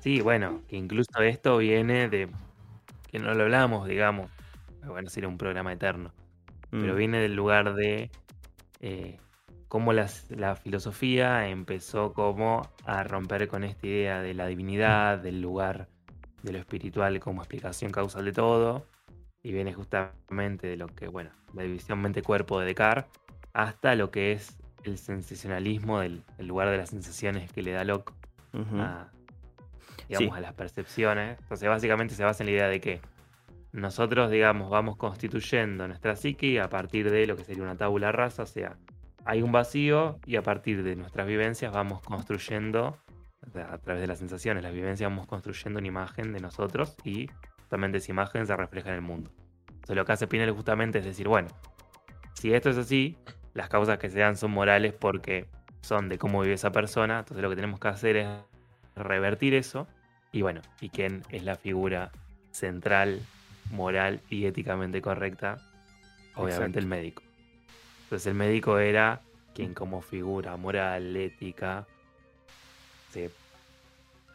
[0.00, 2.28] Sí, bueno, que incluso esto viene de,
[3.10, 4.30] que no lo hablamos, digamos,
[4.86, 6.12] bueno, sería un programa eterno,
[6.70, 6.96] pero mm.
[6.96, 8.10] viene del lugar de
[8.80, 9.18] eh,
[9.66, 10.06] cómo la
[10.62, 15.88] filosofía empezó como a romper con esta idea de la divinidad, del lugar
[16.42, 18.86] de lo espiritual como explicación causal de todo,
[19.46, 23.08] y viene justamente de lo que, bueno, la división mente-cuerpo de Descartes,
[23.52, 28.12] hasta lo que es el sensacionalismo del lugar de las sensaciones que le da Locke
[28.52, 29.08] a,
[30.08, 31.38] digamos, a las percepciones.
[31.38, 33.00] Entonces, básicamente se basa en la idea de que
[33.70, 38.42] nosotros, digamos, vamos constituyendo nuestra psique a partir de lo que sería una tabula rasa,
[38.42, 38.76] o sea,
[39.24, 42.98] hay un vacío y a partir de nuestras vivencias vamos construyendo,
[43.54, 47.28] a través de las sensaciones, las vivencias vamos construyendo una imagen de nosotros y
[47.66, 49.32] justamente esa imagen se refleja en el mundo.
[49.68, 51.48] Entonces lo que hace Pinel justamente es decir, bueno,
[52.34, 53.18] si esto es así,
[53.54, 55.48] las causas que se dan son morales porque
[55.80, 58.28] son de cómo vive esa persona, entonces lo que tenemos que hacer es
[58.94, 59.88] revertir eso
[60.30, 62.12] y bueno, y quién es la figura
[62.52, 63.20] central,
[63.72, 65.58] moral y éticamente correcta,
[66.36, 67.24] obviamente el médico.
[68.04, 69.22] Entonces el médico era
[69.54, 71.84] quien como figura moral, ética,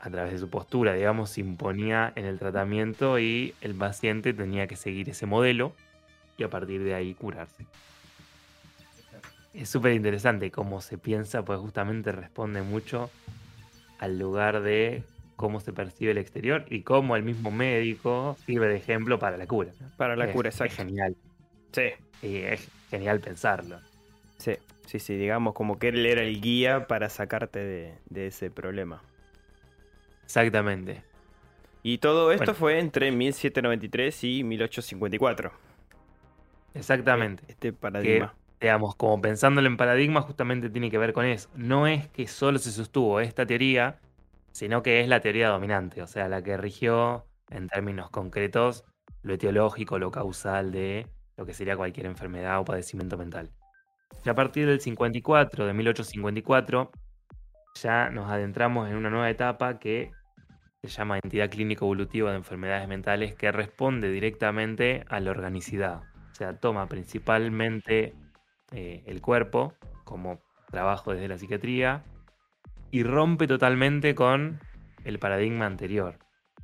[0.02, 4.68] a través de su postura, digamos, se imponía en el tratamiento y el paciente tenía
[4.68, 5.74] que seguir ese modelo
[6.38, 7.66] y a partir de ahí curarse.
[9.54, 13.12] Es súper interesante cómo se piensa, pues justamente responde mucho
[14.00, 15.04] al lugar de
[15.36, 19.46] cómo se percibe el exterior y cómo el mismo médico sirve de ejemplo para la
[19.46, 19.72] cura.
[19.98, 20.74] Para la cura, exacto.
[20.74, 21.16] Es genial.
[21.72, 21.90] Sí.
[22.24, 23.80] Y es genial pensarlo.
[24.38, 24.54] Sí,
[24.88, 27.60] sí, sí, digamos como que él era el guía para sacarte
[28.10, 29.02] de, ese problema.
[30.24, 31.04] Exactamente.
[31.84, 35.52] Y todo esto fue entre 1793 y 1854.
[36.74, 37.44] Exactamente.
[37.48, 38.36] Este paradigma.
[38.60, 41.50] digamos, como pensándolo en paradigma, justamente tiene que ver con eso.
[41.56, 44.00] No es que solo se sostuvo esta teoría,
[44.52, 48.86] sino que es la teoría dominante, o sea, la que rigió en términos concretos
[49.24, 51.08] lo etiológico, lo causal de
[51.38, 53.50] lo que sería cualquier enfermedad o padecimiento mental.
[54.26, 56.92] Y a partir del 54, de 1854,
[57.76, 60.12] ya nos adentramos en una nueva etapa que
[60.84, 66.02] se llama entidad clínico evolutiva de enfermedades mentales que responde directamente a la organicidad.
[66.32, 68.16] O sea, toma principalmente
[68.72, 70.40] eh, el cuerpo como
[70.72, 72.04] trabajo desde la psiquiatría
[72.90, 74.60] y rompe totalmente con
[75.04, 76.18] el paradigma anterior.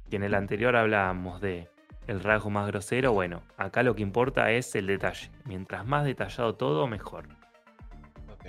[0.09, 1.69] Y en el anterior hablábamos de
[2.07, 5.29] el rasgo más grosero, bueno, acá lo que importa es el detalle.
[5.45, 7.27] Mientras más detallado todo, mejor.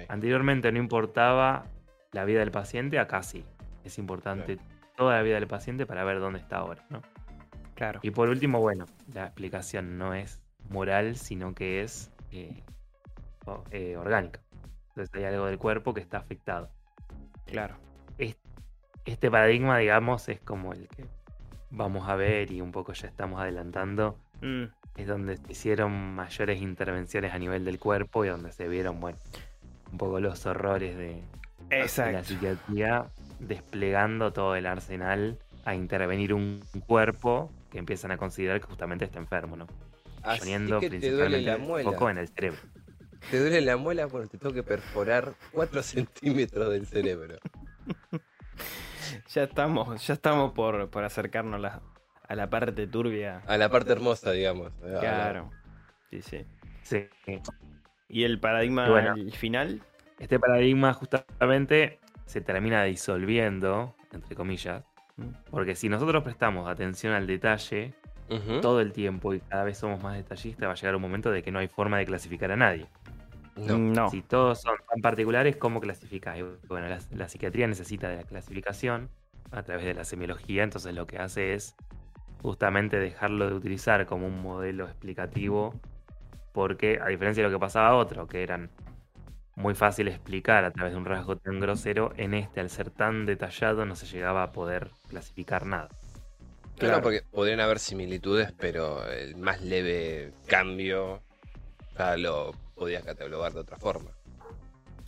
[0.09, 1.65] Anteriormente no importaba
[2.13, 3.45] la vida del paciente, acá sí.
[3.85, 4.59] Es importante
[4.97, 7.03] toda la vida del paciente para ver dónde está ahora, ¿no?
[7.75, 8.01] Claro.
[8.03, 12.63] Y por último, bueno, la explicación no es moral, sino que es eh,
[13.71, 14.41] eh, orgánica.
[14.89, 16.71] Entonces hay algo del cuerpo que está afectado.
[17.47, 17.77] Claro.
[19.05, 21.07] Este paradigma, digamos, es como el que
[21.71, 24.19] vamos a ver y un poco ya estamos adelantando.
[24.43, 24.65] Mm.
[24.97, 29.17] Es donde se hicieron mayores intervenciones a nivel del cuerpo y donde se vieron, bueno,
[29.93, 31.23] un poco los horrores de,
[31.71, 33.07] la psiquiatría
[33.41, 39.19] desplegando todo el arsenal a intervenir un cuerpo que empiezan a considerar que justamente está
[39.19, 39.67] enfermo, ¿no?
[40.39, 42.59] Poniendo principalmente el foco en el cerebro
[43.31, 47.37] te duele la muela, bueno, te tengo que perforar 4 centímetros del cerebro.
[49.29, 51.63] ya estamos, ya estamos por, acercarnos
[52.29, 53.43] a la parte turbia.
[53.47, 54.73] A la parte hermosa, digamos.
[54.81, 55.51] Claro.
[56.11, 56.47] Sí, sí.
[56.83, 57.09] Sí.
[58.09, 59.83] ¿Y el paradigma final?
[60.19, 64.85] Este paradigma justamente se termina disolviendo, entre comillas,
[65.17, 65.51] mm.
[65.51, 67.95] porque si nosotros prestamos atención al detalle
[68.61, 71.43] todo el tiempo y cada vez somos más detallistas, va a llegar un momento de
[71.43, 72.87] que no hay forma de clasificar a nadie.
[73.57, 74.11] No.
[74.11, 76.39] Si todos son tan particulares, ¿cómo clasificas?
[76.69, 79.09] bueno, la, psiquiatría necesita de la clasificación
[79.51, 81.75] a través de la semiología, entonces lo que hace es
[82.43, 85.75] justamente dejarlo de utilizar como un modelo explicativo,
[86.53, 88.71] porque a diferencia de lo que pasaba a otro, que eran
[89.59, 93.27] muy fácil explicar a través de un rasgo tan grosero, en este, al ser tan
[93.27, 95.89] detallado, no se llegaba a poder clasificar nada.
[96.79, 101.23] Claro, porque podrían haber similitudes, pero el más leve cambio
[101.99, 104.13] ya lo podías catalogar de otra forma.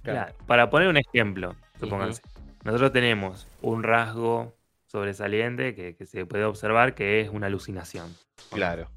[0.02, 0.34] Claro.
[0.48, 2.22] Para poner un ejemplo, supónganse,
[2.64, 8.12] nosotros tenemos un rasgo sobresaliente que, se puede observar que es una alucinación.
[8.50, 8.90] Claro.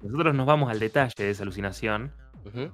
[0.00, 2.12] Nosotros nos vamos al detalle de esa alucinación.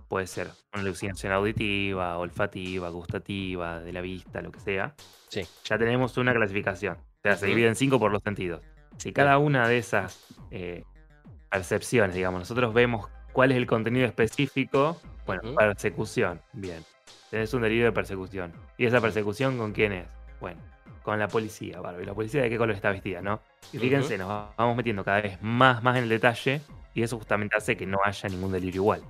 [0.09, 4.95] Puede ser una alucinación auditiva, olfativa, gustativa, de la vista, lo que sea.
[5.29, 5.43] Sí.
[5.65, 6.97] Ya tenemos una clasificación.
[6.97, 8.63] O sea, se divide en cinco por los sentidos.
[8.99, 10.85] Si cada una de esas eh,
[11.51, 16.41] percepciones, digamos, nosotros vemos cuál es el contenido específico bueno, persecución.
[16.53, 16.85] Bien.
[17.31, 18.53] Tenés un delito de persecución.
[18.77, 20.07] ¿Y esa persecución con quién es?
[20.41, 20.61] Bueno,
[21.03, 22.05] con la policía, Barbie.
[22.05, 23.41] ¿La policía de qué color está vestida, no?
[23.73, 26.61] Y fíjense, nos vamos metiendo cada vez más, más en el detalle.
[26.95, 29.03] Y eso justamente hace que no haya ningún delirio igual.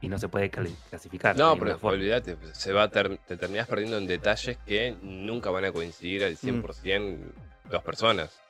[0.00, 1.36] Y no se puede clasificar.
[1.36, 6.24] No, pero olvídate, se va te terminás perdiendo en detalles que nunca van a coincidir
[6.24, 7.70] al 100% mm.
[7.70, 8.40] dos personas.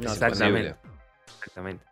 [0.00, 0.76] exactamente.
[1.38, 1.84] Exactamente.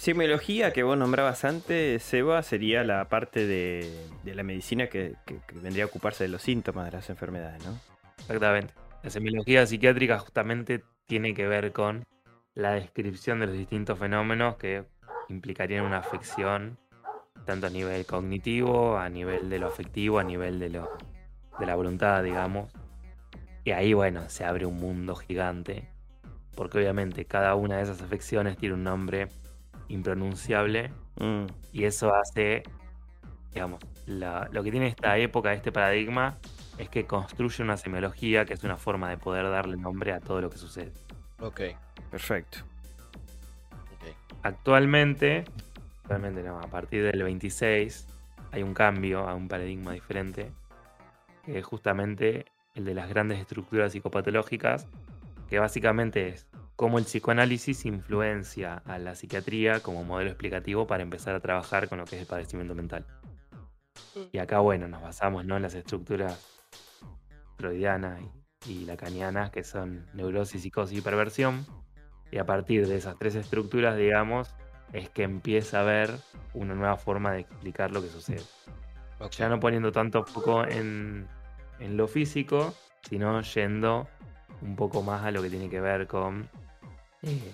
[0.00, 3.86] Semiología que vos nombrabas antes, Seba, sería la parte de,
[4.24, 5.16] la medicina que,
[5.52, 7.78] vendría a ocuparse de los síntomas de las enfermedades, ¿no?
[8.20, 8.72] Exactamente.
[9.02, 12.06] La semiología psiquiátrica justamente tiene que ver con
[12.54, 14.84] la descripción de los distintos fenómenos que
[15.28, 16.78] implicarían una afección
[17.44, 20.90] tanto a nivel cognitivo, a nivel de lo afectivo, a nivel de, lo,
[21.58, 22.72] de la voluntad, digamos.
[23.64, 25.88] Y ahí, bueno, se abre un mundo gigante,
[26.54, 29.28] porque obviamente cada una de esas afecciones tiene un nombre
[29.88, 31.46] impronunciable mm.
[31.72, 32.62] y eso hace,
[33.52, 36.38] digamos, lo que tiene esta época, este paradigma,
[36.78, 40.40] es que construye una semiología que es una forma de poder darle nombre a todo
[40.40, 40.92] lo que sucede.
[41.40, 41.60] Ok,
[42.10, 42.58] perfecto.
[44.42, 45.44] Actualmente,
[46.10, 48.08] actualmente no, a partir del 26
[48.50, 50.50] hay un cambio a un paradigma diferente,
[51.44, 54.88] que es justamente el de las grandes estructuras psicopatológicas,
[55.48, 61.36] que básicamente es cómo el psicoanálisis influencia a la psiquiatría como modelo explicativo para empezar
[61.36, 63.06] a trabajar con lo que es el padecimiento mental.
[64.16, 64.20] Mm.
[64.32, 65.56] Y acá, bueno, nos basamos ¿no?
[65.56, 66.44] en las estructuras
[67.56, 68.20] freudianas
[68.66, 71.64] y, lacanianas, que son neurosis, psicosis y perversión.
[72.32, 74.52] Y a partir de esas tres estructuras, digamos,
[74.92, 76.10] es que empieza a haber
[76.54, 78.42] una nueva forma de explicar lo que sucede.
[79.32, 81.28] Ya no poniendo tanto foco en,
[81.78, 82.74] en lo físico,
[83.08, 84.08] sino yendo
[84.62, 86.48] un poco más a lo que tiene que ver con
[87.22, 87.52] eh,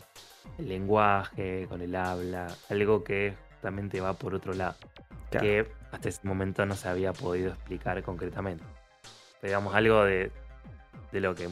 [0.59, 4.77] el lenguaje, con el habla, algo que justamente va por otro lado,
[5.31, 8.65] que hasta ese momento no se había podido explicar concretamente.
[9.43, 10.31] Digamos, algo de,
[11.13, 11.49] lo que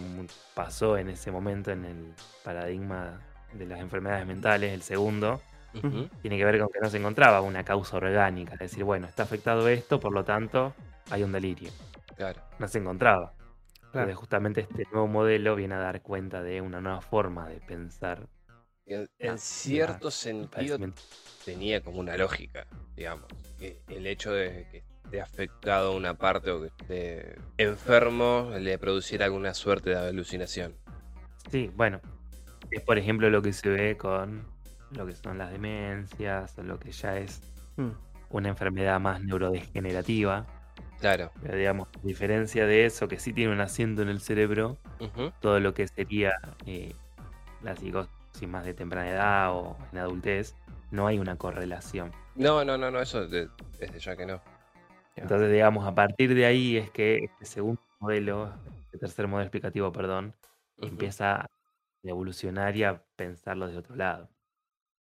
[0.55, 2.15] pasó en ese momento en el
[2.45, 3.21] paradigma
[3.53, 5.41] de las enfermedades mentales, el segundo,
[5.81, 9.25] tiene que ver con que no se encontraba una causa orgánica, es decir, bueno, está
[9.25, 10.75] afectado esto, por lo tanto,
[11.11, 11.71] hay un delirio.
[12.17, 12.41] Claro.
[12.59, 13.35] No se encontraba.
[13.87, 18.29] Entonces, justamente este nuevo modelo viene a dar cuenta de una nueva forma de pensar.
[18.87, 20.79] En, cierto sentido
[21.45, 22.67] tenía como una lógica,
[22.97, 23.27] digamos.
[23.59, 29.27] Que el hecho de que esté afectado una parte o que esté enfermo le produciera
[29.27, 30.75] alguna suerte de alucinación.
[31.51, 32.01] Sí, bueno.
[32.71, 34.54] Es por ejemplo lo que se ve con
[34.95, 37.41] lo que son las demencias, o lo que ya es
[37.77, 37.91] hmm.
[38.31, 40.47] una enfermedad más neurodegenerativa
[41.01, 41.31] Claro.
[41.43, 44.79] Pero digamos, a diferencia de eso, que sí tiene un asiento en el cerebro,
[45.41, 46.33] todo lo que sería
[46.65, 46.95] eh,
[47.63, 50.57] la psicosis más de temprana edad o en adultez,
[50.91, 52.11] no hay una correlación.
[52.35, 54.41] No, no, no, no, eso desde ya que no.
[55.17, 58.53] Entonces, digamos, a partir de ahí es que este segundo modelo,
[58.87, 60.35] este tercer modelo explicativo, perdón,
[60.79, 61.51] empieza a
[62.03, 64.31] evolucionar y a pensarlo de otro lado.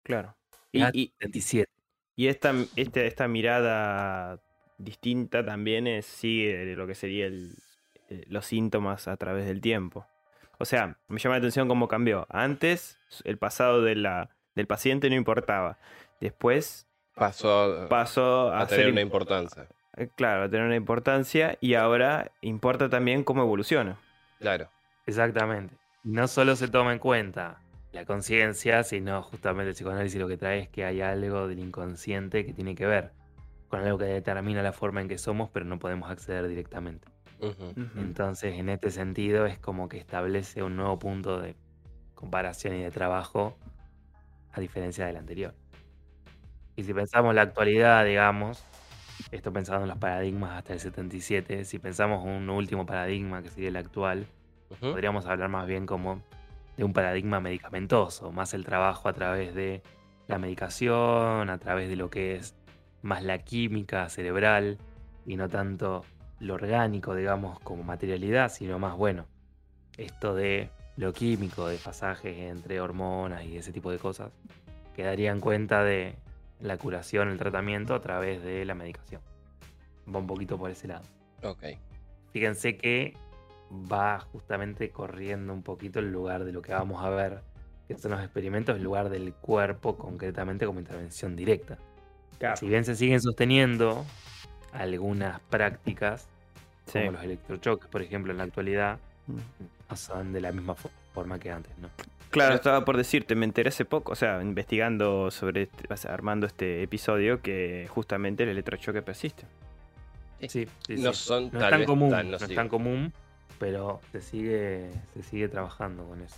[0.04, 0.36] Claro.
[0.70, 1.14] Y, y,
[2.16, 4.40] y esta, este, esta mirada
[4.78, 10.06] distinta también es, sigue lo que sería eh, los síntomas a través del tiempo.
[10.58, 12.26] O sea, me llama la atención cómo cambió.
[12.30, 15.78] Antes, el pasado de la, del paciente no importaba.
[16.20, 19.66] Después pasó, pasó a, tener una importancia.
[19.96, 23.98] Eh, claro, a tener una importancia y ahora importa también cómo evoluciona.
[24.38, 24.68] Claro.
[25.06, 25.74] Exactamente.
[26.04, 27.60] No solo se toma en cuenta
[27.94, 32.44] la conciencia, sino justamente el psicoanálisis lo que trae es que hay algo del inconsciente
[32.44, 33.12] que tiene que ver
[33.68, 37.08] con algo que determina la forma en que somos, pero no podemos acceder directamente.
[37.96, 41.56] Entonces, en este sentido, es como que establece un nuevo punto de
[42.14, 43.56] comparación y de trabajo,
[44.52, 45.54] a diferencia del anterior.
[46.76, 48.64] Y si pensamos en la actualidad, digamos,
[49.30, 53.50] esto pensando en los paradigmas hasta el 77, si pensamos en un último paradigma que
[53.50, 54.26] sería el actual,
[54.80, 56.22] podríamos hablar más bien como
[56.76, 59.82] de un paradigma medicamentoso, más el trabajo a través de
[60.26, 62.54] la medicación, a través de lo que es
[63.02, 64.78] más la química cerebral
[65.26, 66.04] y no tanto
[66.40, 69.26] lo orgánico, digamos, como materialidad, sino más, bueno,
[69.96, 74.30] esto de lo químico, de pasajes entre hormonas y ese tipo de cosas,
[74.94, 76.16] que darían cuenta de
[76.60, 79.20] la curación, el tratamiento a través de la medicación.
[80.12, 81.04] Va un poquito por ese lado.
[81.42, 81.64] Ok.
[82.32, 83.16] Fíjense que
[83.90, 87.40] va justamente corriendo un poquito el lugar de lo que vamos a ver,
[87.88, 91.78] que son los experimentos, el lugar del cuerpo concretamente como intervención directa.
[92.56, 94.04] Si bien se siguen sosteniendo
[94.72, 96.26] algunas prácticas,
[96.92, 99.36] como los electrochoques, por ejemplo, en la actualidad, mm.
[99.90, 100.74] no son de la misma
[101.14, 101.88] forma que antes, ¿no?
[102.30, 106.82] Claro, estaba por decirte, me enteré hace poco, o sea, investigando sobre, este, armando este
[106.82, 109.44] episodio, que justamente el electrochoque persiste.
[110.40, 113.12] Sí, sí, no son no es tan común, no es tan común,
[113.64, 116.36] pero se sigue, se sigue trabajando con eso.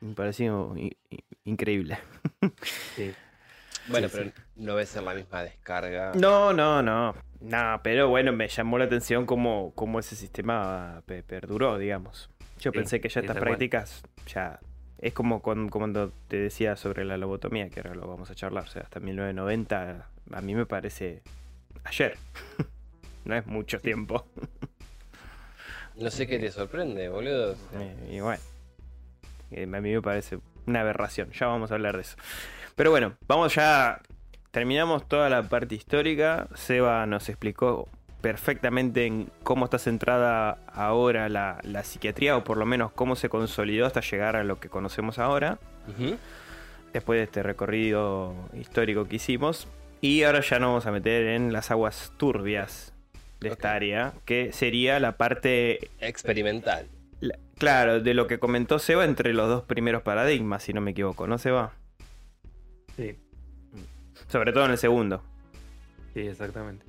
[0.00, 0.74] Me pareció
[1.44, 1.98] increíble.
[2.96, 3.12] Sí.
[3.86, 6.12] Bueno, pero no debe ser la misma descarga.
[6.14, 7.14] No, no, no.
[7.42, 12.30] No, pero bueno, me llamó la atención cómo, cómo ese sistema perduró, digamos.
[12.58, 14.58] Yo pensé que ya estas prácticas ya
[14.96, 18.68] es como cuando, te decía sobre la lobotomía, que ahora lo vamos a charlar, o
[18.68, 21.20] sea, hasta 1990 a mí me parece
[21.84, 22.16] ayer.
[23.26, 24.26] no es mucho tiempo.
[25.96, 27.52] No sé qué te sorprende, boludo.
[27.74, 28.42] Eh, y bueno,
[29.50, 31.30] eh, a mí me parece una aberración.
[31.32, 32.16] Ya vamos a hablar de eso.
[32.74, 34.00] Pero bueno, vamos ya.
[34.50, 36.48] Terminamos toda la parte histórica.
[36.54, 37.88] Seba nos explicó
[38.20, 43.84] perfectamente en cómo está centrada ahora la, psiquiatría, o por lo menos cómo se consolidó
[43.84, 45.58] hasta llegar a lo que conocemos ahora.
[46.92, 49.68] Después de este recorrido histórico que hicimos.
[50.00, 52.93] Y ahora ya nos vamos a meter en las aguas turbias
[53.44, 56.88] de esta área, que sería la parte experimental.
[57.58, 61.26] claro, de lo que comentó Seba entre los dos primeros paradigmas, si no me equivoco,
[61.26, 61.72] ¿no, Seba?
[62.96, 63.16] Sí.
[64.28, 65.22] Sobre todo en el segundo.
[66.14, 66.84] Sí, exactamente.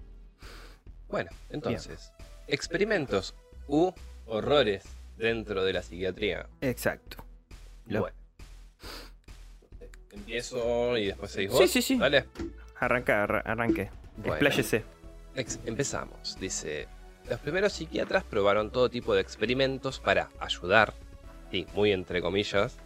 [1.07, 2.11] Bueno, entonces,
[2.47, 3.35] experimentos
[3.67, 3.91] u
[4.25, 4.83] horrores
[5.17, 6.47] dentro de la psiquiatría.
[6.61, 7.23] Exacto.
[7.85, 8.07] Bueno.
[10.11, 11.59] Empiezo y después seguís vos.
[11.59, 11.95] Sí, sí, sí.
[11.95, 12.25] Vale.
[12.79, 13.89] Arranca, arranque.
[14.23, 14.83] Expláyese.
[15.35, 16.37] Empezamos.
[16.39, 16.87] Dice:
[17.29, 20.93] Los primeros psiquiatras probaron todo tipo de experimentos para ayudar,
[21.51, 22.77] y muy entre comillas,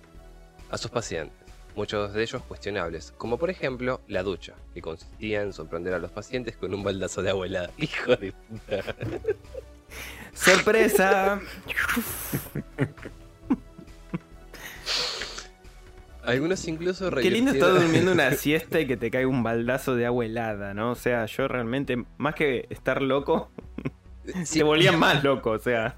[0.69, 1.37] a sus pacientes.
[1.75, 6.11] Muchos de ellos cuestionables, como por ejemplo la ducha, que consistía en sorprender a los
[6.11, 7.71] pacientes con un baldazo de agua helada.
[7.77, 8.95] Hijo de puta.
[10.33, 11.39] ¡Sorpresa!
[16.23, 20.05] Algunos incluso Qué lindo estar durmiendo una siesta y que te caiga un baldazo de
[20.05, 20.91] agua helada, ¿no?
[20.91, 23.49] O sea, yo realmente, más que estar loco,
[24.43, 25.95] se volvían más loco, o sea.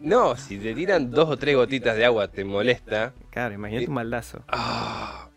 [0.00, 3.14] no, si te tiran dos o tres gotitas de agua te molesta.
[3.30, 4.42] Claro, imagínate un baldazo.
[4.48, 5.28] Ah.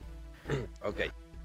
[0.83, 1.01] Ok.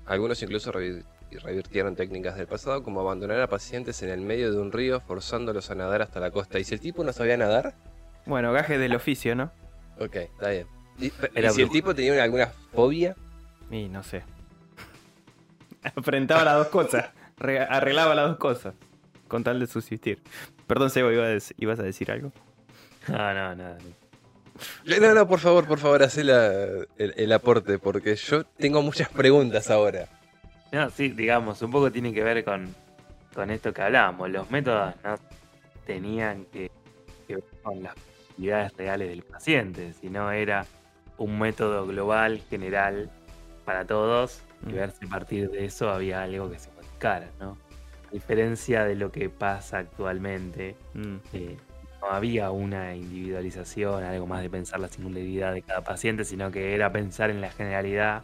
[0.07, 4.71] Algunos incluso revirtieron técnicas del pasado, como abandonar a pacientes en el medio de un
[4.71, 6.61] río forzándolos a nadar hasta la costa.
[6.61, 7.75] ¿Y si el tipo no sabía nadar?
[8.27, 9.51] Bueno, gajes del oficio, ¿no?
[9.99, 10.67] Ok, está bien.
[10.99, 11.11] ¿Y,
[11.51, 13.17] si el tipo tenía alguna fobia?
[13.71, 14.23] Y no sé.
[15.97, 17.11] Enfrentaba las dos cosas.
[17.39, 18.75] Arreglaba las dos cosas.
[19.29, 20.21] Con tal de subsistir.
[20.67, 22.33] Perdón, Sebo, ¿ibas a decir algo?
[23.09, 23.79] No, no, nada.
[24.85, 30.07] No, no, por favor, por favor, haz el, aporte, porque yo tengo muchas preguntas ahora.
[30.71, 32.75] No, sí, digamos, un poco tiene que ver con,
[33.35, 34.31] con esto que hablábamos.
[34.31, 35.17] Los métodos no
[35.87, 36.71] tenían que,
[37.27, 37.95] que ver con las
[38.31, 40.65] actividades reales del paciente, sino era
[41.19, 43.11] un método global, general,
[43.65, 44.75] para todos, y mm.
[44.75, 47.57] ver si a partir de eso había algo que se modificara, ¿no?
[48.09, 51.17] A diferencia de lo que pasa actualmente, mm.
[51.33, 51.57] eh,
[52.01, 56.75] no había una individualización, algo más de pensar la singularidad de cada paciente, sino que
[56.75, 58.23] era pensar en la generalidad.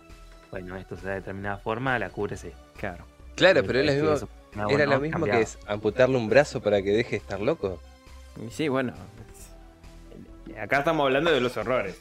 [0.50, 2.52] Bueno, esto se da de determinada forma, la cúbrese.
[2.76, 3.04] Claro.
[3.36, 7.40] Claro, pero era lo mismo que es amputarle un brazo para que deje de estar
[7.40, 7.78] loco.
[8.50, 8.92] Sí, bueno.
[10.60, 12.00] Acá estamos hablando de los horrores.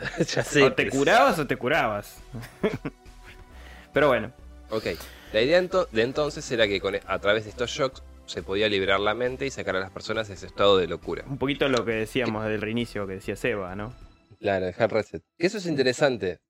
[0.18, 2.18] ya sé, o te curabas o te curabas.
[3.92, 4.32] Pero bueno.
[4.70, 4.86] Ok.
[5.32, 9.14] La idea de entonces era que a través de estos shocks se podía liberar la
[9.14, 11.24] mente y sacar a las personas de ese estado de locura.
[11.26, 13.94] Un poquito lo que decíamos del reinicio que decía Seba, ¿no?
[14.38, 15.22] Claro, el hard reset.
[15.38, 16.40] eso es interesante.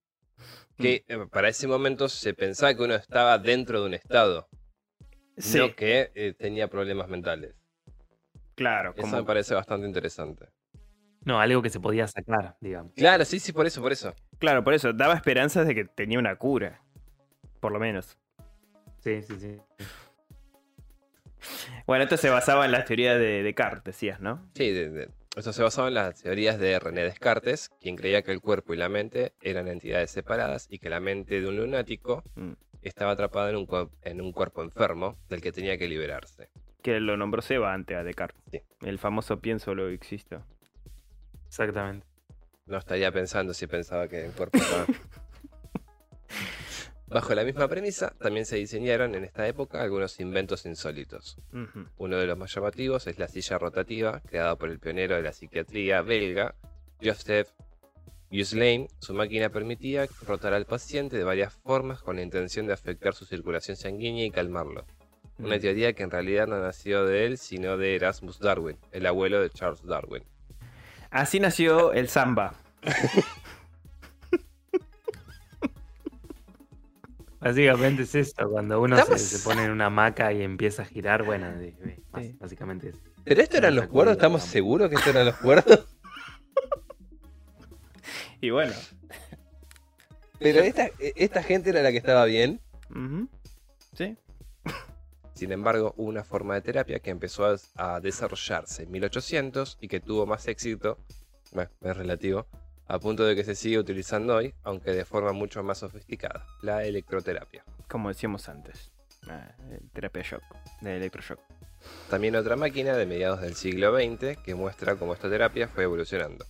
[0.76, 1.12] Que mm.
[1.12, 4.48] eh, para ese momento se pensaba que uno estaba dentro de un estado.
[5.36, 5.58] Sí.
[5.58, 7.54] No que eh, tenía problemas mentales.
[8.54, 8.92] Claro.
[8.96, 10.46] Eso me parece bastante interesante.
[11.24, 12.92] No, algo que se podía sacar, digamos.
[12.94, 14.14] Claro, sí, sí, por eso, por eso.
[14.38, 14.92] Claro, por eso.
[14.92, 16.82] Daba esperanzas de que tenía una cura.
[17.60, 18.18] Por lo menos.
[19.00, 19.56] Sí, sí, sí.
[21.86, 24.48] Bueno, esto se basaba en las teorías de Descartes, decías, ¿no?
[24.54, 24.74] Sí,
[25.36, 28.76] esto se basaba en las teorías de René Descartes, quien creía que el cuerpo y
[28.76, 32.52] la mente eran entidades separadas y que la mente de un lunático mm.
[32.82, 36.50] estaba atrapada en un, en un cuerpo enfermo del que tenía que liberarse.
[36.82, 38.42] Que lo nombró Seba antes a Descartes.
[38.50, 38.60] Sí.
[38.82, 40.44] El famoso pienso lo existo.
[41.50, 42.06] Exactamente.
[42.66, 44.86] No estaría pensando si pensaba que estaba...
[47.08, 51.38] Bajo la misma premisa, también se diseñaron en esta época algunos inventos insólitos.
[51.96, 55.32] Uno de los más llamativos es la silla rotativa, creada por el pionero de la
[55.32, 56.54] psiquiatría belga,
[57.02, 57.48] Joseph
[58.30, 58.86] Guislain.
[59.00, 63.24] Su máquina permitía rotar al paciente de varias formas con la intención de afectar su
[63.24, 64.86] circulación sanguínea y calmarlo.
[65.40, 69.42] Una teoría que en realidad no nació de él, sino de Erasmus Darwin, el abuelo
[69.42, 70.22] de Charles Darwin.
[71.10, 72.54] Así nació el samba.
[77.40, 81.50] Básicamente es esto, cuando uno se, pone en una hamaca y empieza a girar, bueno,
[82.38, 82.96] básicamente es.
[83.24, 84.12] ¿Pero esto eran los cuerdos?
[84.16, 85.86] ¿Estamos seguros que esto eran los cuerdos?
[88.42, 88.74] y bueno.
[90.38, 92.60] Pero esta, esta gente era la que estaba bien.
[93.94, 94.16] Sí.
[95.40, 97.46] Sin embargo, hubo una forma de terapia que empezó
[97.76, 100.98] a, desarrollarse en 1800 y que tuvo más éxito,
[101.52, 102.46] bueno, es relativo,
[102.86, 106.84] a punto de que se sigue utilizando hoy, aunque de forma mucho más sofisticada, la
[106.84, 107.64] electroterapia.
[107.88, 108.92] Como decíamos antes,
[109.30, 109.50] ah,
[109.94, 110.42] terapia shock,
[110.82, 111.40] de electroshock.
[112.10, 116.44] También otra máquina de mediados del siglo XX que muestra cómo esta terapia fue evolucionando.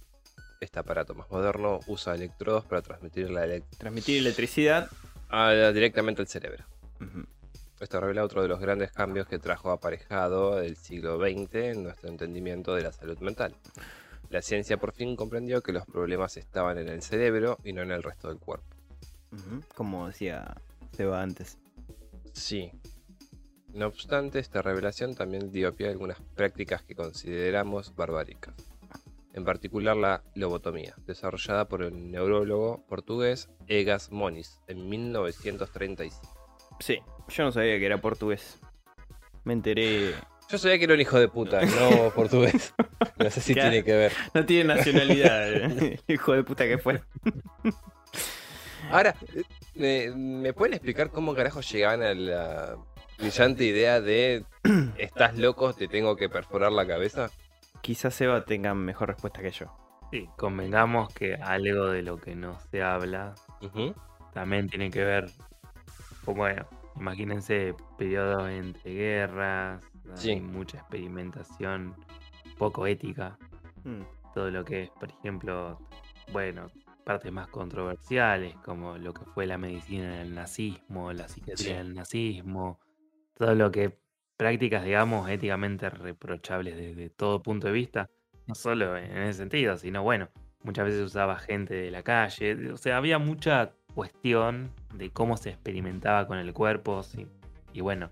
[0.60, 3.46] este aparato más moderno usa electrodos para transmitir la
[3.78, 4.90] Transmitir electricidad.
[5.28, 6.64] a- directamente al cerebro.
[7.80, 12.10] Esto revela otro de los grandes cambios que trajo aparejado el siglo XX en nuestro
[12.10, 13.56] entendimiento de la salud mental.
[14.28, 17.90] La ciencia por fin comprendió que los problemas estaban en el cerebro y no en
[17.90, 18.76] el resto del cuerpo.
[19.74, 20.54] Como decía
[20.92, 21.56] Seba antes.
[22.34, 22.70] Sí.
[23.72, 28.54] No obstante, esta revelación también dio pie a algunas prácticas que consideramos barbáricas.
[29.32, 36.39] En particular la lobotomía, desarrollada por el neurólogo portugués Egas Moniz en 1935.
[36.80, 38.58] Sí, yo no sabía que era portugués.
[39.44, 40.14] Me enteré.
[40.48, 42.74] Yo sabía que era un hijo de puta, no portugués.
[43.16, 44.12] No sé si tiene que ver.
[44.34, 47.00] No tiene nacionalidad, el hijo de puta que fue.
[48.90, 49.44] Ahora, eh,
[49.74, 52.76] ¿me, me pueden explicar cómo carajo llegaban a la
[53.18, 54.44] brillante idea de
[54.98, 57.30] estás loco, te tengo que perforar la cabeza?
[57.82, 59.66] Quizás Seba tenga mejor respuesta que yo.
[60.10, 63.34] Sí, convengamos que algo de lo que no se habla
[64.34, 65.30] también tiene que ver,
[66.34, 66.66] bueno,
[66.96, 69.84] imagínense periodos entre guerras,
[70.14, 70.30] Sí.
[70.32, 71.94] hay mucha experimentación
[72.58, 73.38] poco ética,
[73.84, 74.02] Mm.
[74.34, 75.78] todo lo que es, por ejemplo,
[76.32, 76.66] bueno,
[77.04, 81.76] partes más controversiales, como lo que fue la medicina del nazismo, la psiquiatría Sí.
[81.78, 82.78] del nazismo,
[83.34, 83.98] todo lo que
[84.36, 88.10] prácticas, digamos, éticamente reprochables desde todo punto de vista,
[88.46, 90.28] no solo en ese sentido, sino bueno,
[90.62, 95.50] muchas veces usaba gente de la calle, o sea, había mucha cuestión de cómo se
[95.50, 97.26] experimentaba con el cuerpo, sí,
[97.72, 98.10] y bueno,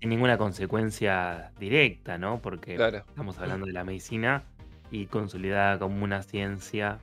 [0.00, 2.40] sin ninguna consecuencia directa, ¿no?
[2.40, 2.98] Porque Claro.
[2.98, 4.42] Estamos hablando de la medicina
[4.90, 6.98] y consolidada como una ciencia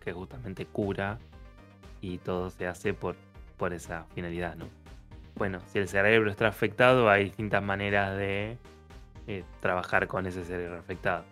[0.00, 1.18] que justamente cura
[2.00, 3.16] y todo se hace por,
[3.56, 4.66] por esa finalidad, ¿no?
[5.36, 8.58] Bueno, si el cerebro está afectado, hay distintas maneras de
[9.26, 11.24] eh, trabajar con ese cerebro afectado.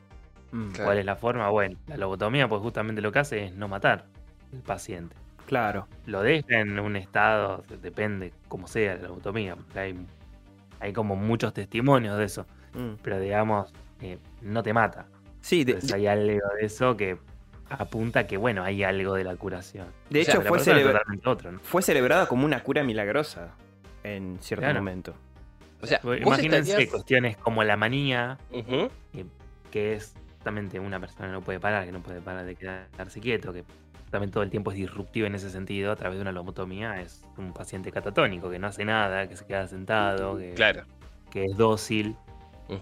[0.52, 0.68] Mm.
[0.68, 0.84] Claro.
[0.84, 1.48] ¿Cuál es la forma?
[1.50, 4.06] Bueno, la lobotomía, pues justamente lo que hace es no matar
[4.52, 5.16] al paciente.
[5.48, 5.88] Claro.
[6.04, 10.06] Lo deja en un estado, depende cómo sea la lobotomía, porque hay,
[10.78, 12.96] hay como muchos testimonios de eso, Mm.
[13.02, 13.72] pero digamos,
[14.02, 15.06] eh, no te mata.
[15.40, 17.16] Sí, de, Entonces hay algo de eso que
[17.70, 19.86] apunta que, bueno, hay algo de la curación.
[20.10, 21.58] de o sea, hecho fue, celebra- totalmente otro, ¿no?
[21.60, 23.54] fue celebrada como una cura milagrosa
[24.04, 24.80] en cierto Claro.
[24.80, 25.14] momento.
[25.80, 28.90] O sea, Pues Imagínense estarías- cuestiones como la manía, Ujú.
[29.70, 33.52] que es justamente una persona no puede parar, que no puede parar de quedarse quieto,
[33.54, 33.64] que
[34.10, 37.22] también todo el tiempo es disruptivo en ese sentido, a través de una lobotomía es
[37.36, 40.84] un paciente catatónico, que no hace nada, que se queda sentado, que, Claro.
[41.30, 42.16] que es dócil.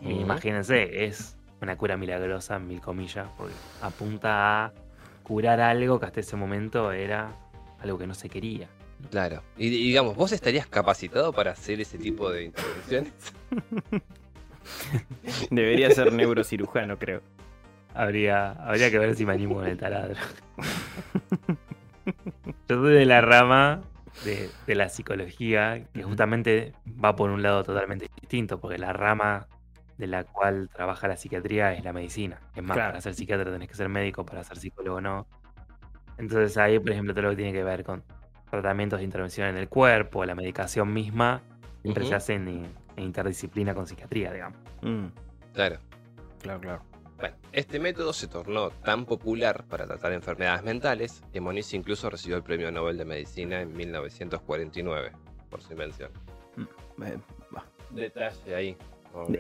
[0.03, 4.73] Y imagínense, es una cura milagrosa, mil comillas, porque apunta a
[5.23, 7.33] curar algo que hasta ese momento era
[7.81, 8.69] algo que no se quería.
[9.11, 9.43] Claro.
[9.57, 13.13] Y y digamos, ¿vos estarías capacitado para hacer ese tipo de intervenciones?
[15.51, 17.23] Debería ser neurocirujano, creo.
[17.97, 20.17] Habría, habría que ver si me animo con el taladro.
[22.69, 23.81] Yo soy de la rama
[24.25, 29.47] de, de la psicología, que justamente va por un lado totalmente distinto, porque la rama
[29.99, 32.39] de la cual trabaja la psiquiatría es la medicina.
[32.55, 32.91] Es más, Claro.
[32.93, 35.27] para ser psiquiatra tenés que ser médico, para ser psicólogo no.
[36.19, 38.03] Entonces ahí, por ejemplo, todo lo que tiene que ver con
[38.51, 41.43] tratamientos de intervención en el cuerpo, la medicación misma,
[41.83, 42.49] siempre se hace en,
[42.97, 44.59] en interdisciplina con psiquiatría, digamos.
[44.83, 45.07] Mm.
[45.55, 45.79] Claro.
[46.43, 46.83] Claro, claro.
[47.19, 52.37] Bueno, este método se tornó tan popular para tratar enfermedades mentales que Moniz incluso recibió
[52.37, 55.13] el Premio Nobel de Medicina en 1949
[55.49, 56.11] por su invención.
[57.05, 57.17] Eh,
[57.51, 57.65] bah.
[57.91, 58.77] Detalle ahí.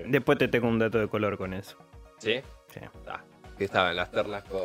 [0.09, 1.77] Después te tengo un dato de color con eso.
[2.19, 2.41] ¿Sí?
[2.73, 2.81] Sí.
[3.07, 3.23] Ah,
[3.59, 4.61] que estaban las ternas con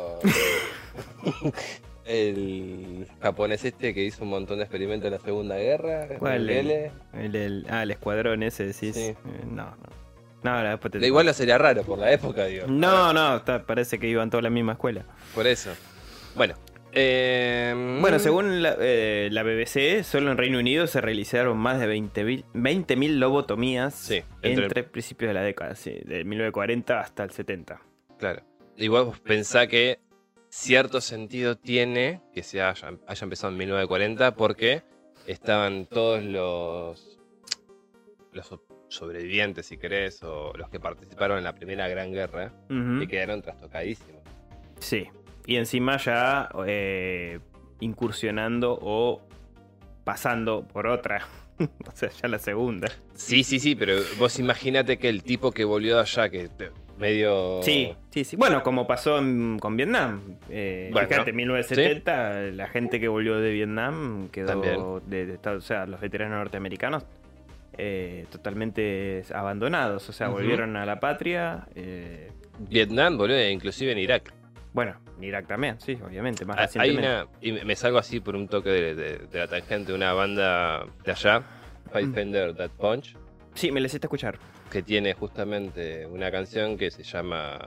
[2.04, 6.08] el japonés este que hizo un montón de experimentos en la Segunda Guerra.
[6.18, 6.48] ¿Cuál?
[6.50, 6.90] El,
[7.36, 8.94] el- ah, el escuadrón ese, decís.
[8.94, 9.00] Sí.
[9.10, 9.16] Eh,
[9.46, 10.02] no, no.
[10.42, 12.66] No, Da Igual no sería raro por la época, digo.
[12.66, 15.04] No, no, está- parece que iban todos a la misma escuela.
[15.34, 15.70] Por eso.
[16.34, 16.54] Bueno.
[16.92, 21.86] eh, Bueno, según la, eh, la BBC, solo en Reino Unido se realizaron más de
[21.86, 24.64] 20.000 20.000 lobotomías Sí, entre...
[24.64, 27.80] entre- principios de la década, sí, de 1940 hasta el 70.
[28.18, 28.42] Claro.
[28.76, 30.00] Igual vos pensá que
[30.48, 34.82] cierto sentido tiene que se haya, haya empezado en 1940 porque
[35.26, 37.18] estaban todos los,
[38.94, 44.22] sobrevivientes, si querés, o los que participaron en la Primera Gran Guerra, que quedaron trastocadísimos.
[44.78, 45.08] Sí.
[45.46, 47.40] Y encima ya eh,
[47.80, 49.20] incursionando o
[50.04, 51.26] pasando por otra.
[51.58, 52.88] o sea, ya la segunda.
[53.14, 56.48] Sí, sí, sí, pero vos imagínate que el tipo que volvió de allá, que
[56.98, 57.60] medio...
[57.62, 58.36] Sí, sí, sí.
[58.36, 60.20] Bueno, como pasó en- con Vietnam.
[60.48, 64.78] Eh, Bueno, fíjate, en 1970, la gente que volvió de Vietnam quedó También.
[65.06, 67.04] de, de Estados- o sea, los veteranos norteamericanos
[67.78, 70.08] eh, totalmente abandonados.
[70.08, 71.66] O sea, volvieron a la patria.
[71.74, 74.32] eh, Vietnam, boludo, e inclusive en Irak.
[74.72, 78.36] Bueno, en Irak también, sí, obviamente, más Ah, Hay una, y me- salgo así por
[78.36, 81.42] un toque de, de- de la tangente, una banda de allá,
[81.92, 82.12] Five.
[82.12, 83.16] Fender That Punch,
[83.54, 84.38] Sí, me les hiciste escuchar.
[84.70, 87.58] que tiene justamente una canción que se llama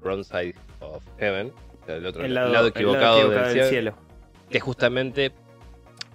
[0.00, 1.52] Bronze of Heaven,
[1.86, 2.02] el
[2.34, 3.94] lado, el equivocado, equivocado del, del cielo, cielo.
[4.50, 5.32] que justamente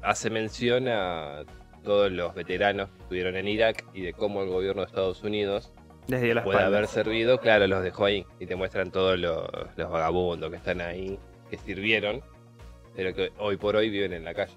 [0.01, 1.43] hace mención a
[1.83, 5.71] todos los veteranos que estuvieron en Irak y de cómo el gobierno de Estados Unidos
[6.07, 9.47] Les dio las puede haber servido, claro, los dejó ahí y te muestran todos los,
[9.75, 11.19] los vagabundos que están ahí,
[11.49, 12.21] que sirvieron,
[12.95, 14.53] pero que hoy por hoy viven en la calle.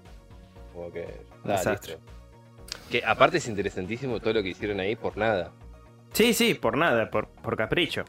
[0.73, 1.07] Como que.
[1.43, 1.97] Desastre.
[2.89, 5.51] Que aparte es interesantísimo todo lo que hicieron ahí por nada.
[6.13, 8.05] Sí, sí, por nada, por, por capricho.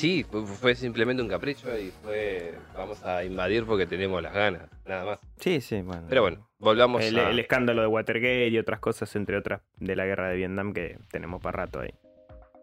[0.00, 2.54] Sí, fue, fue simplemente un capricho y fue.
[2.76, 5.18] Vamos a invadir porque tenemos las ganas, nada más.
[5.36, 6.06] Sí, sí, bueno.
[6.08, 7.30] Pero bueno, volvamos El, a.
[7.30, 10.98] el escándalo de Watergate y otras cosas, entre otras, de la guerra de Vietnam que
[11.10, 11.94] tenemos para rato ahí.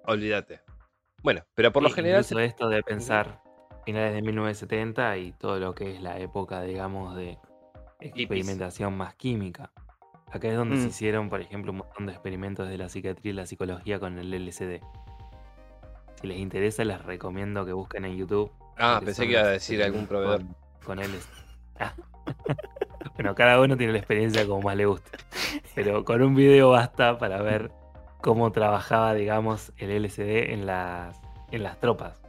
[0.06, 0.62] Olvídate.
[1.24, 2.22] Bueno, pero por lo general.
[2.22, 3.42] incluso esto de pensar
[3.86, 7.38] finales de 1970 y todo lo que es la época, digamos, de
[8.00, 9.72] experimentación más química.
[10.32, 10.82] Acá es donde Mm.
[10.82, 14.18] se hicieron, por ejemplo, un montón de experimentos de la psiquiatría y la psicología con
[14.20, 14.82] el LSD.
[16.20, 18.52] Si les interesa, les recomiendo que busquen en YouTube.
[18.78, 20.42] Ah, pensé que iba a decir algún proveedor.
[20.84, 21.28] Con, con LSD.
[21.80, 21.94] Ah.
[23.16, 25.12] bueno, cada uno tiene la experiencia como más le guste.
[25.76, 27.72] Pero con un video basta para ver
[28.20, 31.22] cómo trabajaba, digamos, el LSD en las,
[31.52, 32.20] en las tropas.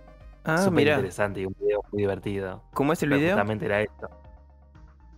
[0.44, 2.62] Ah, Súper mira, interesante y un video muy divertido.
[2.74, 3.32] ¿cómo es el Pero video?
[3.36, 4.10] Justamente era esto.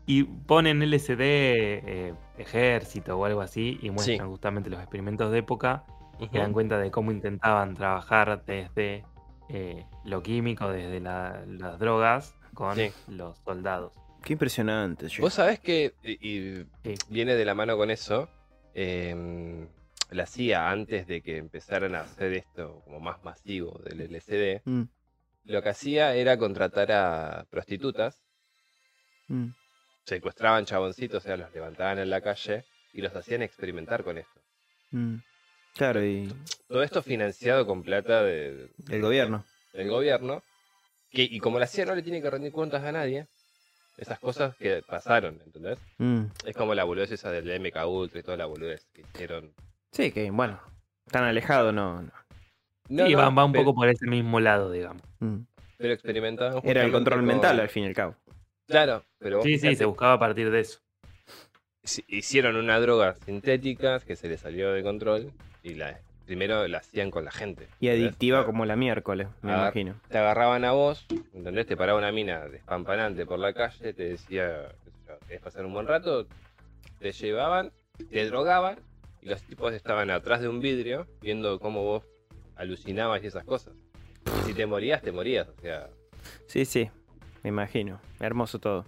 [0.06, 4.24] Y ponen LSD eh, ejército o algo así y muestran Sí.
[4.30, 5.84] justamente los experimentos de época
[6.26, 6.36] Ujú.
[6.36, 9.04] y dan cuenta de cómo intentaban trabajar desde
[9.52, 12.92] eh, lo químico, desde la- las drogas con Sí.
[13.08, 13.92] los soldados.
[14.22, 15.08] Qué impresionante.
[15.08, 15.20] che.
[15.20, 16.94] Vos sabés que, y, y Sí.
[17.08, 18.28] viene de la mano con eso,
[18.74, 19.66] em,
[20.10, 24.82] la CIA antes de que empezaran a hacer esto como más masivo del LSD, Mm,
[25.46, 28.22] lo que hacía era contratar a prostitutas,
[29.28, 29.48] mm.
[30.04, 34.40] secuestraban chaboncitos, o sea, los levantaban en la calle y los hacían experimentar con esto.
[34.92, 35.16] Mm.
[35.80, 36.30] Claro, y
[36.68, 39.46] Todo esto financiado con plata de- el gobierno.
[39.72, 40.42] del gobierno,
[41.10, 43.28] que, y como la CIA no le tiene que rendir cuentas a nadie,
[43.96, 45.78] esas cosas que pasaron, ¿entendés?
[45.96, 46.24] Mm.
[46.44, 49.54] Es como la boludez esa del MK Ultra y toda la boludez que hicieron.
[49.90, 50.60] Sí, que bueno,
[51.10, 52.02] tan alejado no.
[52.02, 52.12] no.
[52.90, 55.00] No, y no, van, va un pero- poco por ese mismo lado, digamos.
[55.20, 55.38] Mm.
[55.78, 58.16] Pero experimentaban Era el control con- mental al fin y al cabo.
[58.66, 60.78] Claro, pero vos Sí, sí, se buscaba a partir de eso.
[62.08, 65.32] Hicieron una droga sintética que se les salió de control
[65.62, 67.66] y la primero la hacían con la gente.
[67.80, 69.96] Y adictiva como la miércoles, me Ah, imagino.
[70.08, 71.04] Te agarraban a vos,
[71.34, 71.66] ¿entendés?
[71.66, 74.68] Te paraba una mina despampanante por la calle, te decía,
[75.26, 76.28] ¿querés pasar un buen rato?
[77.00, 77.72] Te llevaban,
[78.10, 78.78] te drogaban
[79.22, 82.04] y los tipos estaban atrás de un vidrio viendo cómo vos
[82.54, 83.74] alucinabas y esas cosas.
[84.42, 85.88] Y si te morías, te morías, o sea,
[86.46, 86.90] Sí, sí,
[87.42, 87.98] me imagino.
[88.20, 88.84] Hermoso todo.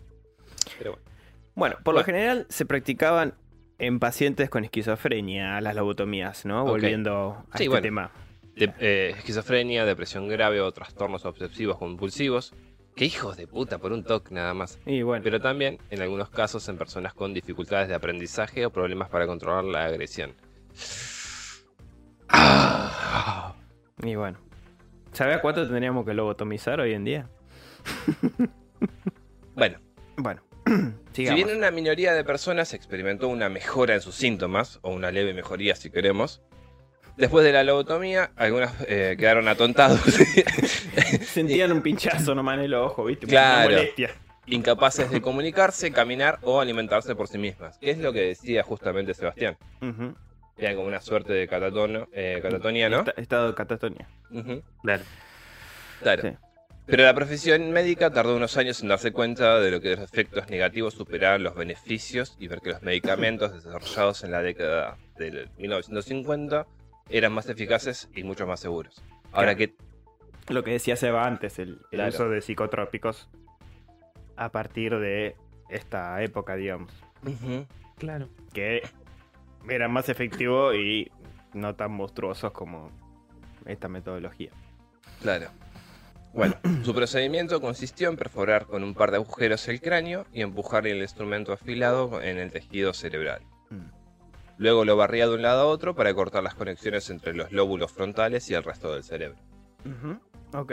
[0.79, 1.07] pero bueno.
[1.55, 3.35] Bueno, por lo general se practicaban
[3.79, 6.65] en pacientes con esquizofrenia las lobotomías, ¿no?
[6.65, 7.83] Volviendo a Sí, este bueno.
[7.83, 8.11] tema.
[8.57, 12.53] De- eh, esquizofrenia, depresión grave o trastornos obsesivos compulsivos.
[12.95, 14.79] Que hijos de puta, por un toque nada más.
[14.85, 19.09] Y bueno, Pero también, en algunos casos, en personas con dificultades de aprendizaje o problemas
[19.09, 20.35] para controlar la agresión.
[22.29, 23.55] Ah.
[24.03, 24.39] y bueno.
[25.13, 27.29] ¿Sabes cuánto tendríamos que lobotomizar hoy en día?
[29.55, 29.79] Bueno,
[30.17, 30.43] Bueno,
[31.13, 35.35] si bien una minoría de personas experimentó una mejora en sus síntomas, o una leve
[35.35, 36.43] mejoría si queremos,
[37.17, 40.01] después de la lobotomía, algunas eh, quedaron atontados,
[41.27, 43.27] Sentían un pinchazo nomás en el ojo, ¿viste?
[43.27, 43.69] Claro.
[43.69, 44.11] Una molestia.
[44.47, 47.79] incapaces de comunicarse, caminar o alimentarse por sí mismas.
[47.79, 49.57] Que es lo que decía justamente Sebastián.
[50.57, 52.99] Era como una suerte de catatono, eh, catatonia, ¿no?
[53.01, 54.09] Esta- Estado de catatonia.
[54.31, 55.03] Ujú, Claro.
[56.03, 56.23] Claro.
[56.23, 56.29] Sí.
[56.87, 60.49] Pero la profesión médica tardó unos años en darse cuenta de lo que los efectos
[60.51, 66.67] negativos superaban los beneficios y ver que los medicamentos desarrollados en la década del 1950
[67.09, 69.03] eran más eficaces y mucho más seguros.
[69.31, 69.73] Ahora Claro.
[70.47, 72.09] que Lo que decía Seba antes, el, el Claro.
[72.09, 73.29] uso de psicotrópicos
[74.37, 75.37] a partir de
[75.69, 76.93] esta época, digamos.
[77.99, 78.29] Claro.
[78.53, 78.83] Que
[79.69, 81.11] eran más efectivos y
[81.55, 82.91] no tan monstruosos como
[83.67, 84.51] esta metodología.
[85.21, 85.49] Claro.
[86.33, 86.55] Bueno,
[86.85, 90.99] su procedimiento consistió en perforar con un par de agujeros el cráneo y empujar el
[90.99, 93.43] instrumento afilado en el tejido cerebral.
[93.71, 93.91] Mm.
[94.59, 97.91] Luego lo barría de un lado a otro para cortar las conexiones entre los lóbulos
[97.93, 99.39] frontales y el resto del cerebro.
[100.55, 100.73] Ok.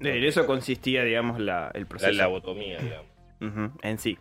[0.00, 2.12] En eso consistía, digamos, la, el La proceso.
[2.12, 3.06] labotomía, digamos.
[3.40, 4.18] Ujú, en sí.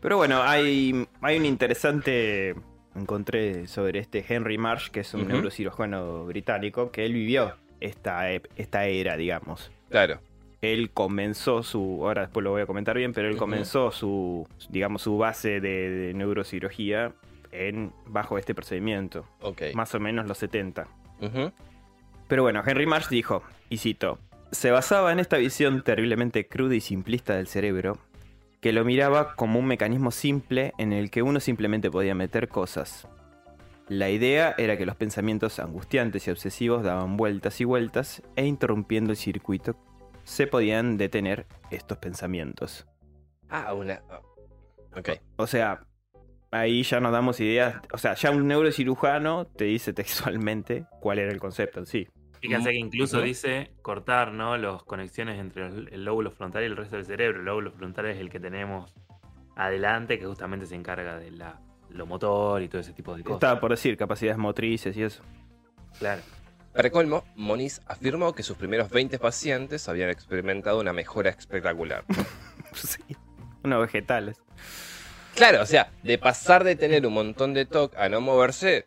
[0.00, 2.54] Pero bueno, hay, hay un interesante.
[2.94, 5.30] Encontré sobre este Henry Marsh, que es un Ujú.
[5.30, 9.70] neurocirujano británico, que él vivió esta, esta era, digamos.
[9.90, 10.20] Claro.
[10.62, 15.02] él comenzó su, ahora después lo voy a comentar bien, pero él comenzó su, digamos,
[15.02, 17.12] su base de, de neurocirugía
[17.52, 19.62] en, bajo este procedimiento, Ok.
[19.74, 20.88] más o menos los 70.
[21.20, 21.52] Ujú.
[22.28, 24.18] Pero bueno, Henry Marsh dijo, y cito,
[24.50, 27.98] se basaba en esta visión terriblemente cruda y simplista del cerebro,
[28.60, 33.06] que lo miraba como un mecanismo simple en el que uno simplemente podía meter cosas.
[33.88, 39.12] La idea era que los pensamientos angustiantes y obsesivos daban vueltas y vueltas e interrumpiendo
[39.12, 39.76] el circuito
[40.24, 42.86] se podían detener estos pensamientos.
[43.48, 44.02] Ah, una.
[44.10, 44.20] ah.
[44.96, 45.10] Ok.
[45.36, 45.86] O sea,
[46.50, 51.30] ahí ya nos damos ideas, o sea, ya un neurocirujano te dice textualmente cuál era
[51.30, 52.08] el concepto en sí.
[52.40, 53.26] Fíjense que incluso Ujú.
[53.26, 54.56] dice cortar ¿no?
[54.56, 57.38] las conexiones entre el lóbulo frontal y el resto del cerebro.
[57.38, 58.92] El lóbulo frontal es el que tenemos
[59.54, 61.60] adelante, que justamente se encarga de la,
[61.90, 63.36] lo motor y todo ese tipo de cosas.
[63.36, 65.22] Estaba por decir capacidades motrices y eso.
[65.98, 66.22] Claro.
[66.74, 72.04] Para colmo, Moniz afirmó que sus primeros 20 pacientes habían experimentado una mejora espectacular.
[72.74, 73.00] Sí.
[73.64, 74.36] Unos vegetales.
[75.34, 78.84] Claro, o sea, de pasar de tener un montón de TOC a no moverse,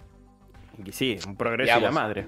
[0.86, 1.96] Y sí, un progreso y la Digamos.
[1.96, 2.28] madre.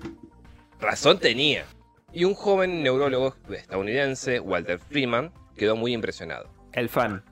[0.80, 1.66] razón tenía.
[2.12, 6.50] Y un joven neurólogo estadounidense, Walter Freeman, quedó muy impresionado.
[6.74, 7.24] El fan.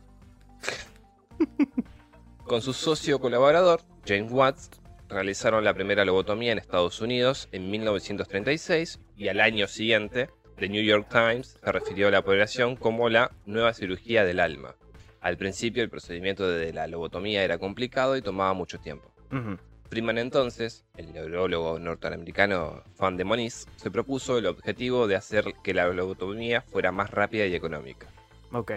[2.50, 4.72] Con su socio colaborador, James Watts,
[5.08, 10.84] realizaron la primera lobotomía en Estados Unidos en 1936 y al año siguiente, The New
[10.84, 14.74] York Times se refirió a la operación como la nueva cirugía del alma.
[15.22, 19.12] Al principio el procedimiento de la lobotomía era complicado y tomaba mucho tiempo.
[19.92, 25.76] Freeman entonces, el neurólogo norteamericano fan de Moniz, se propuso el objetivo de hacer que
[25.76, 28.08] la lobotomía fuera más rápida y económica.
[28.52, 28.72] Ok.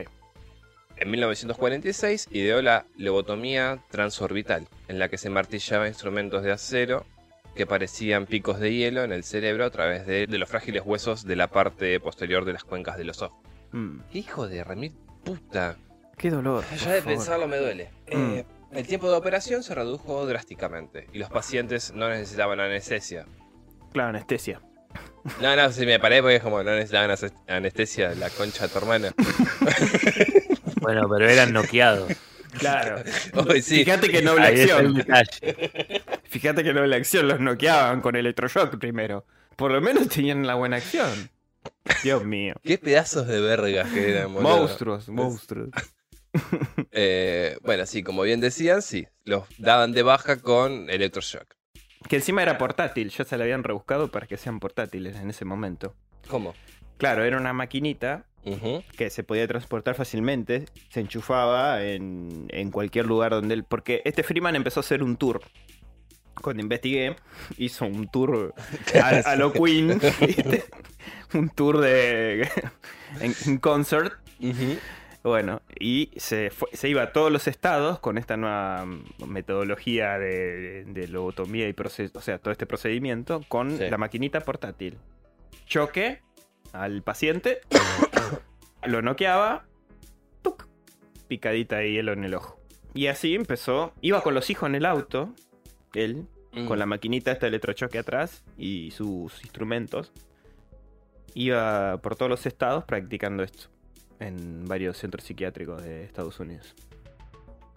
[1.02, 7.04] En 1946 ideó la lobotomía transorbital, en la que se martillaba instrumentos de acero
[7.56, 11.24] que parecían picos de hielo en el cerebro a través de, de los frágiles huesos
[11.24, 13.36] de la parte posterior de las cuencas de los ojos.
[13.72, 13.98] Mm.
[14.12, 14.92] Hijo de remil
[15.24, 15.74] puta.
[16.16, 16.62] Qué dolor.
[16.70, 17.16] Ya de favor.
[17.16, 17.90] pensarlo me duele.
[18.12, 18.34] Mm.
[18.34, 23.26] Eh, el tiempo de operación se redujo drásticamente y los pacientes no necesitaban anestesia.
[23.92, 24.60] Claro, anestesia.
[25.40, 27.10] No, no, si me paré porque es como no necesitaban
[27.48, 29.12] anestesia, la concha de tu hermana.
[30.82, 32.12] Bueno, pero eran noqueados.
[32.58, 33.02] Claro.
[33.62, 33.84] Sí.
[33.84, 35.04] Fíjate que noble Ahí acción.
[36.24, 37.28] Fíjate que noble acción.
[37.28, 39.24] Los noqueaban con electroshock primero.
[39.56, 41.30] Por lo menos tenían la buena acción.
[42.02, 42.54] Dios mío.
[42.62, 44.56] Qué pedazos de vergas que eran, boludo.
[44.58, 45.70] Monstruos, monstruos.
[46.92, 49.06] Eh, bueno, sí, como bien decían, sí.
[49.26, 51.56] Los daban de baja con electroshock.
[52.08, 53.10] Que encima era portátil.
[53.10, 55.94] Ya se la habían rebuscado para que sean portátiles en ese momento.
[56.28, 56.54] ¿Cómo?
[56.96, 58.24] Claro, era una maquinita
[58.96, 63.64] Que se podía transportar fácilmente, se enchufaba en, en cualquier lugar donde él...
[63.64, 65.40] Porque este Freeman empezó a hacer un tour.
[66.42, 67.14] Cuando investigué,
[67.58, 68.54] hizo un tour
[69.00, 70.64] a, a lo Queen, ¿viste?
[71.34, 72.48] un tour de...
[73.20, 74.14] en, en concert.
[74.40, 74.76] Ujú.
[75.22, 78.84] Bueno, y se, fue- se iba a todos los estados con esta nueva
[79.24, 83.88] metodología de, de lobotomía y proceso, o sea, todo este procedimiento con Sí.
[83.88, 84.98] la maquinita portátil.
[85.66, 86.22] Choque
[86.72, 87.60] al paciente,
[88.86, 89.64] lo noqueaba,
[90.42, 90.66] ¡tuc!
[91.28, 92.58] picadita de hielo en el ojo.
[92.94, 95.34] Y así empezó, iba con los hijos en el auto,
[95.94, 96.66] él, Mm.
[96.66, 100.12] con la maquinita esta electrochoque atrás y sus instrumentos.
[101.32, 103.68] Iba por todos los estados practicando esto
[104.20, 106.74] en varios centros psiquiátricos de Estados Unidos.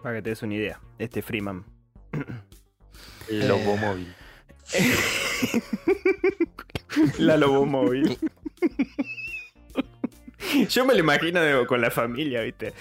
[0.03, 1.63] Para que te des una idea, este Freeman.
[3.29, 4.13] El lobomóvil.
[7.19, 8.17] La lobomóvil.
[10.69, 12.73] Yo me lo imagino de- con la familia, ¿viste?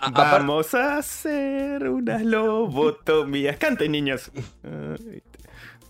[0.00, 3.56] A- Vamos a hacer unas lobotomías.
[3.56, 4.30] Canten, niños.
[4.64, 4.94] Ah.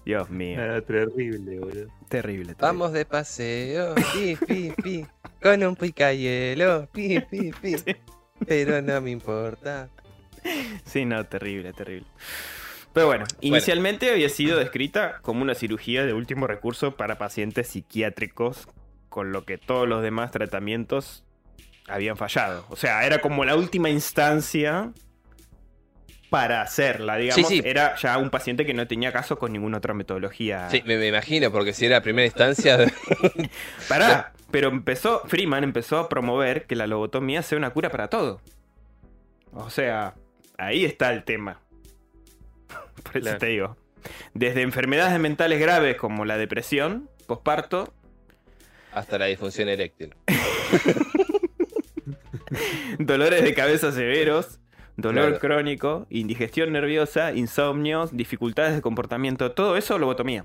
[0.04, 0.60] Dios mío.
[0.60, 1.86] Era terrible, boludo.
[2.10, 2.54] Terrible, terrible.
[2.60, 5.06] Vamos de paseo, pi, pi, pi,
[5.42, 7.76] con un picayelo, pi, pi, pi.
[8.46, 9.88] Pero no me importa.
[10.84, 12.06] Sí, no, terrible, terrible.
[12.92, 18.68] Pero bueno, inicialmente había sido descrita como una cirugía de último recurso para pacientes psiquiátricos,
[19.14, 21.22] con lo que todos los demás tratamientos
[21.86, 22.66] habían fallado.
[22.68, 24.90] O sea, era como la última instancia
[26.30, 27.46] para hacerla, digamos.
[27.48, 27.62] Sí, sí.
[27.64, 30.68] Era ya un paciente que no tenía caso con ninguna otra metodología.
[30.68, 32.76] Sí, me, me imagino, porque si era primera instancia.
[33.88, 38.40] Pará, pero empezó, Freeman empezó a promover que la lobotomía sea una cura para todo.
[39.52, 40.14] O sea,
[40.58, 41.60] ahí está el tema.
[43.04, 43.38] Por eso Claro.
[43.38, 43.76] te digo.
[44.32, 47.94] Desde enfermedades mentales graves como la depresión, posparto,
[48.94, 50.14] hasta la disfunción eréctil.
[52.98, 54.58] dolores de cabeza severos,
[54.96, 55.40] dolor Claro.
[55.40, 60.44] crónico, indigestión nerviosa, insomnios, dificultades de comportamiento, todo eso lobotomía.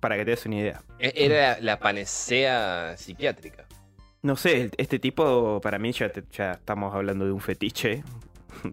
[0.00, 0.82] Para que te des una idea.
[0.98, 3.64] E- Era la panacea psiquiátrica.
[4.22, 8.02] No sé, este tipo, para mí ya, ya estamos hablando de un fetiche.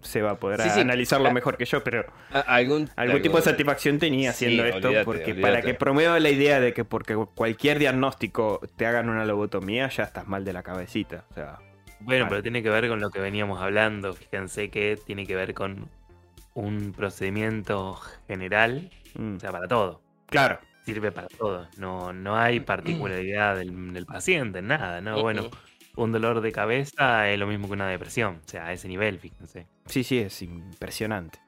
[0.02, 2.04] Se va a poder analizarlo mejor que yo, pero
[2.46, 6.72] algún, algún tipo de satisfacción tenía haciendo esto, porque para que promueva la idea de
[6.72, 11.24] que porque cualquier diagnóstico te hagan una lobotomía, ya estás mal de la cabecita.
[11.30, 11.58] O sea,
[12.00, 14.12] bueno, pero tiene que ver con lo que veníamos hablando.
[14.12, 15.88] Fíjense que tiene que ver con
[16.54, 17.98] un procedimiento
[18.28, 19.36] general, mm.
[19.36, 20.02] o sea, para todo.
[20.26, 20.58] Claro.
[20.84, 21.66] Sirve para todo.
[21.78, 25.22] No, no hay particularidad del, paciente, nada, ¿no?
[25.22, 25.48] Bueno,
[25.96, 29.18] un dolor de cabeza es lo mismo que una depresión, o sea, a ese nivel,
[29.18, 29.66] fíjense.
[29.86, 31.38] Sí, sí, es impresionante.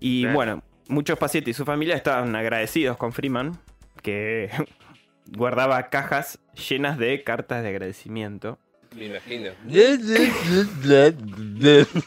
[0.00, 3.58] Y bueno, muchos pacientes y su familia estaban agradecidos con Freeman,
[4.02, 4.50] que
[5.26, 6.38] guardaba cajas
[6.68, 8.58] llenas de cartas de agradecimiento.
[8.96, 9.52] Me imagino.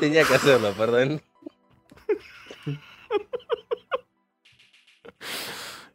[0.00, 1.22] Tenía que hacerlo, perdón.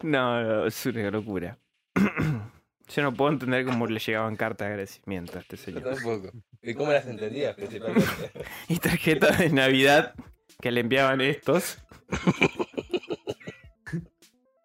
[0.01, 1.57] No, es una locura.
[2.87, 5.83] Yo no puedo entender cómo le llegaban cartas de agradecimiento a este señor.
[5.83, 6.31] Yo tampoco.
[6.61, 8.31] ¿Y cómo las entendías principalmente?
[8.67, 10.15] y tarjetas de Navidad
[10.59, 11.77] que le enviaban estos.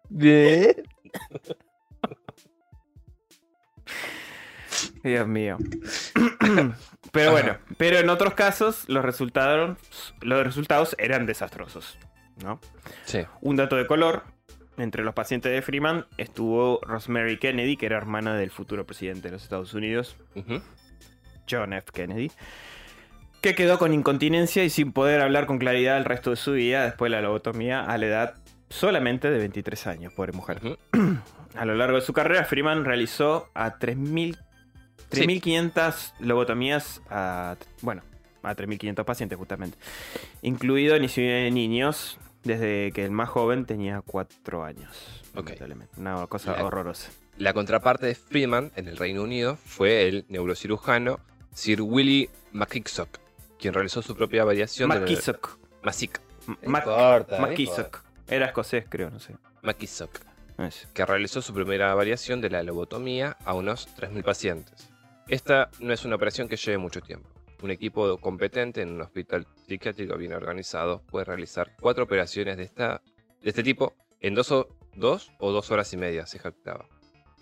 [0.09, 0.75] ¿Bien?
[5.03, 5.57] Dios mío.
[7.11, 9.77] Pero bueno, pero en otros casos los resultados,
[10.19, 11.97] los resultados eran desastrosos.
[12.43, 12.59] ¿no?
[13.05, 13.25] Sí.
[13.39, 14.23] Un dato de color.
[14.77, 19.33] Entre los pacientes de Freeman estuvo Rosemary Kennedy, que era hermana del futuro presidente de
[19.33, 20.17] los Estados Unidos,
[21.49, 21.91] John F.
[21.93, 22.31] Kennedy,
[23.41, 26.83] que quedó con incontinencia y sin poder hablar con claridad el resto de su vida
[26.83, 28.35] después de la lobotomía a la edad
[28.69, 30.59] solamente de 23 años, pobre mujer.
[31.55, 34.37] a lo largo de su carrera, Freeman realizó a 3.000
[35.11, 38.01] 3.500 lobotomías a, bueno,
[38.43, 39.77] a 3.500 pacientes justamente,
[40.41, 45.21] incluido niños desde que el más joven tenía 4 años.
[45.97, 47.11] Una cosa horrorosa.
[47.37, 51.19] La contraparte de Freeman en el Reino Unido fue el neurocirujano
[51.53, 53.19] Sir Willy McKissock,
[53.59, 55.57] quien realizó su propia variación McKissock.
[58.27, 58.35] de...
[58.35, 59.35] Era escocés, creo, no sé.
[59.63, 60.21] McKissock.
[60.93, 64.89] Que realizó su primera variación de la lobotomía a unos 3.000 pacientes.
[65.27, 67.27] Esta no es una operación que lleve mucho tiempo.
[67.61, 73.01] Un equipo competente en un hospital psiquiátrico bien organizado puede realizar cuatro operaciones de, esta,
[73.41, 76.87] de este tipo en dos o, dos o dos horas y media, se jactaba.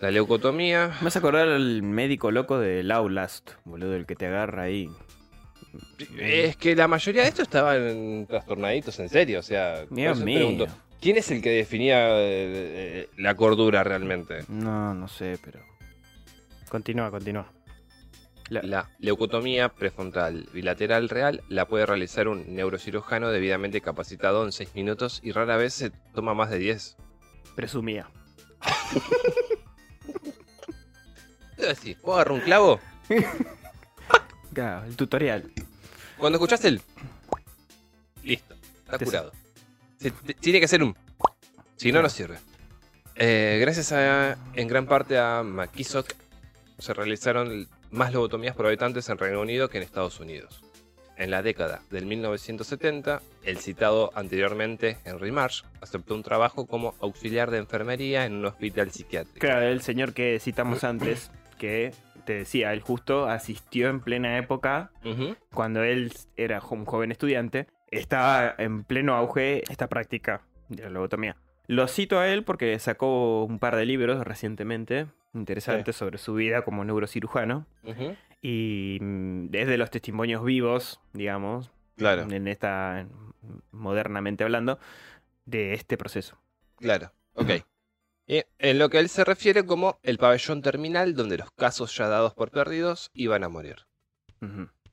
[0.00, 0.88] La leucotomía.
[0.98, 4.90] Me vas a acordar al médico loco de Laulast, boludo, el que te agarra ahí.
[6.18, 9.86] Es que la mayoría de estos estaban trastornaditos en serio, o sea.
[9.86, 10.66] Dios mío.
[11.00, 14.40] ¿Quién es el que definía eh, eh, la cordura realmente?
[14.48, 15.60] No, no sé, pero.
[16.68, 17.50] Continúa, continúa.
[18.50, 25.20] La, leucotomía prefrontal bilateral real la puede realizar un neurocirujano debidamente capacitado en 6 minutos
[25.22, 26.96] y rara vez se toma más de 10.
[27.54, 28.10] Presumía.
[31.56, 31.96] ¿Qué decís?
[32.02, 32.80] ¿Puedo agarrar un clavo?
[34.86, 35.50] el tutorial.
[36.18, 36.80] Cuando escuchaste el...
[38.22, 38.54] Listo,
[38.84, 39.32] está curado.
[40.40, 40.96] tiene que ser un...
[41.76, 42.38] Si no, no sirve.
[43.16, 46.14] Eh, gracias a, en gran parte a McKissock
[46.78, 50.62] se realizaron más lobotomías por habitantes en Reino Unido que en Estados Unidos.
[51.16, 57.52] En la década del 1970, el citado anteriormente Henry Marsh aceptó un trabajo como auxiliar
[57.52, 59.38] de enfermería en un hospital psiquiátrico.
[59.38, 61.92] Claro, el señor que citamos antes, que
[62.24, 64.90] te decía, él justo asistió en plena época,
[65.52, 71.36] cuando él era un joven estudiante, estaba en pleno auge esta práctica de la lobotomía.
[71.66, 76.62] Lo cito a él porque sacó un par de libros recientemente, interesante sobre su vida
[76.62, 77.66] como neurocirujano.
[78.40, 82.22] Y mm, desde los testimonios vivos, digamos, claro.
[82.30, 83.06] en esta,
[83.70, 84.78] modernamente hablando,
[85.46, 86.38] de este proceso.
[86.76, 87.50] Claro, ok.
[88.26, 92.08] Y en lo que él se refiere como el pabellón terminal donde los casos ya
[92.08, 93.86] dados por perdidos iban a morir.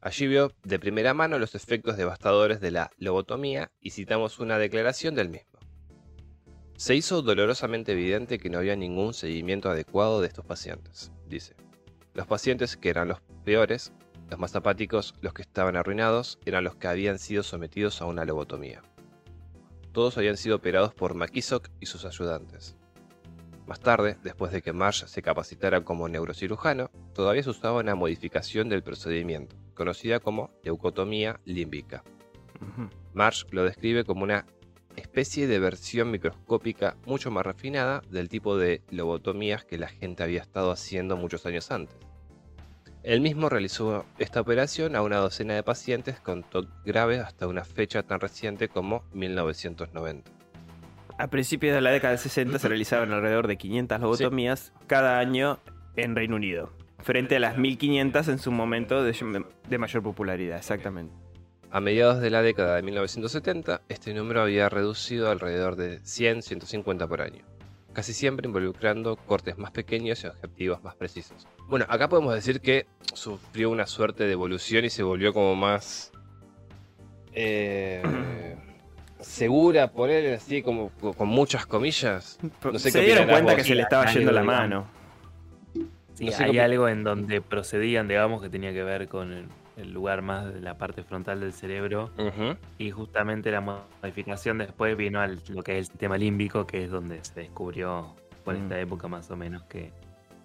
[0.01, 5.13] Allí vio de primera mano los efectos devastadores de la lobotomía y citamos una declaración
[5.13, 5.59] del mismo.
[6.81, 11.55] Se hizo dolorosamente evidente que no había ningún seguimiento adecuado de estos pacientes, dice.
[12.15, 13.93] Los pacientes que eran los peores,
[14.31, 18.25] los más apáticos, los que estaban arruinados, eran los que habían sido sometidos a una
[18.25, 18.81] lobotomía.
[19.91, 22.75] Todos habían sido operados por McKissock y sus ayudantes.
[23.67, 28.69] Más tarde, después de que Marsh se capacitara como neurocirujano, todavía se usaba una modificación
[28.69, 32.03] del procedimiento, conocida como leucotomía límbica.
[33.13, 34.47] Marsh lo describe como una
[34.95, 40.41] especie de versión microscópica mucho más refinada del tipo de lobotomías que la gente había
[40.41, 41.95] estado haciendo muchos años antes.
[43.03, 47.63] Él mismo realizó esta operación a una docena de pacientes con TOC grave hasta una
[47.63, 50.29] fecha tan reciente como 1990.
[51.17, 55.59] A principios de la década del 60 se realizaban alrededor de 500 lobotomías cada año
[55.95, 61.20] en Reino Unido, frente a las 1500 en su momento de, de mayor popularidad, exactamente.
[61.73, 67.21] A mediados de la década de 1970, este número había reducido alrededor de 100-150 por
[67.21, 67.45] año,
[67.93, 71.47] casi siempre involucrando cortes más pequeños y objetivos más precisos.
[71.69, 76.11] Bueno, acá podemos decir que sufrió una suerte de evolución y se volvió como más...
[77.31, 78.03] Eh,
[79.21, 82.37] segura, poner así como con muchas comillas.
[82.69, 84.87] No sé se dieron cuenta que se le estaba yendo la mano.
[86.15, 89.45] Sí, hay algo en donde procedían, digamos, que tenía que ver con el,
[89.77, 92.11] lugar más de la parte frontal del cerebro.
[92.77, 96.91] Y justamente la modificación después vino a lo que es el sistema límbico, que es
[96.91, 98.79] donde se descubrió por esta mm.
[98.79, 99.91] época más o menos que,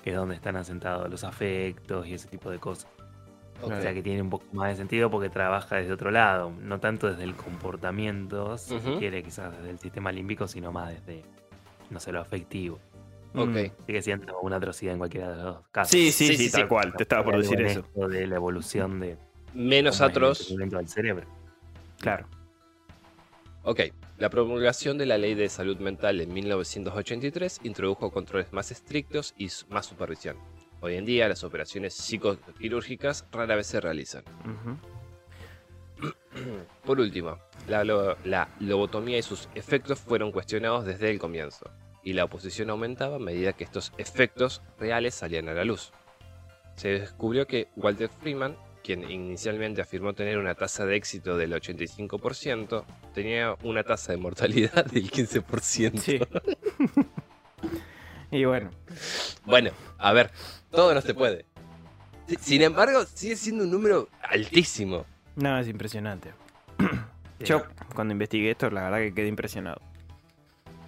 [0.02, 2.90] que es donde están asentados los afectos y ese tipo de cosas.
[3.62, 6.78] O sea que tiene un poco más de sentido porque trabaja desde otro lado, no
[6.78, 11.24] tanto desde el comportamiento, si quiere, quizás desde el sistema límbico, sino más desde,
[11.90, 12.78] no sé, lo afectivo.
[13.34, 13.72] Ok.
[13.86, 15.90] Sigue siendo una atrocidad en cualquiera de los dos casos.
[15.90, 17.82] Sí, sí, sí, tal cual, te estaba por decir eso.
[18.08, 19.18] De la evolución de...
[19.54, 20.54] Menos atroz.
[20.56, 21.26] del cerebro.
[22.00, 22.26] Claro.
[23.62, 23.80] Ok,
[24.18, 29.48] la promulgación de la Ley de Salud Mental en 1983 introdujo controles más estrictos y
[29.70, 30.36] más supervisión.
[30.80, 34.22] Hoy en día las operaciones psicoquirúrgicas rara vez se realizan.
[36.84, 37.84] Por último, la,
[38.60, 41.68] lobotomía y sus efectos fueron cuestionados desde el comienzo,
[42.06, 45.90] y la oposición aumentaba a medida que estos efectos reales salían a la luz.
[46.76, 52.84] Se descubrió que Walter Freeman, quien inicialmente afirmó tener una tasa de éxito del 85%,
[53.12, 55.98] tenía una tasa de mortalidad del 15%.
[55.98, 56.20] Sí.
[58.30, 58.70] y bueno.
[59.44, 60.30] Bueno, a ver,
[60.70, 61.44] todo no se puede.
[62.38, 65.06] Sin embargo, sigue siendo un número altísimo.
[65.34, 66.30] No, es impresionante.
[67.40, 67.64] Yo,
[67.96, 69.80] cuando investigué esto, la verdad que quedé impresionado.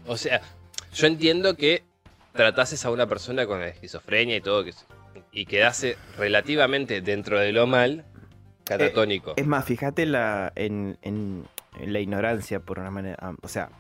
[0.07, 0.41] O sea,
[0.93, 1.85] yo entiendo que
[2.33, 4.73] tratases a una persona con esquizofrenia y todo, que,
[5.33, 8.05] y quedase relativamente dentro de lo mal,
[8.65, 9.31] catatónico.
[9.33, 10.97] Eh, es más, fíjate la, en,
[11.81, 13.35] la ignorancia, por una manera.
[13.43, 13.71] O sea.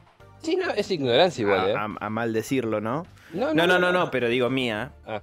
[0.42, 1.96] Sí, no, es ignorancia igual, a, ¿eh?
[2.00, 3.06] a, mal decirlo, ¿no?
[3.32, 4.92] No, no, no, no, pero digo mía.
[5.06, 5.22] Ah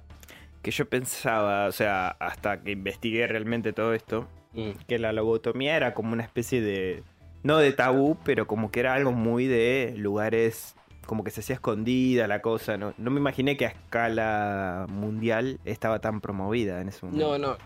[0.66, 4.70] que yo pensaba, o sea, hasta que investigué realmente todo esto, mm.
[4.88, 7.04] que la lobotomía era como una especie de,
[7.44, 10.74] no de tabú, pero como que era algo muy de lugares,
[11.06, 15.58] como que se hacía escondida la cosa, no, no me imaginé que a escala mundial
[15.64, 17.38] estaba tan promovida en ese momento.
[17.38, 17.56] No, no.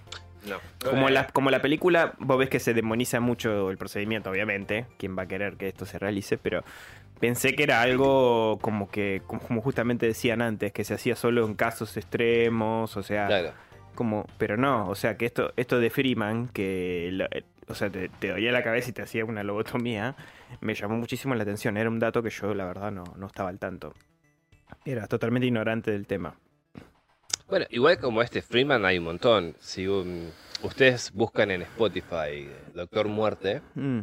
[0.48, 0.56] No.
[0.82, 4.86] Como, la, como la película, vos ves que se demoniza mucho el procedimiento, obviamente.
[4.96, 6.38] ¿Quién va a querer que esto se realice?
[6.38, 6.64] Pero
[7.20, 11.52] Pensé que era algo como que, como justamente decían antes, que se hacía solo en
[11.54, 13.52] casos extremos, o sea,
[13.94, 17.28] como, pero no, o sea, que esto, esto de Freeman, que,
[17.68, 20.16] o sea, te, te dolía la cabeza y te hacía una lobotomía,
[20.60, 21.76] me llamó muchísimo la atención.
[21.76, 23.94] Era un dato que yo, la verdad, no, no estaba al tanto.
[24.84, 26.38] Era totalmente ignorante del tema.
[27.48, 29.56] Bueno, igual como este Freeman hay un montón.
[29.58, 34.00] Si ustedes buscan en Spotify Doctor Muerte, mm.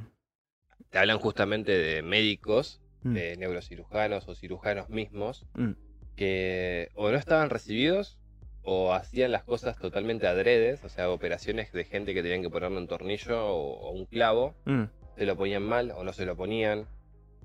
[0.89, 3.13] te hablan justamente de médicos Mm.
[3.13, 5.71] de neurocirujanos o cirujanos mismos mm.
[6.15, 8.17] que o no estaban recibidos
[8.63, 12.77] o hacían las cosas totalmente adredes, o sea, operaciones de gente que tenían que ponerle
[12.77, 14.57] un tornillo o, un clavo.
[15.17, 16.85] Se lo ponían mal o no se lo ponían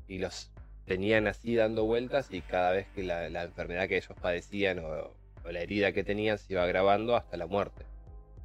[0.07, 0.51] y los
[0.85, 5.11] tenían así dando vueltas y cada vez que la, enfermedad que ellos padecían o,
[5.51, 7.85] la herida que tenían se iba agravando hasta la muerte.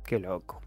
[0.06, 0.62] Qué loco.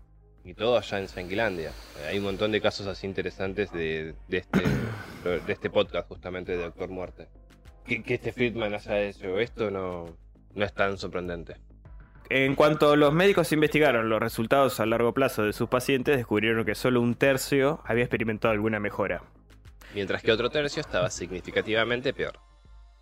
[0.44, 1.72] Y todo allá en Sanguilandia.
[2.06, 4.60] Hay un montón de casos así interesantes de, este,
[5.46, 7.28] de este podcast justamente de Doctor Muerte.
[7.84, 10.16] Que, este Friedman haya hecho esto no,
[10.54, 11.56] no es tan sorprendente.
[12.30, 16.76] En cuanto los médicos investigaron los resultados a largo plazo de sus pacientes, descubrieron que
[16.76, 19.24] solo un tercio había experimentado alguna mejora.
[19.96, 22.38] Mientras que otro tercio estaba significativamente peor.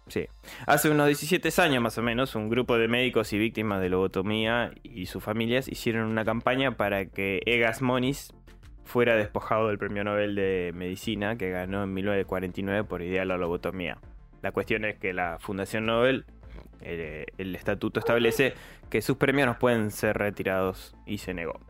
[0.07, 0.27] Sí.
[0.67, 4.73] Hace unos 17 años más o menos, un grupo de médicos y víctimas de lobotomía
[4.83, 8.33] y sus familias hicieron una campaña para que Egas Moniz
[8.85, 13.37] fuera despojado del Premio Nobel de Medicina que ganó en 1949 por idea de la
[13.37, 13.99] lobotomía.
[14.41, 16.25] La cuestión es que la Fundación Nobel,
[16.81, 18.55] el, el estatuto establece
[18.91, 21.61] que sus premios no pueden ser retirados y se negó.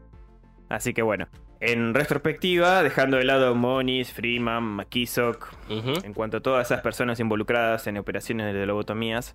[0.68, 1.28] Así que bueno,
[1.60, 7.88] en retrospectiva, dejando de lado Moniz, Freeman, McKissock, en cuanto a todas esas personas involucradas
[7.88, 9.34] en operaciones de lobotomías,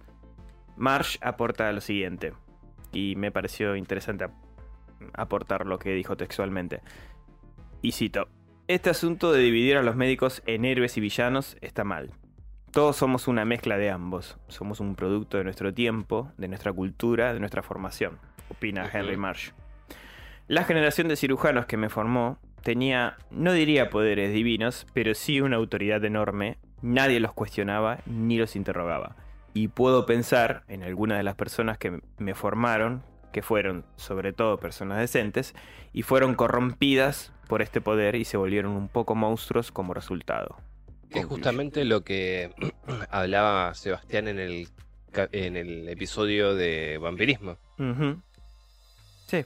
[0.78, 2.34] Marsh aporta lo siguiente,
[2.94, 4.28] y me pareció interesante
[5.14, 6.80] aportar lo que dijo textualmente.
[7.82, 8.30] Y cito,
[8.70, 12.12] este asunto de dividir a los médicos en héroes y villanos está mal.
[12.74, 17.32] Todos somos una mezcla de ambos, somos un producto de nuestro tiempo, de nuestra cultura,
[17.32, 18.18] de nuestra formación,
[18.50, 19.52] opina Henry Marsh.
[20.48, 25.58] La generación de cirujanos que me formó tenía, no diría poderes divinos, pero sí una
[25.58, 29.18] autoridad enorme nadie los cuestionaba ni los interrogaba.
[29.54, 34.58] Y puedo pensar en algunas de las personas que me formaron, que fueron sobre todo
[34.58, 35.54] personas decentes,
[35.94, 40.58] y fueron corrompidas por este poder y se volvieron un poco monstruos como resultado.
[41.14, 42.52] Es justamente lo que
[43.10, 44.68] hablaba Sebastián en el,
[45.32, 47.58] en el episodio de vampirismo.
[49.28, 49.44] Sí,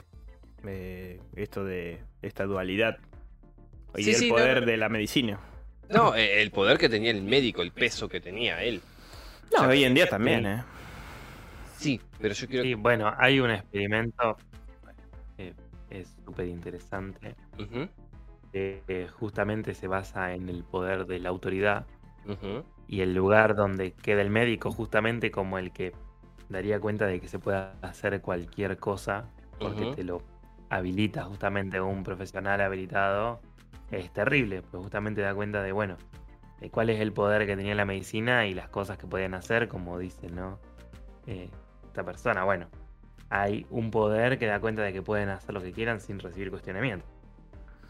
[0.66, 2.98] eh, esto de esta dualidad
[3.96, 5.40] y el poder de la medicina.
[5.88, 8.82] No, eh, el poder que tenía el médico, el peso que tenía él.
[9.56, 10.64] No, hoy en día también, ¿eh?
[11.78, 12.64] Sí, pero yo quiero...
[12.64, 14.36] Sí, bueno, hay un experimento
[15.36, 15.54] que
[15.90, 17.34] es súper interesante.
[19.18, 21.86] Justamente se basa en el poder de la autoridad.
[22.86, 25.92] Y el lugar donde queda el médico, justamente como el que
[26.48, 30.22] daría cuenta de que se pueda hacer cualquier cosa, porque te lo
[30.70, 33.40] habilita justamente un profesional habilitado
[33.90, 35.96] es terrible, pues justamente da cuenta de, bueno,
[36.60, 39.68] de cuál es el poder que tenía la medicina y las cosas que podían hacer,
[39.68, 40.58] como dice, ¿no?
[41.26, 41.50] Eh,
[41.86, 42.68] esta persona, bueno,
[43.30, 46.50] hay un poder que da cuenta de que pueden hacer lo que quieran sin recibir
[46.50, 47.06] cuestionamiento.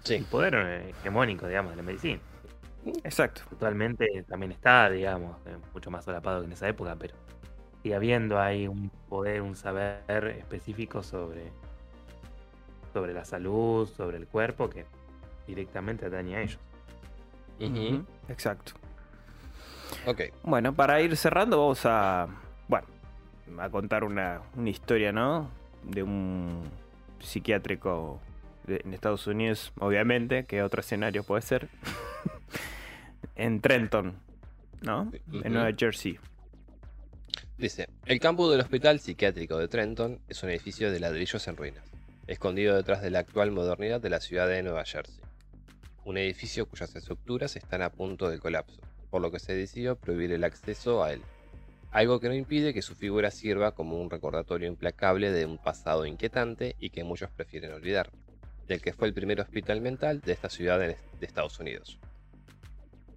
[0.05, 0.15] Sí.
[0.15, 2.21] El poder eh, hegemónico, digamos, de la medicina.
[3.05, 3.43] Exacto.
[3.53, 7.15] Actualmente también está, digamos, eh, mucho más solapado que en esa época, pero
[7.83, 11.51] sigue habiendo ahí un poder, un saber específico sobre,
[12.93, 14.87] sobre la salud, sobre el cuerpo, que
[15.47, 16.59] directamente atañe a ellos.
[18.29, 18.73] Exacto.
[20.07, 20.23] Ok.
[20.43, 22.29] Bueno, para ir cerrando, vamos a.
[22.69, 22.87] Bueno,
[23.59, 25.51] a contar una, historia, ¿no?
[25.83, 26.63] De un
[27.19, 28.21] psiquiátrico
[28.71, 31.69] en Estados Unidos, obviamente, que otro escenario puede ser.
[33.37, 34.19] en Trenton,
[34.83, 35.11] ¿no?
[35.33, 36.19] En Nueva Jersey.
[37.57, 41.85] Dice, el campus del Hospital Psiquiátrico de Trenton es un edificio de ladrillos en ruinas,
[42.27, 45.21] escondido detrás de la actual modernidad de la ciudad de Nueva Jersey
[46.09, 48.81] un edificio cuyas estructuras están a punto de colapso,
[49.11, 51.21] por lo que se decidió prohibir el acceso a él.
[51.91, 56.07] Algo que no impide que su figura sirva como un recordatorio implacable de un pasado
[56.07, 58.11] inquietante y que muchos prefieren olvidar,
[58.69, 61.99] del que fue el primer hospital mental de esta ciudad de Estados Unidos.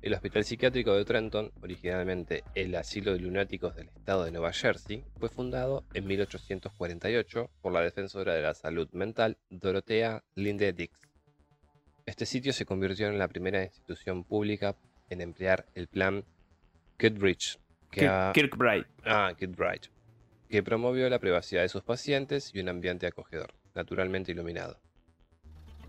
[0.02, 5.03] El Hospital Psiquiátrico de Trenton, originalmente el Asilo de Lunáticos del Estado de Nueva Jersey,
[5.19, 11.11] fue fundado en 1848 por la defensora de la salud mental Dorothea Linde Dix
[12.06, 14.76] este sitio se convirtió en la primera institución pública
[15.10, 16.26] en emplear el plan.
[16.98, 17.10] Que
[18.34, 18.86] Kirkbride.
[19.06, 19.90] Ah, Kirkbride.
[20.49, 24.80] Que promovió la privacidad de sus pacientes y un ambiente acogedor, naturalmente iluminado.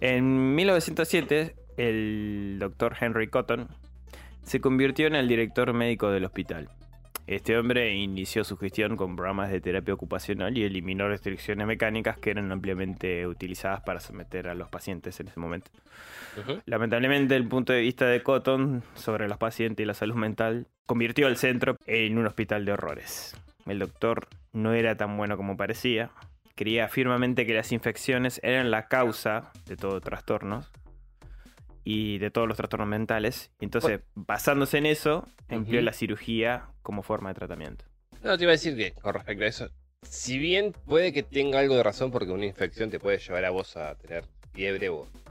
[0.05, 3.69] En 1907, el doctor Henry Cotton
[4.43, 6.71] se convirtió en el director médico del hospital.
[7.29, 12.33] Este hombre inició su gestión con programas de terapia ocupacional y eliminó restricciones mecánicas que
[12.33, 15.71] eran ampliamente utilizadas para someter a los pacientes en ese momento.
[16.67, 21.29] Lamentablemente, el punto de vista de Cotton sobre los pacientes y la salud mental convirtió
[21.29, 23.37] al centro en un hospital de horrores.
[23.67, 26.11] El doctor no era tan bueno como parecía.
[26.55, 30.71] Creía firmemente que las infecciones eran la causa de todo trastornos
[31.85, 33.51] y de todos los trastornos mentales.
[33.61, 37.85] Entonces, basándose en eso, empleó la cirugía como forma de tratamiento.
[38.23, 39.69] No, te iba a decir que con respecto a eso,
[40.03, 43.51] si bien puede que tenga algo de razón porque una infección te puede llevar a
[43.51, 44.91] vos a tener fiebre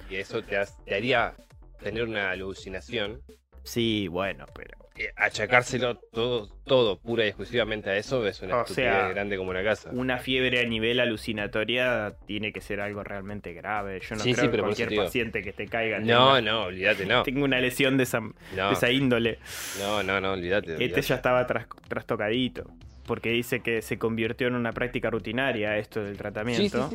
[0.09, 1.35] y eso te, te haría
[1.81, 3.21] tener una alucinación.
[3.63, 4.81] Sí, bueno, pero
[5.15, 9.89] achacárselo todo, todo pura y exclusivamente a eso es una o grande como una casa.
[9.91, 13.99] Una fiebre a nivel alucinatoria tiene que ser algo realmente grave.
[14.01, 15.99] Yo no creo que cualquier paciente que te caiga.
[15.99, 17.23] No, no, olvídate, no.
[17.23, 19.39] Tengo una lesión de esa, índole.
[19.79, 20.83] No, no, no, olvídate.
[20.83, 22.65] Este ya estaba trastocadito.
[23.05, 26.89] Porque dice que se convirtió en una práctica rutinaria esto del tratamiento.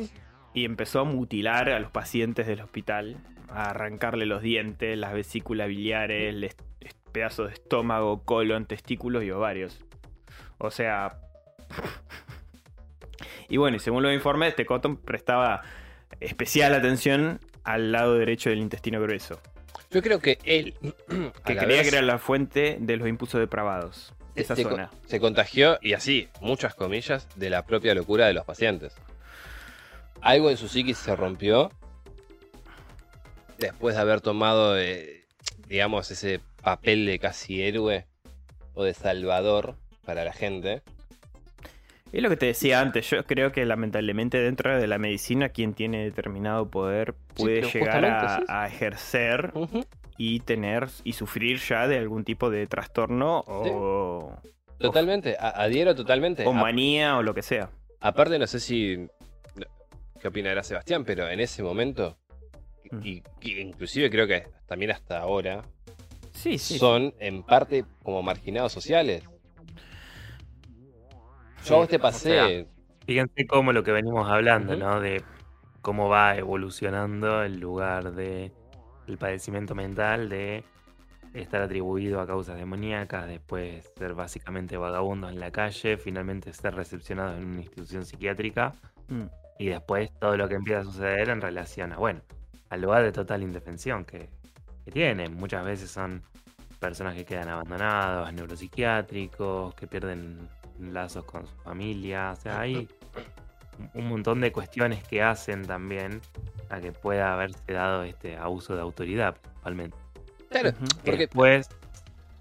[0.57, 3.17] Y empezó a mutilar a los pacientes del hospital,
[3.47, 6.55] a arrancarle los dientes, las vesículas biliares, les
[7.11, 9.85] pedazos de estómago, colon, testículos y ovarios.
[10.57, 11.19] O sea...
[13.49, 15.61] y bueno, y según los informes, este Cotton prestaba
[16.21, 19.39] especial atención al lado derecho del intestino grueso.
[19.91, 20.73] Yo creo que él...
[21.45, 24.11] que creía que era la fuente de los impulsos depravados.
[24.33, 24.89] Esa se, zona.
[25.05, 28.95] se contagió, y así, muchas comillas, de la propia locura de los pacientes.
[30.21, 31.71] Algo en su psiquis se rompió
[33.57, 35.25] después de haber tomado, eh,
[35.67, 38.05] digamos, ese papel de casi héroe
[38.73, 39.75] o de salvador
[40.05, 40.81] para la gente.
[42.11, 45.73] Es lo que te decía antes, yo creo que lamentablemente dentro de la medicina quien
[45.73, 48.05] tiene determinado poder puede llegar
[48.47, 49.51] a, ejercer
[50.17, 54.33] y tener y sufrir ya de algún tipo de trastorno o...
[54.77, 56.45] Totalmente, adhiero totalmente.
[56.45, 57.71] O manía o lo que sea.
[57.99, 59.07] Aparte no sé si...
[60.27, 61.05] ¿Qué opinará Sebastián?
[61.05, 62.17] Pero en ese momento,
[63.01, 65.63] y, y inclusive creo que también hasta ahora,
[66.33, 66.77] sí, sí.
[66.77, 69.23] son en parte como marginados sociales.
[71.63, 72.67] Yo a vos te o sea, pasé.
[73.05, 74.75] Fíjense cómo lo que venimos hablando.
[74.75, 74.99] ¿no?
[74.99, 75.23] De
[75.81, 78.51] cómo va evolucionando el lugar de
[79.07, 80.65] el padecimiento mental de
[81.33, 87.37] estar atribuido a causas demoníacas, después ser básicamente vagabundo en la calle, finalmente ser recepcionado
[87.37, 88.73] en una institución psiquiátrica
[89.09, 89.29] Mm.
[89.59, 92.21] Y después todo lo que empieza a suceder en relación a, bueno,
[92.69, 94.29] al lugar de total indefensión que,
[94.85, 95.35] que tienen.
[95.35, 96.23] Muchas veces son
[96.79, 100.47] personas que quedan abandonados, neuropsiquiátricos, que pierden
[100.79, 102.31] lazos con su familia.
[102.31, 102.87] O sea, hay
[103.93, 106.21] un montón de cuestiones que hacen también
[106.69, 109.97] a que pueda haberse dado este abuso de autoridad principalmente.
[110.49, 110.71] Claro,
[111.03, 111.69] porque después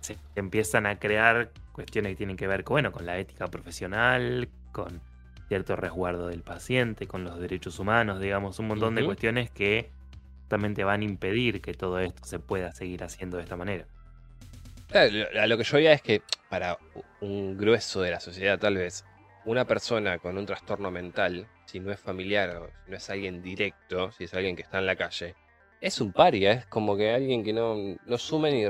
[0.01, 4.49] se empiezan a crear cuestiones que tienen que ver con, bueno, con la ética profesional,
[4.73, 5.01] con
[5.49, 9.91] cierto resguardo del paciente, con los derechos humanos, digamos, un montón de cuestiones que
[10.41, 13.87] justamente van a impedir que todo esto se pueda seguir haciendo de esta manera.
[14.95, 16.79] A lo que yo veía es que para
[17.21, 19.05] un grueso de la sociedad, tal vez,
[19.45, 23.43] una persona con un trastorno mental, si no es familiar o si no es alguien
[23.43, 25.35] directo, si es alguien que está en la calle,
[25.81, 28.69] es un paria, es como que alguien que no, no sume ni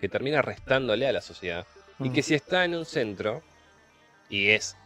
[0.00, 1.66] que termina restándole a la sociedad.
[1.98, 2.12] Y Mm.
[2.12, 3.42] que si está en un centro
[4.28, 4.76] y es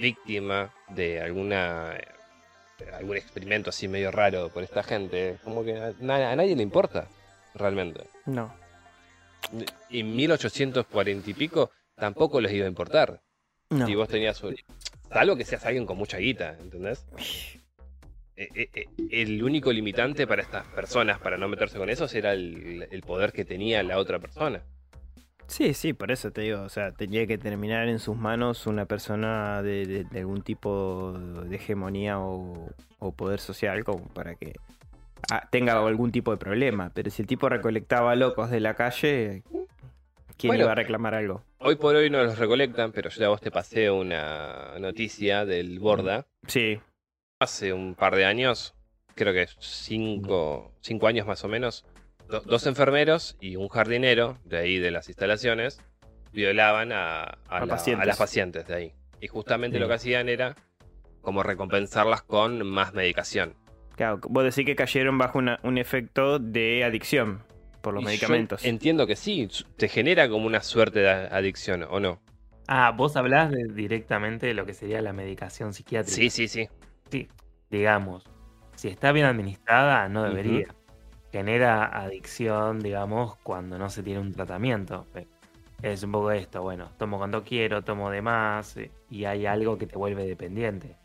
[0.00, 1.96] víctima de alguna
[2.98, 6.62] algún experimento así medio raro por esta gente, como que a, na- a nadie le
[6.62, 7.08] importa,
[7.54, 8.04] realmente.
[8.24, 8.54] No.
[9.90, 13.20] Y en 1840 y pico tampoco les iba a importar.
[13.68, 13.86] No.
[13.86, 14.42] Si vos tenías.
[15.12, 17.04] Salvo que seas alguien con mucha guita, ¿entendés?
[18.36, 22.32] Eh, eh, eh, El único limitante para estas personas, para no meterse con esos, era
[22.32, 24.62] el, el poder que tenía la otra persona.
[25.50, 28.86] Sí, sí, por eso te digo, o sea, tenía que terminar en sus manos una
[28.86, 32.70] persona de, de- de algún tipo de hegemonía o,
[33.00, 34.52] o poder social como para que
[35.28, 36.92] ah, tenga algún tipo de problema.
[36.94, 39.42] Pero si el tipo recolectaba locos de la calle,
[40.38, 40.62] ¿quién Bueno.
[40.62, 41.42] iba a reclamar algo?
[41.58, 45.80] Hoy por hoy no los recolectan, pero yo a vos te pasé una noticia del
[45.80, 46.26] Borda.
[46.46, 46.78] Sí,
[47.40, 48.74] Hace un par de años,
[49.16, 51.84] creo que cinco, cinco años más o menos,
[52.30, 55.80] do- dos enfermeros y un jardinero de ahí de las instalaciones
[56.32, 58.02] violaban a, a A la- pacientes.
[58.02, 58.92] a las pacientes de ahí.
[59.20, 59.80] Y justamente Sí.
[59.80, 60.56] lo que hacían era
[61.20, 63.54] como recompensarlas con más medicación.
[63.96, 67.42] claro, vos decís que cayeron bajo una- un efecto de adicción
[67.82, 68.64] por los Y yo medicamentos.
[68.64, 69.46] Entiendo que sí,
[69.76, 72.22] te genera como una suerte de adicción, ¿o no?
[72.66, 76.14] Ah, vos hablás de- directamente de lo que sería la medicación psiquiátrica.
[76.16, 76.68] Sí, sí, sí.
[77.10, 77.28] Sí,
[77.68, 78.24] digamos,
[78.74, 80.68] si está bien administrada, no debería.
[81.32, 85.06] Genera adicción, digamos, cuando no se tiene un tratamiento.
[85.14, 85.26] Eh,
[85.82, 89.78] Es un poco esto, bueno, tomo cuando quiero, tomo de más, eh, y hay algo
[89.78, 90.96] que te vuelve dependiente.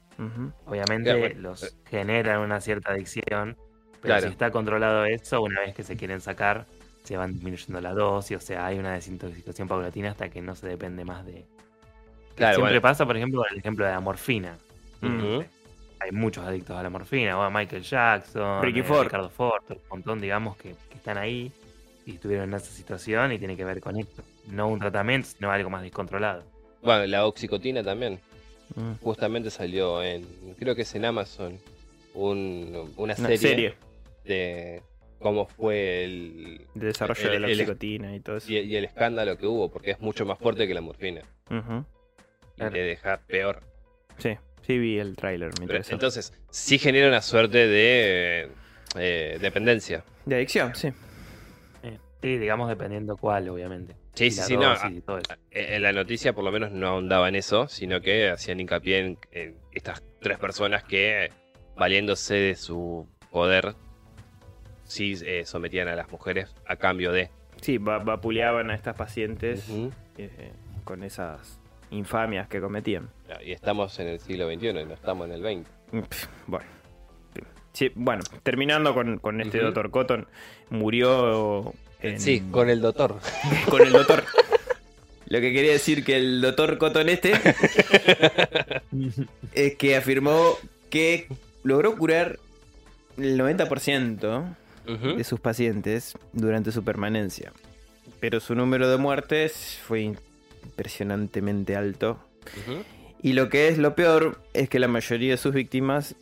[0.66, 1.70] Obviamente Claro, bueno, los eh.
[1.90, 3.56] generan una cierta adicción,
[4.02, 4.22] pero Claro.
[4.24, 6.66] si está controlado eso, una vez que se quieren sacar,
[7.04, 10.68] se van disminuyendo la dosis, o sea, hay una desintoxicación paulatina hasta que no se
[10.68, 11.46] depende más de...
[12.36, 12.82] Claro, Siempre bueno.
[12.82, 14.58] pasa, por ejemplo, el ejemplo de la morfina.
[16.06, 19.06] Hay muchos adictos a la morfina, bueno, Michael Jackson, Ricky eh, Ford.
[19.06, 21.52] Ricardo Ford, un montón, digamos, que, que están ahí
[22.06, 24.22] y estuvieron en esa situación y tiene que ver con esto.
[24.52, 26.44] No un tratamiento, sino algo más descontrolado.
[26.84, 28.20] Bueno, la oxicotina también.
[28.76, 28.94] Mm.
[29.02, 30.26] Justamente salió en,
[30.60, 31.58] creo que es en Amazon,
[32.14, 33.74] un- una Una serie, serie
[34.26, 34.84] de
[35.20, 38.52] cómo fue el, de desarrollo el- de la el- oxicotina y todo eso.
[38.52, 41.56] y, y el escándalo que hubo, porque es mucho más fuerte que la morfina y
[42.58, 42.72] Claro.
[42.72, 43.62] te deja peor.
[44.20, 45.52] Sí, sí vi el tráiler,
[45.90, 48.50] entonces, sí genera una suerte de
[48.98, 50.04] eh, dependencia.
[50.26, 50.90] De adicción, sí.
[52.22, 53.94] Sí, digamos, dependiendo cuál, obviamente.
[54.16, 54.74] Sí, sí, sí, no.
[54.74, 54.88] eso.
[55.52, 58.98] Eh, En la noticia por lo menos no ahondaba en eso, sino que hacían hincapié
[59.00, 61.30] en, en estas tres personas que,
[61.76, 63.76] valiéndose de su poder,
[64.86, 67.30] sí eh, sometían a las mujeres a cambio de.
[67.62, 69.70] Sí, va- vapuleaban a estas pacientes
[70.18, 70.52] eh,
[70.84, 71.60] con esas
[71.92, 73.10] infamias que cometían.
[73.46, 75.42] Y estamos en el siglo XXI, no estamos en el
[75.92, 76.28] XX.
[76.48, 76.66] Bueno.
[77.74, 79.66] Sí, bueno, terminando con, con este Ujú.
[79.66, 80.28] doctor Cotton,
[80.70, 83.20] murió en- Sí, con el doctor.
[83.70, 84.24] con el doctor.
[85.28, 87.34] Lo que quería decir que el doctor Cotton este
[89.54, 90.54] es que afirmó
[90.90, 91.28] que
[91.64, 92.40] logró curar
[93.18, 94.56] el 90%
[94.88, 95.16] Ujú.
[95.18, 97.52] de sus pacientes durante su permanencia.
[98.20, 100.14] Pero su número de muertes fue
[100.64, 102.20] impresionantemente alto.
[102.68, 102.84] Ujú.
[103.26, 106.14] Y lo que es lo peor es que la mayoría de sus víctimas,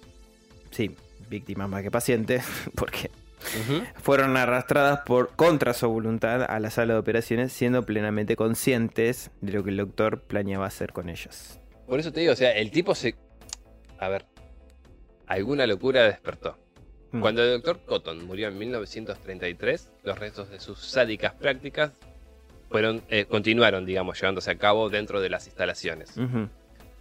[0.72, 0.96] sí,
[1.28, 3.12] víctimas más que pacientes, porque
[4.02, 9.52] fueron arrastradas por contra su voluntad a la sala de operaciones, siendo plenamente conscientes de
[9.52, 11.60] lo que el doctor planeaba hacer con ellas.
[11.88, 13.16] Por eso te digo, o sea, el tipo se.
[14.00, 14.24] A ver.
[15.28, 16.58] Alguna locura despertó.
[17.12, 17.20] Mm.
[17.20, 21.92] Cuando el doctor Cotton murió en 1933, los restos de sus sádicas prácticas
[22.70, 26.16] fueron, eh, continuaron, digamos, llevándose a cabo dentro de las instalaciones.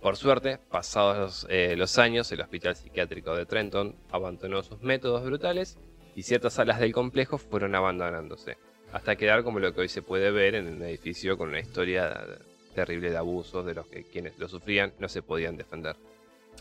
[0.02, 5.78] Por suerte, pasados eh, los años, el Hospital Psiquiátrico de Trenton abandonó sus métodos brutales
[6.16, 8.56] y ciertas salas del complejo fueron abandonándose,
[8.92, 12.26] hasta quedar como lo que hoy se puede ver en un edificio con una historia
[12.74, 15.94] terrible de abusos de los que quienes lo sufrían no se podían defender.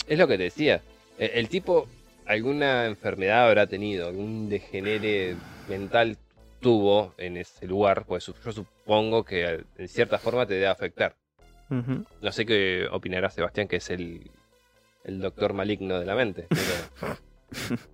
[0.07, 0.84] Es lo que te decía,
[1.18, 1.88] e, el tipo
[2.27, 5.35] alguna enfermedad habrá tenido, algún degenere
[5.68, 6.15] mental
[6.59, 11.15] tuvo en ese lugar, pues yo supongo que en cierta forma te debe afectar.
[12.22, 14.30] No sé qué opinará Sebastián, que es el,
[15.06, 16.48] doctor maligno de la mente.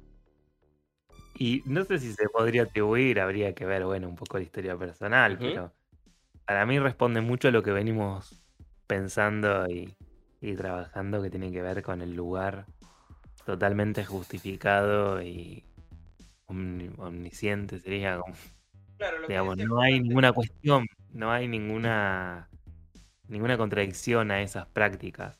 [1.35, 4.75] y no sé si se podría atribuir, habría que ver, bueno, un poco la historia
[4.75, 5.71] personal, pero
[6.45, 8.41] para mí responde mucho a lo que venimos
[8.87, 9.93] pensando y,
[10.41, 12.65] y trabajando que tiene que ver con el lugar
[13.45, 15.63] totalmente justificado y
[16.47, 18.35] omnisciente sería como
[19.27, 22.49] digamos no hay ninguna cuestión no hay ninguna
[23.27, 25.39] ninguna contradicción a esas prácticas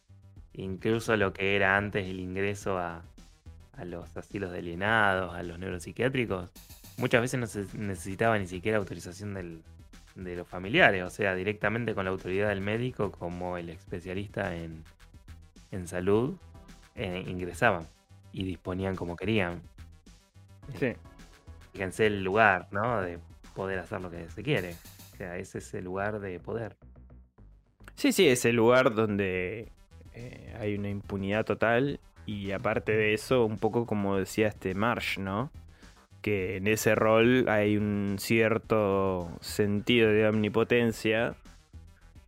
[0.54, 3.04] incluso lo que era antes el ingreso a,
[3.74, 6.50] a los asilos de alienados a los neuropsiquiátricos
[6.98, 9.62] muchas veces no se necesitaba ni siquiera autorización del,
[10.16, 14.84] de los familiares o sea directamente con la autoridad del médico como el especialista en,
[15.72, 16.36] en salud
[16.96, 17.86] eh, ingresaban
[18.32, 19.62] y disponían como querían.
[20.80, 20.94] Sí.
[21.72, 23.02] Fíjense el lugar, ¿no?
[23.02, 23.20] De
[23.56, 24.76] poder hacer lo que se quiere.
[25.14, 26.76] O sea, ese es el lugar de poder.
[27.98, 29.72] Sí, sí, es el lugar donde
[30.14, 35.18] eh, hay una impunidad total y aparte de eso, un poco como decía este Marsh,
[35.18, 35.50] ¿no?
[36.22, 41.38] Que en ese rol hay un cierto sentido de omnipotencia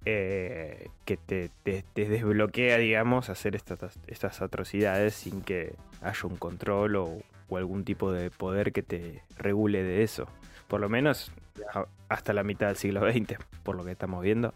[0.05, 1.51] eh, que te,
[1.93, 7.21] desbloquea, digamos, hacer estas, estas atrocidades sin que haya un control o,
[7.55, 10.27] algún tipo de poder que te regule de eso.
[10.67, 11.31] Por lo menos
[12.07, 14.55] hasta la mitad del siglo XX, por lo que estamos viendo,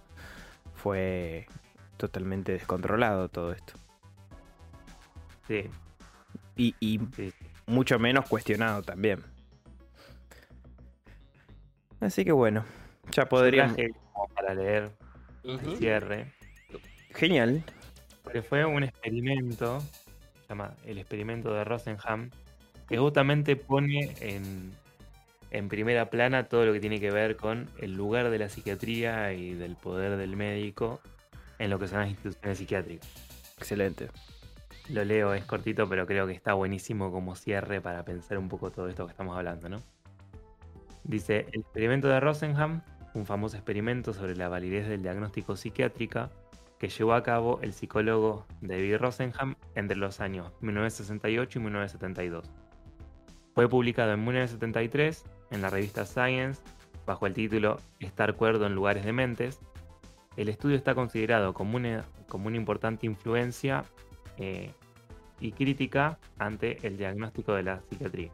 [0.84, 1.47] fue
[1.95, 3.73] totalmente descontrolado todo esto.
[5.47, 5.69] Sí.
[6.57, 6.99] Y,
[7.65, 9.23] mucho menos cuestionado también.
[12.01, 12.65] Así que bueno,
[13.11, 13.77] ya podríamos...
[14.35, 14.91] Para leer
[15.45, 16.34] el cierre.
[17.11, 17.64] Genial.
[18.31, 22.30] Que fue un experimento, se llama el experimento de Rosenham,
[22.89, 24.73] que justamente pone en,
[25.53, 29.34] en primera plana todo lo que tiene que ver con el lugar de la psiquiatría
[29.34, 30.99] y del poder del médico
[31.59, 33.07] en lo que son las instituciones psiquiátricas.
[33.57, 34.09] Excelente.
[34.89, 38.71] Lo leo, es cortito, pero creo que está buenísimo como cierre para pensar un poco
[38.71, 39.80] todo esto que estamos hablando, ¿no?
[41.05, 42.81] Dice, el experimento de Rosenham
[43.13, 46.31] un famoso experimento sobre la validez del diagnóstico psiquiátrica
[46.80, 52.49] que llevó a cabo el psicólogo David Rosenham entre los años 1968 y 1972.
[53.53, 55.23] Fue publicado en 1973
[55.53, 56.61] en la revista Science
[57.05, 59.59] bajo el título Estar cuerdo en lugares de mentes.
[60.35, 62.05] El estudio está considerado como una,
[62.55, 63.85] importante influencia
[64.38, 64.71] eh,
[65.39, 68.31] y crítica ante el diagnóstico de la psiquiatría.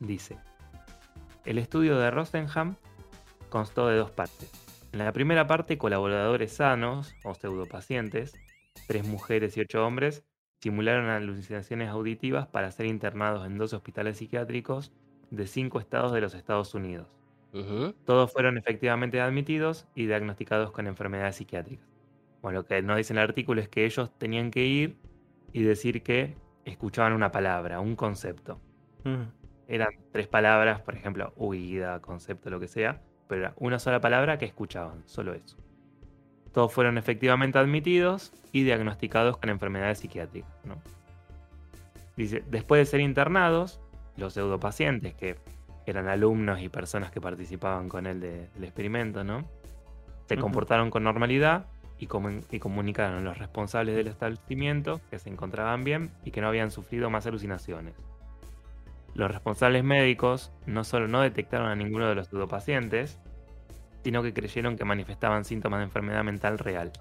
[0.00, 0.38] Dice,
[1.44, 2.76] el estudio de Rosenham
[3.50, 4.50] constó de dos partes.
[4.92, 8.34] En la primera parte, colaboradores sanos o pseudopacientes,
[8.86, 10.24] tres mujeres y ocho hombres,
[10.60, 14.92] simularon alucinaciones auditivas para ser internados en dos hospitales psiquiátricos
[15.36, 17.08] de cinco estados de los Estados Unidos.
[18.04, 21.86] Todos fueron efectivamente admitidos y diagnosticados con enfermedades psiquiátricas.
[22.42, 24.96] Bueno, lo que no dice el artículo es que ellos tenían que ir
[25.52, 28.60] y decir que escuchaban una palabra, un concepto.
[29.68, 34.36] Eran tres palabras, por ejemplo, huida, concepto, lo que sea, pero era una sola palabra
[34.36, 35.56] que escuchaban, solo eso.
[36.52, 40.50] Todos fueron efectivamente admitidos y diagnosticados con enfermedades psiquiátricas.
[42.16, 43.80] Dice, después de ser internados,
[44.16, 45.36] los pseudopacientes, que
[45.86, 49.44] eran alumnos y personas que participaban con él del experimento, ¿no?
[50.26, 51.66] se comportaron con normalidad
[51.98, 52.08] y,
[52.50, 56.70] y comunicaron a los responsables del establecimiento que se encontraban bien y que no habían
[56.70, 57.94] sufrido más alucinaciones.
[59.14, 63.20] Los responsables médicos no solo no detectaron a ninguno de los pseudopacientes,
[64.02, 66.92] sino que creyeron que manifestaban síntomas de enfermedad mental real.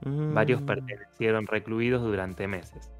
[0.00, 0.66] Varios mm.
[0.66, 2.92] pertenecieron recluidos durante meses.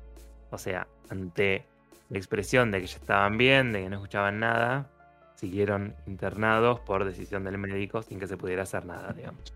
[0.51, 1.65] O sea, ante
[2.11, 4.91] la expresión de que ya estaban bien, de que no escuchaban nada,
[5.35, 9.55] siguieron internados por decisión del médico sin que se pudiera hacer nada, digamos.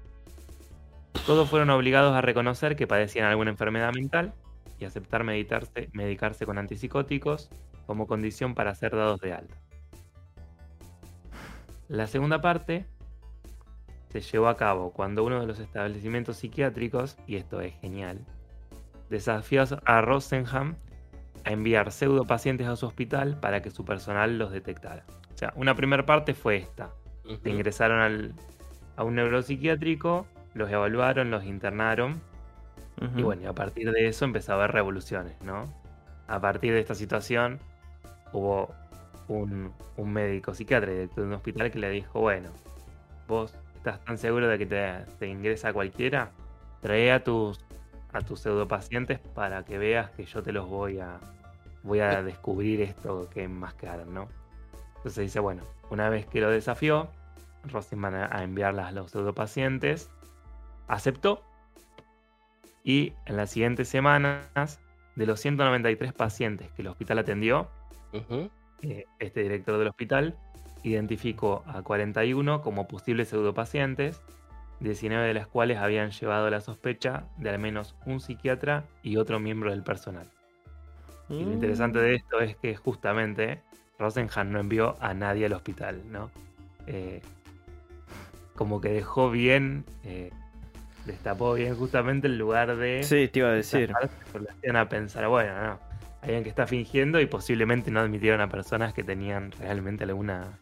[1.26, 4.34] Todos fueron obligados a reconocer que padecían alguna enfermedad mental
[4.78, 7.48] y aceptar medicarse con antipsicóticos
[7.86, 9.54] como condición para ser dados de alta.
[11.88, 12.86] La segunda parte
[14.10, 18.18] se llevó a cabo cuando uno de los establecimientos psiquiátricos, y esto es genial,
[19.10, 20.76] desafió a Rosenham
[21.44, 25.04] a enviar pseudo pacientes a su hospital para que su personal los detectara.
[25.34, 26.90] O sea, una primera parte fue esta.
[27.42, 28.34] Se ingresaron
[28.96, 32.20] a un neuropsiquiátrico, los evaluaron, los internaron.
[33.16, 35.64] Y bueno, a partir de eso empezó a haber revoluciones, ¿no?
[36.28, 37.58] A partir de esta situación
[38.32, 38.72] hubo
[39.28, 39.72] un,
[40.04, 42.50] médico psiquiatra director de un hospital que le dijo, bueno,
[43.26, 46.30] vos estás tan seguro de que te, ingresa cualquiera,
[46.80, 47.60] trae a tus
[48.12, 51.18] a tus pseudopacientes para que veas que yo te los voy a
[51.82, 54.28] voy a descubrir esto que enmascaran, ¿no?
[54.96, 57.10] Entonces dice, bueno, una vez que lo desafió,
[57.64, 60.08] Rosenman a enviarlas a los pseudopacientes,
[60.86, 61.42] aceptó
[62.84, 64.80] y en las siguientes semanas,
[65.14, 67.68] de los 193 pacientes que el hospital atendió,
[68.82, 70.36] eh, este director del hospital
[70.82, 74.20] identificó a 41 como posibles pseudopacientes,
[74.82, 79.38] 19 de las cuales habían llevado la sospecha de al menos un psiquiatra y otro
[79.40, 80.26] miembro del personal.
[81.28, 83.60] Y lo interesante de esto es que justamente
[83.98, 86.30] Rosenhan no envió a nadie al hospital, ¿no?
[86.86, 87.22] Eh,
[88.54, 90.30] como que dejó bien, eh,
[91.06, 93.02] destapó bien justamente el lugar de...
[93.02, 93.92] Sí, te iba a decir.
[94.74, 95.78] a pensar, bueno, no,
[96.20, 100.58] alguien que está fingiendo y posiblemente no admitieron a personas que tenían realmente alguna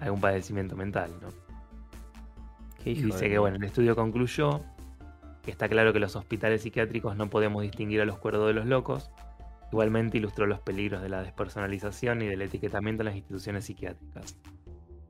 [0.00, 1.49] algún padecimiento mental, ¿no?
[2.84, 4.60] Y dice que bueno, el estudio concluyó
[5.42, 8.66] que está claro que los hospitales psiquiátricos no podemos distinguir a los cuerdos de los
[8.66, 9.10] locos.
[9.72, 14.36] Igualmente ilustró los peligros de la despersonalización y del etiquetamiento en las instituciones psiquiátricas.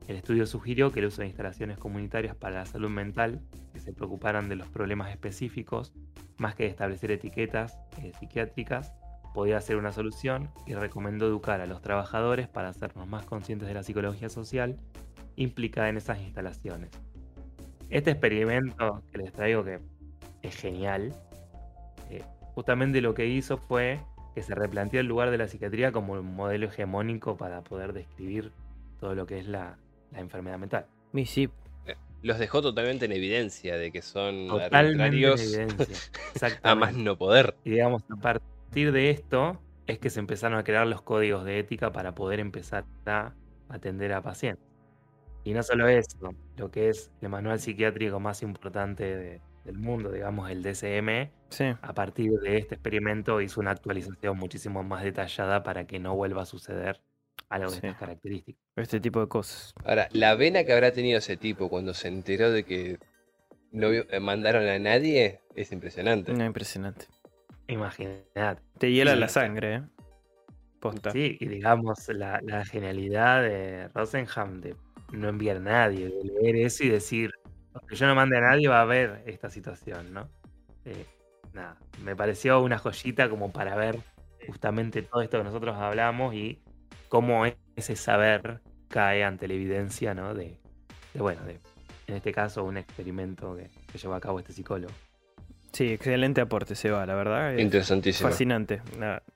[0.07, 3.41] El estudio sugirió que el uso de instalaciones comunitarias para la salud mental
[3.73, 5.93] que se preocuparan de los problemas específicos,
[6.37, 8.93] más que de establecer etiquetas eh, psiquiátricas,
[9.33, 13.73] podía ser una solución y recomendó educar a los trabajadores para hacernos más conscientes de
[13.73, 14.77] la psicología social
[15.35, 16.89] implicada en esas instalaciones.
[17.91, 19.79] Este experimento que les traigo que
[20.41, 21.13] es genial,
[22.09, 22.23] eh,
[22.55, 23.99] justamente lo que hizo fue
[24.33, 28.51] que se replanteó el lugar de la psiquiatría como un modelo hegemónico para poder describir
[28.99, 29.77] todo lo que es la,
[30.13, 30.87] enfermedad mental.
[31.13, 31.49] Mi sí.
[31.85, 35.41] Eh, los dejó totalmente en evidencia de que son arbitrarios
[36.63, 37.55] a más no poder.
[37.63, 41.59] Y digamos, aparte partir de esto es que se empezaron a crear los códigos de
[41.59, 43.33] ética para poder empezar a
[43.67, 44.65] atender a pacientes.
[45.43, 50.49] Y no solo eso, lo que es el manual psiquiátrico más importante del mundo, digamos
[50.49, 51.29] el DSM,
[51.81, 56.43] a partir de este experimento hizo una actualización muchísimo más detallada para que no vuelva
[56.43, 57.01] a suceder
[57.49, 58.61] algo de estas características.
[58.75, 59.73] Este tipo de cosas.
[59.83, 62.99] Ahora, la vena que habrá tenido ese tipo cuando se enteró de que
[63.71, 66.33] no eh, mandaron a nadie es impresionante.
[66.33, 67.07] No, impresionante.
[67.67, 68.61] Imagínate.
[68.77, 69.81] Te hiela la sangre, ¿eh?
[71.11, 74.75] Sí, y digamos, la, genialidad de Rosenham de
[75.11, 77.31] no enviar a nadie, de leer eso y decir,
[77.87, 80.29] que yo no mande a nadie va a ver esta situación, ¿no?
[80.85, 81.05] Eh,
[81.53, 83.99] nada, me pareció una joyita como para ver
[84.47, 86.61] justamente todo esto que nosotros hablamos y
[87.09, 90.33] cómo ese saber cae ante la evidencia, ¿no?
[90.33, 90.57] De,
[91.13, 91.59] bueno, de,
[92.07, 94.93] en este caso, un experimento que, que llevó a cabo este psicólogo.
[95.71, 97.57] Sí, excelente aporte, Seba, la verdad.
[97.57, 98.29] Interesantísimo.
[98.29, 98.81] Fascinante.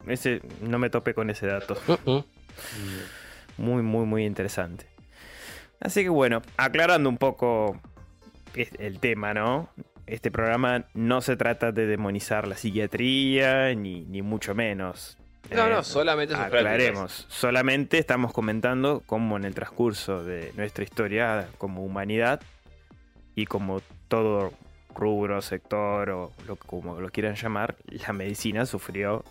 [0.08, 1.78] ese, no me topé con ese dato.
[1.88, 2.26] Uh-uh.
[3.58, 4.86] Muy, muy, muy interesante.
[5.80, 7.80] Así que bueno, aclarando un poco
[8.56, 9.70] el tema, ¿no?
[10.08, 15.18] Este programa no se trata de demonizar la psiquiatría, ni, ni mucho menos.
[15.52, 17.26] No, no, eh, solamente aclaremos.
[17.30, 22.42] Solamente estamos comentando cómo en el transcurso de nuestra historia como humanidad
[23.36, 24.54] y como todo
[24.96, 29.24] rubro, sector o lo, como lo quieran llamar, la medicina sufrió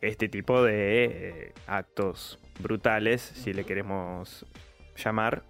[0.00, 4.44] este tipo de eh, actos brutales, si le queremos
[4.96, 5.42] llamar.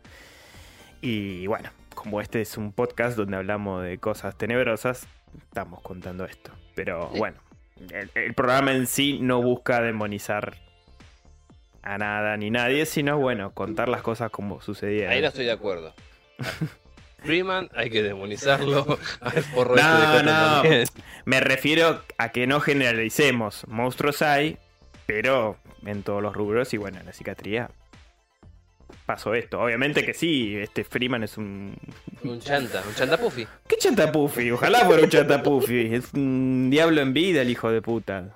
[1.04, 5.06] Y bueno, como este es un podcast donde hablamos de cosas tenebrosas,
[5.38, 6.50] estamos contando esto.
[6.74, 7.36] Pero bueno,
[8.14, 10.54] el, programa en sí no busca demonizar
[11.82, 15.10] a nada ni nadie, sino bueno, contar las cosas como sucedían.
[15.10, 15.92] Ahí no estoy de acuerdo.
[17.18, 18.86] Freeman hay que demonizarlo.
[19.76, 20.62] no, no.
[21.26, 23.66] Me refiero a que no generalicemos.
[23.68, 24.56] Monstruos hay,
[25.04, 27.68] pero en todos los rubros y bueno, en la psiquiatría
[29.06, 29.60] pasó esto.
[29.60, 31.76] Obviamente que sí, este Freeman es un.
[32.22, 33.46] Un chanta, un chanta puffy.
[33.66, 34.50] ¿Qué chanta puffy?
[34.50, 35.94] Ojalá fuera un chanta puffy.
[35.94, 38.34] Es un diablo en vida el hijo de puta.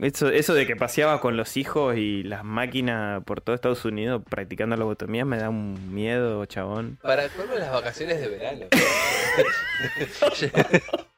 [0.00, 4.22] Eso, eso de que paseaba con los hijos y las máquinas por todo Estados Unidos
[4.28, 6.98] practicando la lobotomía me da un miedo, chabón.
[7.00, 8.66] Para colmo las vacaciones de verano.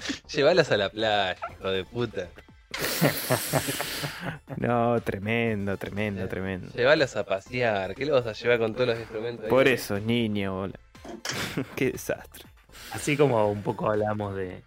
[0.32, 2.28] Llévalas a la playa, hijo de puta.
[4.56, 6.68] No, tremendo, tremendo, tremendo.
[6.74, 7.94] Llévalas a pasear.
[7.94, 9.46] ¿Qué le vas a llevar con todos los instrumentos?
[9.48, 10.78] Por eso, niño, bola.
[11.76, 12.44] Qué desastre.
[12.92, 14.62] Así como un poco hablamos de,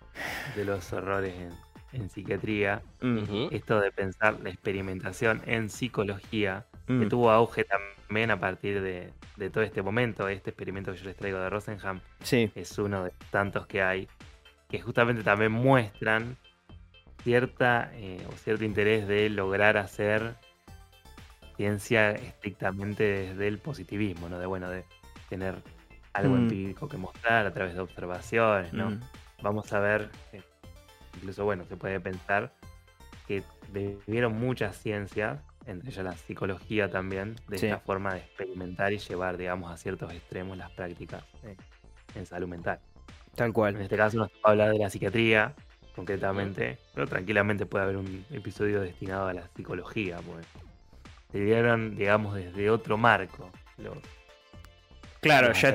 [0.56, 1.52] de los horrores en,
[2.02, 2.82] en psiquiatría,
[3.52, 9.14] esto de pensar la experimentación en psicología, que Mm, tuvo auge también a partir de,
[9.38, 13.06] de todo este momento, este experimento que yo les traigo de Rosenham, Sí, es uno
[13.06, 14.08] de tantos que hay,
[14.70, 16.36] que justamente también muestran
[17.24, 20.36] cierta eh, o cierto interés de lograr hacer
[21.56, 24.40] ciencia estrictamente desde el positivismo, ¿no?
[24.40, 24.84] De bueno, de
[25.30, 25.56] tener
[26.14, 26.40] algo Mm.
[26.40, 28.92] empírico que mostrar a través de observaciones, ¿no?
[28.92, 29.00] mm,
[29.42, 30.42] Vamos a ver, eh,
[31.18, 32.54] incluso bueno, se puede pensar
[33.28, 37.66] que vivieron muchas ciencias, entre ellas la psicología también, de Sí.
[37.68, 41.56] esta forma de experimentar y llevar, digamos, a ciertos extremos las prácticas eh,
[42.16, 42.80] en salud mental.
[43.36, 43.82] tal En cual.
[43.82, 45.54] este caso nos toca hablar de la psiquiatría,
[45.96, 50.46] concretamente, pero tranquilamente puede haber un episodio destinado a la psicología, pues.
[51.32, 53.50] Se dieron, digamos, desde otro marco.
[53.78, 53.98] Los,
[55.22, 55.72] Claro, los ya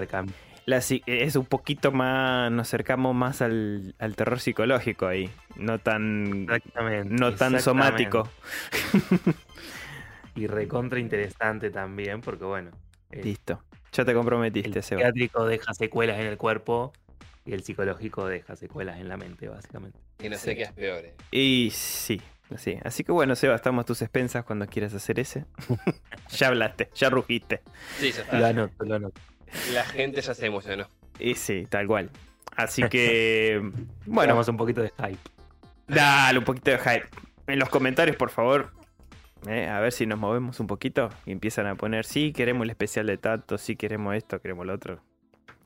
[0.66, 6.42] la es un poquito más, nos acercamos más al, al terror psicológico ahí, no tan,
[6.42, 7.14] Exactamente.
[7.14, 7.62] no tan exactamente.
[7.62, 8.28] somático.
[10.34, 12.70] Y recontra interesante también, porque bueno,
[13.10, 15.00] el, Listo, ya te el comprometiste, Seba.
[15.00, 16.92] psiquiátrico deja secuelas en el cuerpo
[17.44, 19.98] y el psicológico deja secuelas en la mente, básicamente.
[20.22, 21.04] Y no sé qué es peor.
[21.04, 21.14] eh.
[21.30, 22.20] Y sí,
[22.56, 22.76] sí.
[22.84, 25.44] Así que bueno, Seba, estamos a tus expensas cuando quieras hacer ese.
[26.30, 27.62] ya hablaste, ya rugiste.
[27.98, 28.48] Sí, ya Lo está.
[28.48, 29.20] anoto, lo anoto.
[29.72, 30.86] La gente ya se emocionó.
[31.18, 32.10] Y sí, tal cual.
[32.56, 33.60] Así que,
[34.06, 35.18] bueno, Hagamos un poquito de hype.
[35.86, 37.06] dale un poquito de hype.
[37.46, 38.72] En los comentarios, por favor.
[39.46, 42.70] eh, a ver si nos movemos un poquito y empiezan a poner, sí, queremos el
[42.70, 45.00] especial de Tato, sí, queremos esto, queremos lo otro.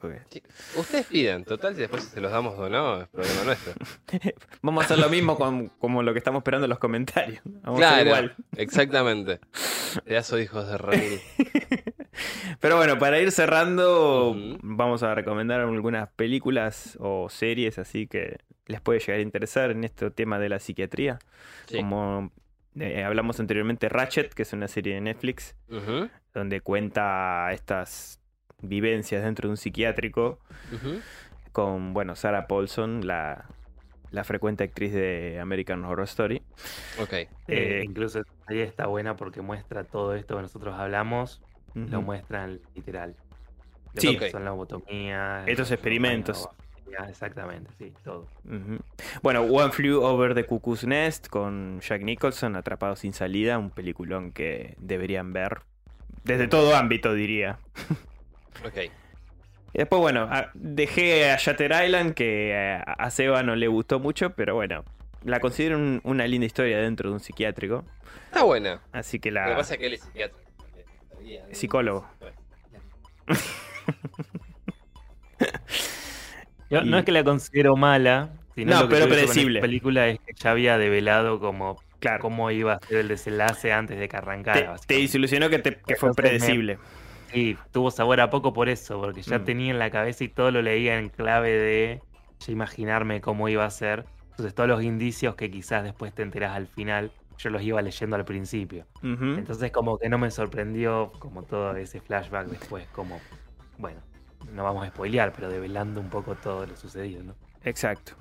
[0.02, 0.42] Porque Sí.
[0.76, 3.72] Ustedes piden, total, si después se los damos o no, es problema nuestro.
[4.62, 7.40] Vamos a hacer lo mismo con, como lo que estamos esperando en los comentarios.
[7.44, 8.36] Vamos a Claro, igual.
[8.56, 9.40] exactamente.
[10.04, 11.20] Pedazo de hijos de rey.
[12.60, 18.80] Pero bueno, para ir cerrando, vamos a recomendar algunas películas o series así que les
[18.80, 21.18] puede llegar a interesar en este tema de la psiquiatría.
[21.66, 21.76] Sí.
[21.78, 22.30] Como
[22.78, 25.54] eh, hablamos anteriormente, Ratchet, que es una serie de Netflix,
[26.34, 28.18] donde cuenta estas
[28.62, 30.38] vivencias dentro de un psiquiátrico
[31.52, 33.44] con, bueno, Sarah Paulson, la,
[34.10, 36.42] la frecuente actriz de American Horror Story.
[37.00, 37.12] Ok.
[37.12, 41.42] Eh, Eh, incluso ahí está buena porque muestra todo esto que nosotros hablamos,
[41.74, 43.14] lo muestran literal.
[43.94, 44.16] Lo Sí.
[44.16, 44.30] que Ok.
[44.32, 45.44] Son la lobotomía.
[45.46, 46.48] Estos la experimentos.
[47.08, 48.26] Exactamente, sí, todo.
[49.22, 54.30] Bueno, One Flew Over the Cuckoo's Nest con Jack Nicholson, Atrapado sin salida, un peliculón
[54.30, 55.60] que deberían ver
[56.24, 57.58] desde todo ámbito, diría.
[58.66, 58.76] Ok.
[59.74, 64.30] Y después, bueno, dejé a Shatter Island, que eh, a Seba no le gustó mucho,
[64.34, 64.84] pero bueno,
[65.24, 67.84] la considero un- una linda historia dentro de un psiquiátrico.
[68.26, 68.80] Está buena.
[68.92, 69.56] Así que Lo que la...
[69.56, 70.38] pasa es que él es psiquiatra.
[71.52, 72.06] Psicólogo.
[76.70, 79.60] Yo, Y- No es que la considero mala, sino No, lo que pero predecible.
[79.60, 82.20] película es que ya había develado como Claro.
[82.20, 84.76] cómo iba a ser el desenlace antes de que arrancara.
[84.76, 86.78] Te, te desilusionó que, te- que fue me- predecible.
[87.32, 89.44] Sí, tuvo sabor a poco por eso, porque ya Mm.
[89.44, 92.02] tenía en la cabeza y todo lo leía en clave de
[92.40, 94.04] ya imaginarme cómo iba a ser.
[94.30, 98.16] Entonces todos los indicios que quizás después te enterás al final, yo los iba leyendo
[98.16, 98.86] al principio.
[99.02, 103.20] Entonces como que no me sorprendió como todo ese flashback después, como,
[103.78, 104.00] bueno,
[104.52, 107.34] no vamos a spoilear, pero develando un poco todo lo sucedido, ¿no?
[107.64, 108.12] Exacto.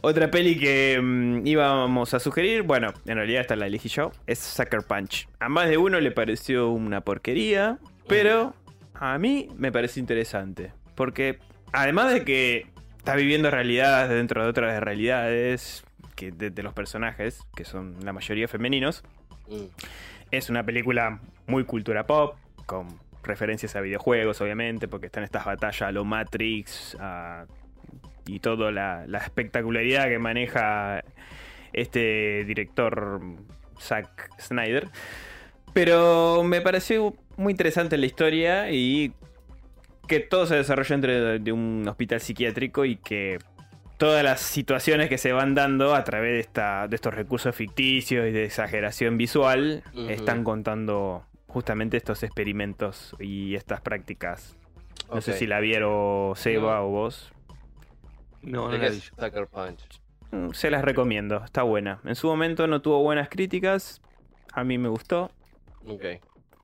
[0.00, 4.38] Otra peli que mm, íbamos a sugerir, bueno, en realidad esta la elegí yo, es
[4.38, 5.28] Sucker Punch.
[5.38, 8.54] A más de uno le pareció una porquería, pero
[8.94, 10.72] a mí me pareció interesante.
[10.94, 11.38] Porque
[11.72, 12.66] además de que
[12.98, 15.84] está viviendo realidades dentro de otras realidades
[16.14, 19.02] que de, de los personajes, que son la mayoría femeninos,
[19.48, 19.64] Mm.
[20.30, 22.86] es una película muy cultura pop, con
[23.24, 27.46] referencias a videojuegos, obviamente, porque están estas batallas a lo Matrix a-
[28.26, 31.02] y toda la, la espectacularidad que maneja
[31.72, 33.20] este director
[33.80, 34.88] Zack Snyder.
[35.72, 39.12] Pero me pareció muy interesante la historia y
[40.08, 43.38] que todo se desarrolla dentro de- un hospital psiquiátrico y que
[43.98, 48.26] todas las situaciones que se van dando a través de, esta, de estos recursos ficticios
[48.28, 54.56] y de exageración visual están contando justamente estos experimentos y estas prácticas.
[55.12, 56.86] No sé si la vieron Seba No.
[56.86, 57.32] o vos.
[58.42, 59.14] No, ¿De no es yo.
[59.18, 59.84] Sucker Punch?
[60.32, 62.00] Mm, Se las recomiendo, está buena.
[62.04, 64.00] En su momento no tuvo buenas críticas,
[64.52, 65.30] a mí me gustó,
[65.86, 66.04] Ok.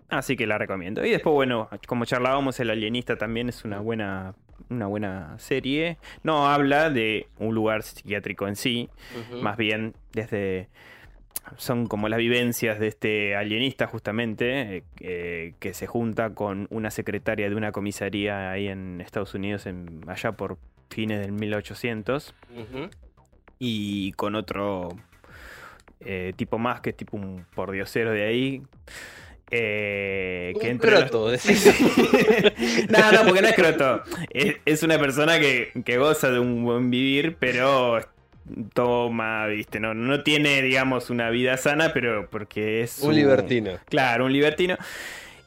[0.08, 1.04] Así que la recomiendo.
[1.04, 4.34] Y después, bueno, como charlábamos, El Alienista también es una buena,
[4.70, 5.98] una buena serie.
[6.22, 8.88] No habla de un lugar psiquiátrico en sí,
[9.40, 10.68] más bien desde...
[11.56, 17.48] Son como las vivencias de este alienista justamente, eh, que se junta con una secretaria
[17.48, 20.58] de una comisaría ahí en Estados Unidos, en, allá por
[20.90, 22.34] fines del 1800.
[22.54, 22.90] Ujú.
[23.58, 24.90] y con otro
[26.00, 28.62] eh, tipo más, que es tipo un pordiosero de ahí.
[29.50, 31.44] Eh, que entre croto, los-
[32.90, 34.02] no, no, porque no es croto.
[34.30, 38.00] Es, es una persona que, que goza de un buen vivir, pero
[38.74, 43.72] toma, viste, no, no tiene, digamos, una vida sana, pero porque es Un libertino.
[43.88, 44.76] Claro, un libertino.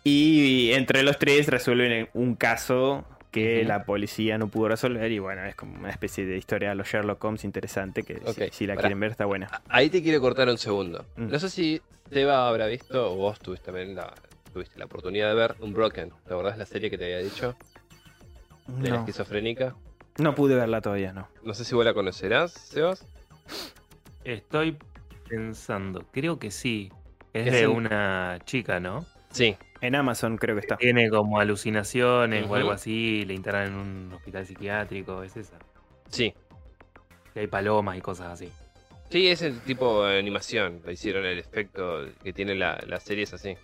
[0.03, 5.11] Y entre los tres resuelven un caso que la policía no pudo resolver.
[5.11, 8.19] Y bueno, es como una especie de historia de los Sherlock Holmes interesante que
[8.51, 8.81] si- la pará.
[8.87, 9.49] quieren ver está buena.
[9.69, 11.05] Ahí te quiero cortar un segundo.
[11.15, 11.29] Mm.
[11.29, 11.81] No sé si
[12.11, 14.13] Seba habrá visto, o vos tuviste también la,
[14.53, 16.09] tuviste la oportunidad de ver Unbroken.
[16.27, 17.55] ¿Te acordás la serie que te había dicho?
[18.67, 19.75] De la esquizofrénica.
[20.17, 21.27] no pude verla todavía, no.
[21.43, 23.05] No sé si vos la conocerás, Sebas.
[24.23, 24.77] Estoy
[25.27, 26.91] pensando, creo que sí.
[27.33, 29.05] Es Es de el- una chica, ¿no?
[29.31, 29.55] Sí.
[29.81, 30.77] En Amazon creo que está.
[30.77, 35.57] Tiene como alucinaciones o algo así, le internan en un hospital psiquiátrico, es esa.
[36.09, 36.33] Sí.
[37.33, 38.51] Que hay palomas y cosas así.
[39.09, 40.81] Sí, es el tipo de animación.
[40.85, 43.55] Le hicieron el efecto que tiene la, la serie, es así.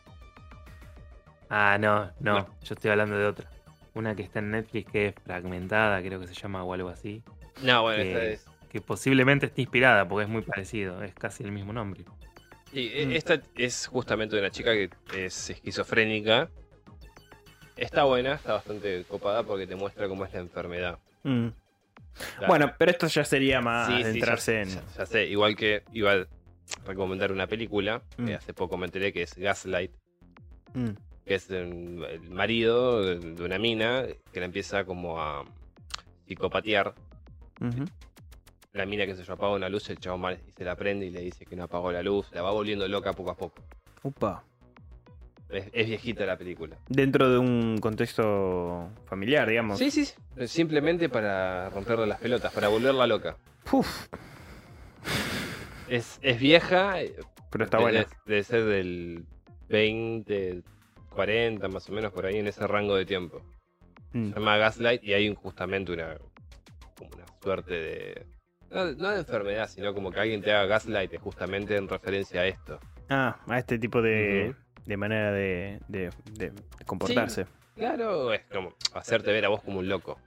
[1.49, 2.45] Ah, no, no, No.
[2.63, 3.49] yo estoy hablando de otra.
[3.93, 7.23] Una que está en Netflix que es fragmentada, creo que se llama o algo así.
[7.63, 8.45] No, bueno, que, esta es.
[8.69, 12.03] que posiblemente esté inspirada porque es muy parecido, es casi el mismo nombre.
[12.71, 13.11] Sí, e- Mm.
[13.13, 14.89] esta es justamente de una chica que
[15.25, 16.49] es esquizofrénica.
[17.75, 20.99] Está buena, está bastante copada porque te muestra cómo es la enfermedad.
[21.23, 21.47] Mm.
[22.47, 24.69] Bueno, pero esto ya sería más Sí, sí, centrarse ya, en.
[24.69, 26.27] ya- ya sé, igual que iba a
[26.85, 28.25] recomendar una película Mm.
[28.25, 29.91] que hace poco me enteré que es Gaslight,
[30.73, 30.89] Mm.
[31.25, 35.45] que es el marido de una mina que la empieza como a
[36.27, 36.95] psicopatear.
[37.61, 37.85] Ujú.
[38.77, 41.09] La mina que se yo apaga una luz, el chavo mal se la prende y
[41.09, 43.63] le dice que no apagó la luz, la va volviendo loca poco a poco.
[44.03, 44.43] Upa.
[45.49, 46.77] Es, es viejita la película.
[46.87, 49.79] Dentro de un contexto familiar, digamos.
[49.79, 50.15] Sí, sí, sí.
[50.47, 53.37] Simplemente para romperle las pelotas, para volverla loca.
[53.71, 54.07] Uf,
[55.87, 56.95] Es, es vieja,
[57.49, 58.05] pero está buena.
[58.25, 59.25] debe ser del
[59.69, 60.63] 20,
[61.11, 63.41] 40 más o menos por ahí en ese rango de tiempo.
[64.13, 64.29] Mm.
[64.29, 66.17] Se llama Gaslight y hay justamente una,
[66.97, 68.27] como una suerte de...
[68.71, 72.45] No, no de enfermedad, sino como que alguien te haga Gaslight justamente en referencia a
[72.47, 72.79] esto.
[73.09, 74.53] Ah, a este tipo de,
[74.85, 76.51] de manera de, de- de
[76.85, 77.45] comportarse.
[77.75, 80.19] Claro, es como hacerte ver a vos como un loco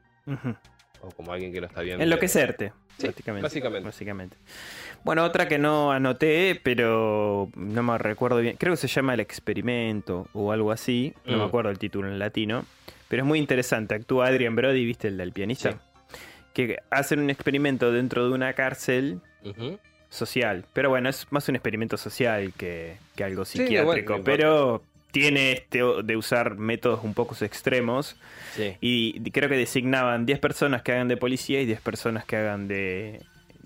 [1.03, 2.01] o como alguien que no está bien.
[2.01, 3.43] Enloquecerte, Sí, prácticamente.
[3.45, 3.85] básicamente.
[3.87, 4.37] básicamente.
[5.05, 8.57] Bueno, otra que no anoté, pero no me recuerdo bien.
[8.59, 11.15] Creo que se llama El Experimento o algo así.
[11.27, 11.47] No me Mm.
[11.49, 12.65] acuerdo el título en latino.
[13.09, 13.95] Pero es muy interesante.
[13.95, 15.09] Actúa Adrian Brody, ¿viste?
[15.09, 15.73] El del pianista.
[15.73, 15.79] Sí.
[16.53, 19.21] Que hacen un experimento dentro de una cárcel
[20.09, 20.65] social.
[20.73, 24.21] Pero bueno, es más un experimento social que, que algo Sí, bueno, psiquiátrico.
[24.25, 24.83] pero
[25.13, 28.17] tiene este de usar métodos un poco extremos.
[28.55, 28.77] Sí.
[28.81, 32.69] Y creo que designaban 10 personas que hagan de policía y 10 personas que hagan
[32.69, 33.23] de,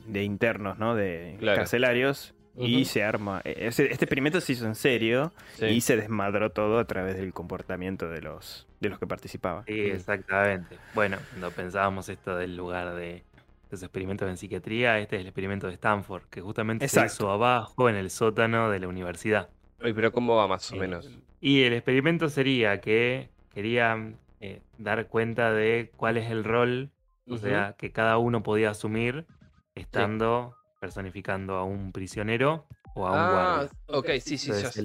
[0.06, 0.94] de internos, ¿no?
[0.94, 1.56] De Claro.
[1.58, 2.34] carcelarios.
[2.56, 3.40] Y se arma.
[3.44, 5.66] e, Este, este experimento se hizo en serio Sí.
[5.66, 9.66] y se desmadró todo a través del comportamiento de los, de los que participaban.
[9.66, 10.82] Sí, exactamente.
[10.92, 13.26] Bueno, cuando pensábamos esto del lugar de
[13.70, 17.14] los experimentos en psiquiatría, este es el experimento de Stanford, que justamente se Exacto.
[17.14, 19.50] hizo abajo en el sótano de la universidad.
[19.80, 21.18] Oye, pero ¿cómo va más o Eh, menos?
[21.40, 26.90] Y el experimento sería que querían eh, dar cuenta de cuál es el rol,
[27.28, 29.26] o sea, que cada uno podía asumir
[29.74, 33.70] estando personificando a un prisionero o a un Ah, guardia.
[33.88, 34.84] ok, sí, sí, ya, Entonces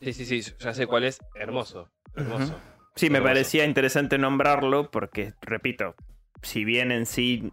[0.00, 1.18] sí, sí, sí, ya sé cuál es.
[1.34, 2.60] Hermoso, hermoso.
[2.96, 5.94] Sí, me parecía interesante nombrarlo porque, repito,
[6.42, 7.52] si bien en sí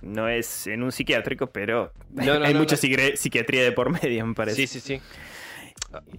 [0.00, 4.26] no es en un psiquiátrico, pero No, no, hay no, mucha psiquiatría- de por medio,
[4.26, 4.66] me parece.
[4.66, 5.02] Sí, sí, sí.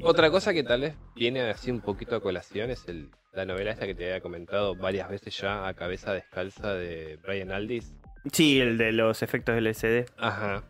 [0.01, 3.71] Otra cosa que tal vez viene así un poquito a colación es el, la novela
[3.71, 7.93] esta que te había comentado varias veces ya a cabeza descalza de Brian Aldiss.
[8.31, 10.05] Sí, el de los efectos LSD.
[10.17, 10.63] Ajá.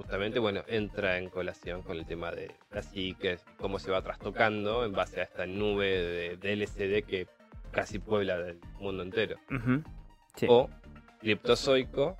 [0.00, 4.82] Justamente, bueno, entra en colación con el tema de la psique, cómo se va trastocando
[4.86, 7.26] en base a esta nube de, de LSD que
[7.70, 9.36] casi puebla del mundo entero.
[10.36, 10.46] Sí.
[10.48, 10.70] O
[11.20, 12.16] Criptozoico,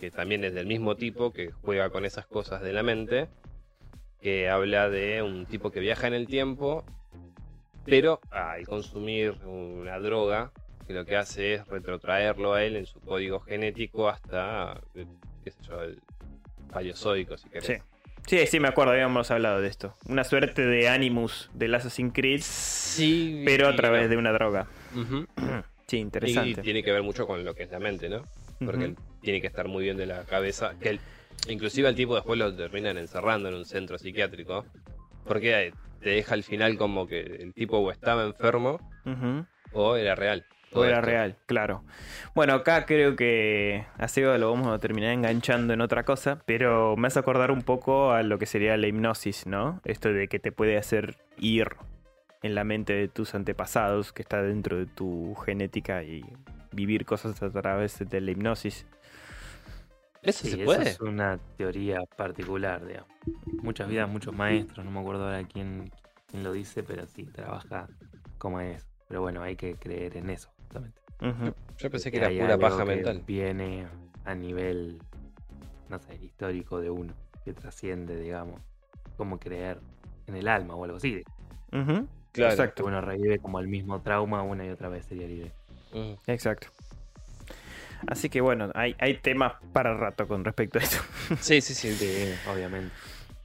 [0.00, 3.28] que también es del mismo tipo, que juega con esas cosas de la mente,
[4.22, 6.82] que habla de un tipo que viaja en el tiempo,
[7.84, 10.50] pero al consumir una droga,
[10.86, 14.80] que lo que hace es retrotraerlo a él en su código genético hasta,
[15.44, 16.00] qué sé yo, el
[16.76, 17.66] paleozoico, si querés.
[17.66, 17.74] Sí.
[18.26, 19.94] Sí, sí, me acuerdo, habíamos hablado de esto.
[20.08, 24.66] Una suerte de Animus del Assassin's Creed, Sí, pero a y- través de una droga.
[25.88, 26.62] Sí, Y interesante.
[26.62, 28.22] tiene que ver mucho con lo que es la mente, ¿no?
[28.64, 30.74] Porque tiene que estar muy bien de la cabeza.
[30.80, 31.00] Que él-
[31.48, 34.66] inclusive al tipo después lo terminan encerrando en un centro psiquiátrico.
[35.24, 38.80] Porque eh, te deja al final como que el tipo o estaba enfermo
[39.72, 40.44] o era real.
[40.76, 41.06] Todo era esto.
[41.06, 41.84] real, claro.
[42.34, 46.96] Bueno, acá creo que a Seba lo vamos a terminar enganchando en otra cosa, pero
[46.96, 49.80] me hace acordar un poco a lo que sería la hipnosis, ¿no?
[49.84, 51.68] Esto de que te puede hacer ir
[52.42, 56.24] en la mente de tus antepasados, que está dentro de tu genética y
[56.72, 58.86] vivir cosas a través de la hipnosis.
[60.22, 60.90] ¿Eso Sí, se esa puede?
[60.90, 63.10] es una teoría particular, digamos.
[63.62, 65.90] Muchas vidas, muchos maestros, no me acuerdo ahora quién,
[66.30, 67.88] quién lo dice, pero sí, trabaja
[68.38, 68.84] como es.
[69.08, 70.50] Pero bueno, hay que creer en eso,
[71.20, 71.54] Ujú.
[71.78, 73.22] Yo pensé que Que era pura paja que mental.
[73.26, 73.86] Viene
[74.24, 74.98] a nivel,
[75.88, 77.14] no sé, histórico de uno,
[77.44, 78.60] que trasciende, digamos,
[79.16, 79.78] como creer
[80.26, 81.22] en el alma o algo así.
[81.70, 82.06] Claro.
[82.32, 85.52] Que Exacto, uno revive como el mismo trauma una y otra vez sería idea.
[85.92, 86.14] Mm.
[86.26, 86.68] exacto.
[88.06, 91.02] Así que bueno, hay, hay temas para rato con respecto a eso.
[91.40, 91.92] Sí, sí, sí.
[91.94, 92.92] Sí, obviamente.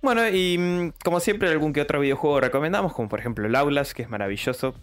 [0.02, 3.93] Bueno, y mm, como siempre, algún que otro videojuego recomendamos, como por ejemplo el Aulas,
[3.93, 4.76] que es maravilloso.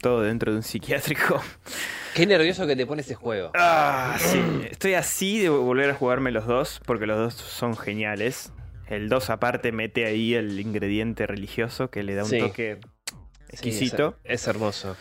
[0.00, 1.40] Todo dentro de un psiquiátrico.
[2.14, 3.50] Qué nervioso que te pone ese juego.
[3.54, 4.40] Ah, sí.
[4.70, 8.52] Estoy así de volver a jugarme los dos, porque los dos son geniales.
[8.88, 12.38] El 2 aparte mete ahí el ingrediente religioso que le da un Sí.
[12.38, 13.16] toque Sí,
[13.50, 14.16] exquisito.
[14.24, 14.96] es, es hermoso.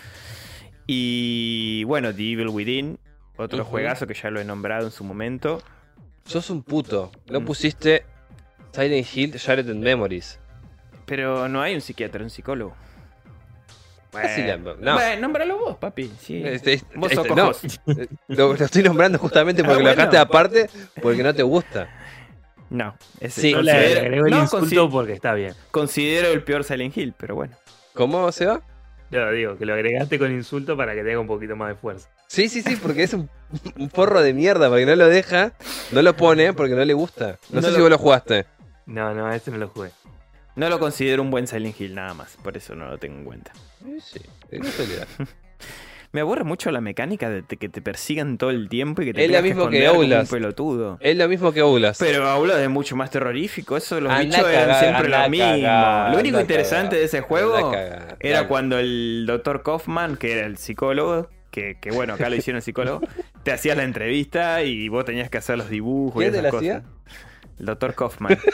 [0.86, 3.00] Y bueno, The Evil Within,
[3.38, 5.62] otro juegazo que ya lo he nombrado en su momento.
[6.26, 7.12] Sos un puto.
[7.30, 7.46] No Mm.
[7.46, 8.06] pusiste
[8.74, 10.40] Silent Hill Shattered Memories.
[11.06, 12.76] Pero no hay un psiquiatra, un psicólogo.
[14.22, 14.94] Bueno, no.
[14.94, 16.12] bueno, nómbralo vos, papi.
[16.20, 16.42] Sí.
[16.46, 17.80] Este- este- Vos este- sos no, cojos.
[18.28, 20.70] lo, lo estoy nombrando justamente porque Ah, lo dejaste aparte
[21.02, 21.90] porque no te gusta.
[22.70, 25.54] No, ese- Sí, Yo o le agrego el no, insulto porque está bien.
[25.72, 27.56] considero el peor Silent Hill, pero bueno.
[27.94, 28.62] ¿Cómo se va?
[29.10, 32.10] Yo digo que lo agregaste con insulto para que tenga un poquito más de fuerza.
[32.28, 33.30] Sí, sí, sí, porque es un,
[33.78, 35.54] un forro de mierda, porque no lo deja,
[35.94, 37.38] no lo pone porque no le gusta.
[37.50, 38.46] No, No sé lo- si vos lo jugaste.
[38.86, 39.92] No, no, ese no lo jugué.
[40.58, 43.24] No lo considero un buen Silent Hill nada más, por eso no lo tengo en
[43.26, 43.54] cuenta.
[44.02, 44.20] Sí.
[46.14, 49.14] Me aburre mucho la mecánica de te- que te persigan todo el tiempo y que
[49.14, 50.98] te Es tengas mismo que pelotudo.
[51.02, 51.98] Es lo mismo que Oulas.
[52.00, 55.46] Pero Aulas es mucho más terrorífico, eso los bichos eran siempre anda lo a mismo.
[55.46, 57.72] cagar, lo único interesante de ese juego
[58.20, 62.62] era cuando el doctor Kaufman, que era el psicólogo, que, que bueno, acá lo hicieron
[62.62, 63.02] psicólogo,
[63.44, 66.44] te hacías la entrevista y vos tenías que hacer los dibujos y ¿Quién te esas
[66.46, 66.70] la cosas.
[66.78, 66.84] hacía?
[67.60, 68.38] El doctor Kaufman.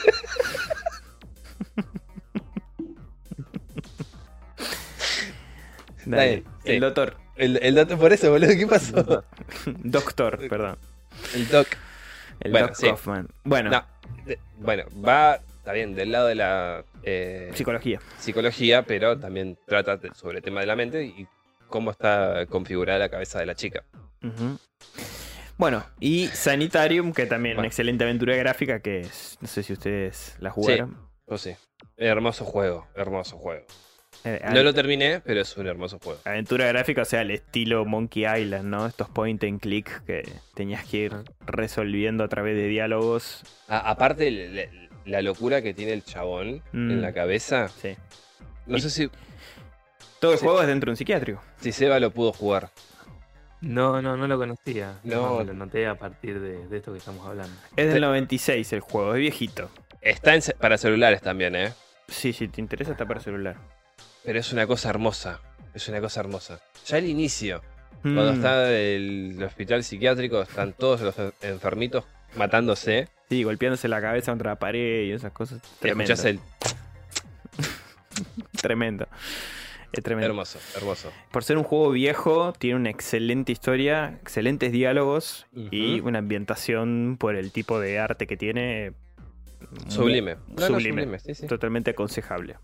[6.05, 6.71] Dale, sí.
[6.73, 7.17] El doctor.
[7.35, 9.23] El, el dato por eso, boludo, ¿qué pasó?
[9.65, 10.77] Doctor, perdón.
[11.35, 11.67] El doc.
[12.39, 12.87] El Bueno, Doc sí.
[12.87, 13.27] Kaufman.
[13.43, 13.85] Bueno, No,
[14.25, 17.99] de- bueno, va, está bien, del lado de la eh, psicología.
[18.19, 21.27] psicología, pero también trata sobre el tema de la mente y
[21.69, 23.83] cómo está configurada la cabeza de la chica.
[25.57, 27.67] Bueno, y Sanitarium, que también una Bueno.
[27.67, 29.07] excelente aventura gráfica que
[29.41, 30.97] no sé si ustedes la jugaron.
[31.27, 31.55] Oh, sí.
[31.97, 33.65] Hermoso juego, hermoso juego.
[34.25, 36.19] Eh, No lo terminé, pero es un hermoso juego.
[36.25, 38.85] Aventura gráfica, o sea, al estilo Monkey Island, ¿no?
[38.85, 40.23] Estos point and click que
[40.53, 41.13] tenías que ir
[41.45, 43.43] resolviendo a través de diálogos.
[43.67, 44.69] A- aparte,
[45.05, 46.91] la locura que tiene el chabón Mm.
[46.91, 47.67] en la cabeza.
[47.67, 47.95] Sí.
[48.65, 49.09] No Y- sé si,
[50.21, 50.45] Todo el Sí.
[50.45, 51.41] juego es dentro de un psiquiátrico.
[51.59, 52.69] si Seba lo pudo jugar.
[53.59, 54.99] No, no, no lo conocía.
[55.03, 55.37] No.
[55.39, 57.53] No, lo noté a partir de, de esto que estamos hablando.
[57.75, 59.69] Es del Te- 96 el juego, es viejito.
[59.99, 61.73] Está en para celulares también, ¿eh?
[62.07, 63.55] Sí, si te interesa está para celular.
[64.23, 65.39] Pero es una cosa hermosa.
[65.73, 66.59] Es una cosa hermosa.
[66.85, 67.61] Ya el inicio,
[68.01, 68.35] cuando Mm.
[68.35, 72.05] está el hospital psiquiátrico, están todos los en- enfermitos
[72.35, 73.07] matándose.
[73.29, 75.61] Sí, golpeándose la cabeza contra la pared y esas cosas.
[75.79, 76.13] Tremendo.
[76.25, 76.39] el
[78.61, 79.07] Tremendo.
[79.91, 80.27] Es tremendo.
[80.29, 81.11] hermoso, hermoso.
[81.31, 87.35] Por ser un juego viejo, tiene una excelente historia, excelentes diálogos y una ambientación por
[87.35, 88.93] el tipo de arte que tiene.
[89.87, 90.37] Sublime.
[90.47, 91.01] No, sublime.
[91.03, 91.47] sublime, sí, sí.
[91.47, 92.55] Totalmente aconsejable.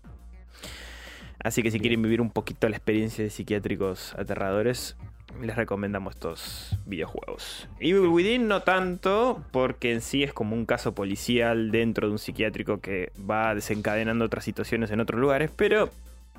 [1.42, 4.96] Así que si quieren vivir un poquito la experiencia de psiquiátricos aterradores,
[5.40, 7.68] les recomendamos estos videojuegos.
[7.78, 12.18] Evil Within no tanto, porque en sí es como un caso policial dentro de un
[12.18, 15.88] psiquiátrico que va desencadenando otras situaciones en otros lugares, pero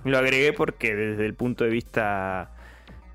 [0.04, 2.52] lo agregué porque desde el punto de vista...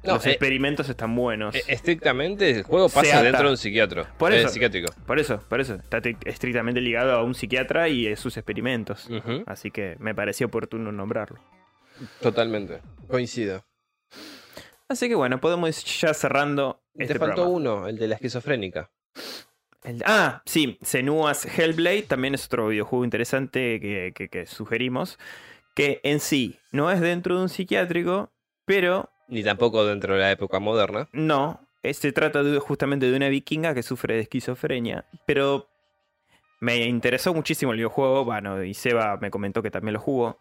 [0.03, 1.55] No, los eh, experimentos están buenos.
[1.55, 4.07] Eh, Estrictamente, el juego pasa dentro de un psiquiatro.
[4.19, 4.51] Por eh, eso.
[4.51, 4.93] psiquiátrico.
[5.05, 5.75] Por eso, por eso.
[5.75, 9.09] Está te- estrictamente ligado a un psiquiatra y a sus experimentos.
[9.47, 11.41] Así que me pareció oportuno nombrarlo.
[12.21, 12.81] Totalmente.
[13.09, 13.65] Coincido.
[14.89, 17.57] Así que bueno, podemos ir ya cerrando este Te faltó programa.
[17.57, 18.91] uno, el de la esquizofrénica.
[19.83, 25.19] El- ah, sí, Senua's Hellblade también es otro videojuego interesante que, que- que sugerimos.
[25.75, 28.33] Que en sí no es dentro de un psiquiátrico,
[28.65, 31.09] pero Ni tampoco dentro de la época moderna.
[31.13, 31.61] no.
[31.93, 35.05] Se trata de- justamente de una vikinga que sufre de esquizofrenia.
[35.25, 35.69] Pero
[36.59, 38.25] me interesó muchísimo el videojuego.
[38.25, 40.37] Bueno, y Seba me comentó que también lo jugó.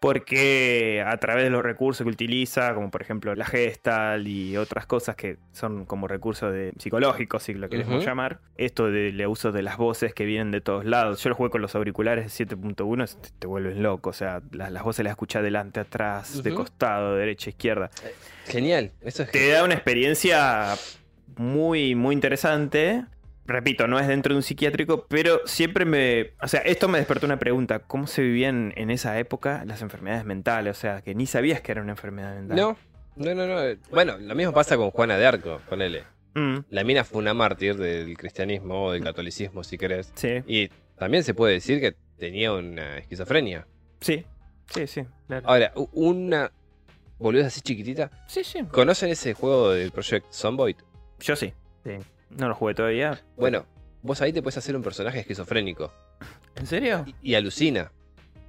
[0.00, 4.86] Porque a través de los recursos que utiliza, como por ejemplo la gestal y otras
[4.86, 8.06] cosas que son como recursos de psicológicos, si lo queremos Ujú.
[8.06, 11.22] llamar, esto del uso de las voces que vienen de todos lados.
[11.22, 14.72] Yo lo jugué con los auriculares de 7.1, te, te vuelven loco, o sea, las,
[14.72, 17.90] las voces las escuchás adelante, atrás, de costado, de derecha, izquierda.
[18.46, 18.92] Genial.
[19.02, 20.76] Eso es Te da una experiencia
[21.36, 23.04] muy, muy interesante.
[23.50, 26.34] Repito, no es dentro de un psiquiátrico, pero siempre me.
[26.40, 30.24] O sea, esto me despertó una pregunta: ¿cómo se vivían en esa época las enfermedades
[30.24, 30.76] mentales?
[30.76, 32.56] O sea, que ni sabías que era una enfermedad mental.
[32.56, 32.76] No,
[33.16, 33.76] no, no, no.
[33.90, 36.04] Bueno, lo mismo pasa con Juana de Arco, ponele.
[36.34, 40.12] Mm, La mina fue una mártir del cristianismo o del catolicismo, si querés.
[40.14, 43.66] sí, Y también se puede decir que tenía una esquizofrenia.
[44.00, 44.24] sí,
[44.72, 45.02] sí, sí.
[45.26, 45.48] Claro.
[45.48, 46.52] Ahora, una
[47.18, 48.12] boludez así chiquitita.
[48.28, 48.62] Sí, sí.
[48.70, 50.76] ¿Conocen ese juego del Project Zomboid?
[51.18, 51.52] Yo sí.
[51.84, 51.92] Sí.
[52.30, 53.20] No lo jugué todavía.
[53.36, 53.66] Bueno,
[54.02, 55.92] vos ahí te puedes hacer un personaje esquizofrénico
[56.56, 57.04] ¿En serio?
[57.22, 57.90] y, y alucina.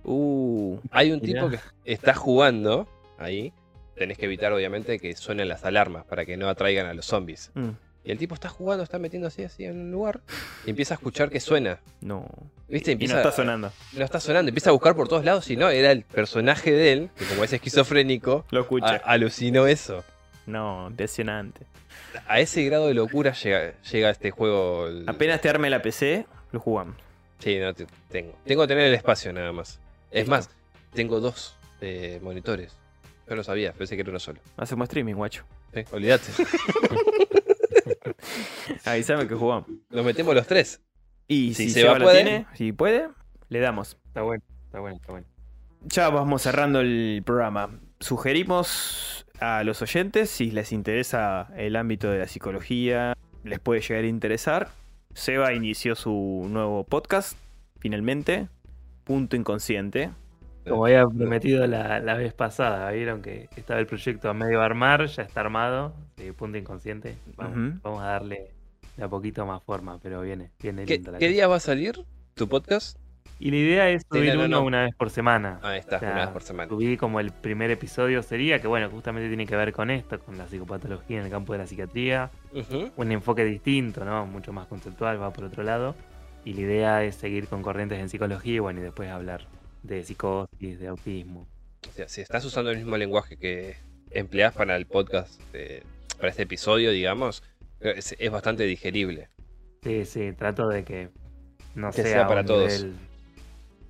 [0.04, 0.78] Uh.
[0.92, 1.42] Hay un Mirá.
[1.42, 1.60] tipo que
[1.94, 2.88] está jugando
[3.18, 3.54] ahí.
[3.96, 7.52] Tenés que evitar, obviamente, que suenen las alarmas para que no atraigan a los zombies.
[7.54, 7.70] mm,
[8.06, 10.22] Y el tipo está jugando, está metiendo así, así en un lugar.
[10.66, 11.80] Y empieza a escuchar que suena.
[12.02, 12.26] No.
[12.68, 12.92] ¿Viste?
[12.92, 13.72] Y Empieza, no está sonando.
[13.94, 14.50] No está sonando.
[14.50, 15.50] Empieza a buscar por todos lados.
[15.52, 19.02] Y no, era el personaje de él, que como es esquizofrénico, Lo a- escuché.
[19.04, 20.04] alucinó eso.
[20.48, 21.68] No, impresionante.
[22.28, 24.88] A ese grado de locura llega, llega este juego.
[24.88, 26.96] el- Apenas te arme la PC, lo jugamos.
[27.40, 28.34] Sí, no te- tengo.
[28.46, 29.80] Tengo que tener el espacio nada más.
[30.12, 30.50] Es más,
[30.94, 32.78] tengo dos eh, monitores.
[33.28, 34.40] Yo no sabía, pensé que era uno solo.
[34.58, 35.44] Hacemos streaming, guacho.
[35.74, 36.32] Sí, olvídate.
[38.86, 39.68] Avísame que jugamos.
[39.90, 40.82] Nos metemos los tres.
[41.28, 42.24] Y Si Seba lo puede.
[42.24, 43.08] tiene, si puede,
[43.50, 43.98] le damos.
[44.08, 45.28] Está bueno, está bueno, está bueno.
[45.84, 47.80] Ya vamos cerrando el programa.
[48.00, 54.04] Sugerimos a los oyentes, si les interesa el ámbito de la psicología, les puede llegar
[54.04, 54.70] a interesar.
[55.14, 57.38] Seba inició su nuevo podcast,
[57.80, 58.48] finalmente,
[59.04, 60.12] Punto Inconsciente.
[60.68, 65.08] Como había prometido la, la vez pasada, vieron que estaba el proyecto a medio armar,
[65.08, 67.18] ya está armado, sí, punto inconsciente.
[67.36, 68.52] Vamos, a darle
[68.96, 71.28] de a poquito más forma, pero viene, viene ¿Qué, la qué cosa.
[71.28, 72.06] día va a salir
[72.36, 73.01] tu podcast?
[73.42, 74.64] Y la idea es Sí, subir no, no, uno no.
[74.66, 75.60] una vez por semana.
[75.64, 76.70] Ah, está, O sea, una vez por semana.
[76.70, 80.38] Subí como el primer episodio sería, que bueno, justamente tiene que ver con esto, con
[80.38, 82.30] la psicopatología en el campo de la psiquiatría.
[82.96, 84.26] Un enfoque distinto, ¿no?
[84.28, 85.96] Mucho más conceptual, va por otro lado.
[86.46, 89.48] Y la idea es seguir con corrientes en psicología y bueno, y después hablar
[89.84, 91.48] de psicosis, de autismo.
[91.90, 93.76] O sea, si estás usando el mismo lenguaje que
[94.12, 95.84] empleás para el podcast, de-
[96.18, 97.42] para este episodio, digamos,
[97.80, 99.30] es, es bastante digerible.
[99.84, 101.10] Sí, sí, trato de que
[101.74, 102.72] no Que sea, sea para un todos.
[102.84, 102.96] nivel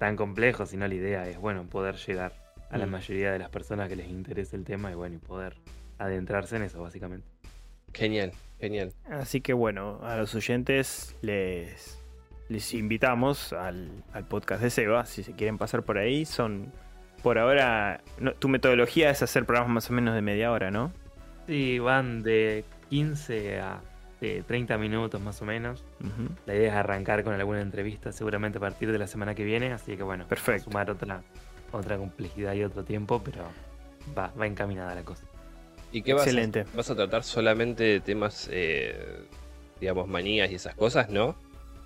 [0.01, 2.33] tan complejo, sino la idea es, bueno, poder llegar
[2.71, 2.89] a la Mm.
[2.89, 5.57] mayoría de las personas que les interese el tema y bueno, y poder
[5.99, 7.27] adentrarse en eso, básicamente.
[7.93, 8.93] Genial, genial.
[9.11, 11.99] Así que bueno, a los oyentes les,
[12.49, 16.25] les invitamos al, al podcast de Seba, si se quieren pasar por ahí.
[16.25, 16.71] Son,
[17.21, 20.91] por ahora, no- tu metodología es hacer programas más o menos de media hora, ¿no?
[21.45, 23.81] Sí, van de 15 a
[24.21, 25.83] eh, 30 minutos más o menos.
[26.45, 29.73] La idea es arrancar con alguna entrevista seguramente a partir de la semana que viene,
[29.73, 30.65] así que bueno, Perfecto.
[30.65, 31.21] sumar otra,
[31.71, 33.43] otra complejidad y otro tiempo, pero
[34.17, 35.25] va, va encaminada la cosa.
[35.91, 36.61] ¿Y qué vas Excelente.
[36.61, 39.25] a, vas a tratar solamente de temas, eh,
[39.79, 41.35] digamos, manías y esas cosas, no?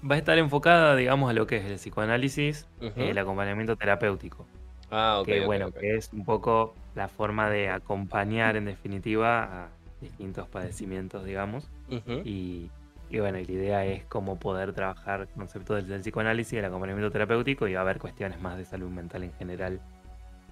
[0.10, 3.02] Va a estar enfocada, digamos, a lo que es el psicoanálisis, Ujú.
[3.02, 4.46] el acompañamiento terapéutico.
[4.92, 5.26] Ah, ok.
[5.26, 9.70] que bueno, que es un poco la forma de acompañar en definitiva a
[10.02, 11.70] distintos padecimientos, digamos.
[12.24, 12.70] Y,
[13.10, 16.66] y bueno, y la idea es cómo poder trabajar conceptos del, del psicoanálisis y el
[16.66, 19.80] acompañamiento terapéutico y va a haber cuestiones más de salud mental en general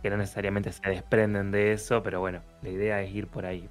[0.02, 3.70] que no necesariamente se desprenden de eso, pero bueno, la idea es ir por ahí.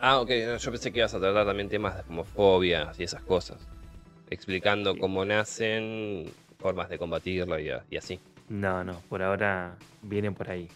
[0.00, 0.30] Ah, ok.
[0.46, 3.58] no, yo pensé que ibas a tratar también temas de como fobias y esas cosas.
[4.30, 4.98] Explicando Sí.
[5.00, 6.24] cómo nacen,
[6.58, 8.18] formas de combatirlo y, así.
[8.48, 10.68] No, no, por ahora viene por ahí.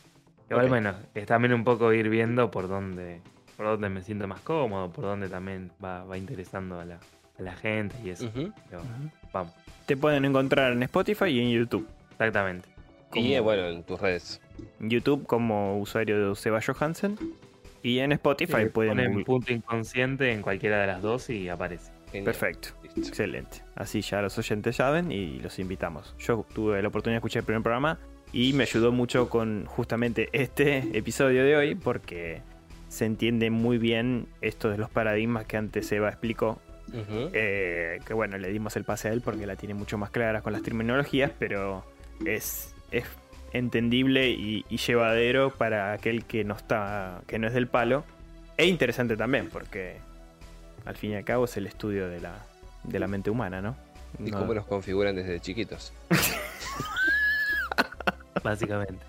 [0.48, 0.70] Igual Ok.
[0.70, 3.20] bueno, es también un poco ir viendo por dónde,
[3.56, 6.98] por dónde me siento más cómodo, por dónde también va, va interesando a la,
[7.38, 8.30] a la gente y eso.
[8.34, 8.82] Pero
[9.32, 9.52] vamos,
[9.86, 11.86] Te pueden encontrar en Spotify y en YouTube.
[12.12, 12.68] exactamente.
[13.14, 14.40] Y bueno, en tus redes.
[14.80, 17.16] En YouTube como usuario de Seba Johansen.
[17.82, 18.96] Y en Spotify Sí, pueden...
[18.96, 21.92] ponen punto inconsciente en cualquiera de las dos y aparece.
[22.10, 22.24] Genial.
[22.24, 22.68] Perfecto.
[22.82, 23.00] Listo.
[23.08, 23.58] Excelente.
[23.76, 26.14] Así ya los oyentes saben y los invitamos.
[26.18, 27.98] Yo tuve la oportunidad de escuchar el primer programa
[28.32, 32.40] y me ayudó mucho con justamente este episodio de hoy porque
[32.94, 36.60] se entiende muy bien esto de los paradigmas que antes Eva explicó.
[37.32, 40.42] Eh, que bueno, le dimos el pase a él porque la tiene mucho más clara
[40.42, 41.84] con las terminologías, pero
[42.24, 43.04] es, es
[43.52, 48.04] entendible y, y llevadero para aquel que no está, que no es del palo.
[48.56, 49.96] E interesante también, porque
[50.84, 52.36] al fin y al cabo es el estudio de la,
[52.84, 53.74] de la mente humana, ¿no?
[54.20, 55.92] Y No- cómo nos configuran desde chiquitos.
[58.44, 59.04] Básicamente.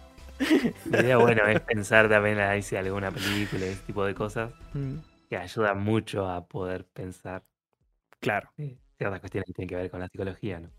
[0.90, 4.96] La idea, bueno, es pensar también ahí si alguna película, ese tipo de cosas, Mm,
[5.30, 7.42] que ayuda mucho a poder pensar
[8.20, 8.50] Claro.
[8.58, 10.70] eh, ciertas cuestiones que tienen que ver con la psicología, ¿no?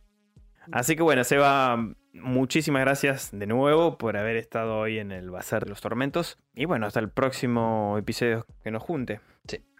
[0.72, 1.76] Así que bueno, Seba,
[2.12, 6.38] muchísimas gracias de nuevo por haber estado hoy en el Bazar de los Tormentos.
[6.54, 9.20] Y bueno, hasta el próximo episodio que nos junte.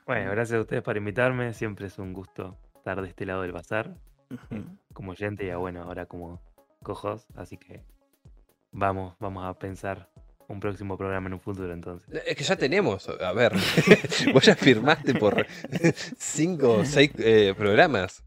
[0.07, 1.53] Bueno, gracias a ustedes por invitarme.
[1.53, 3.97] Siempre es un gusto estar de este lado del bazar,
[4.31, 4.65] Ujú.
[4.93, 6.41] como oyente y ah, bueno, ahora como
[6.85, 7.27] cojos.
[7.35, 7.83] Así que
[8.77, 10.09] vamos, vamos a pensar
[10.49, 12.09] un próximo programa en un futuro entonces.
[12.27, 13.53] Es que ya tenemos, a ver,
[14.33, 15.47] vos ya firmaste por
[16.19, 18.23] cinco o seis eh, programas.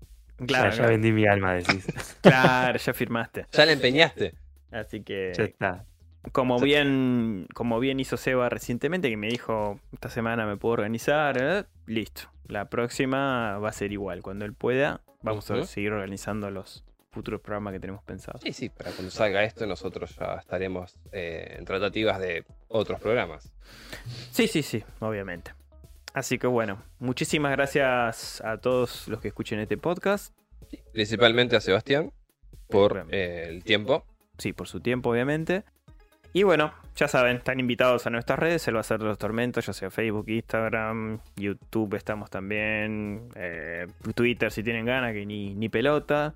[0.45, 1.85] Claro, ya, ya vendí mi alma, decís.
[2.21, 3.45] claro, ya firmaste.
[3.51, 4.34] Ya la empeñaste.
[4.71, 5.85] Así que, ya está.
[6.31, 11.38] como bien, como bien hizo Seba recientemente, que me dijo, esta semana me puedo organizar,
[11.39, 12.31] eh, listo.
[12.47, 14.21] La próxima va a ser igual.
[14.21, 18.41] Cuando él pueda, vamos a seguir organizando los futuros programas que tenemos pensados.
[18.41, 23.52] Sí, sí, para cuando salga esto nosotros ya estaremos eh, en tratativas de otros programas.
[24.31, 25.53] Sí, sí, sí, obviamente.
[26.14, 30.34] Así que bueno, muchísimas gracias a todos los que escuchen este podcast.
[30.91, 32.11] Principalmente a Sebastián
[32.68, 34.06] por eh, el tiempo.
[34.38, 35.64] Sí, por su tiempo, obviamente.
[36.34, 39.73] Y bueno, ya saben, están invitados a nuestras redes, el Bazar de los Tormentos, ya
[39.73, 46.34] sea Facebook, Instagram, YouTube estamos también, eh, Twitter si tienen ganas, que ni, ni pelota.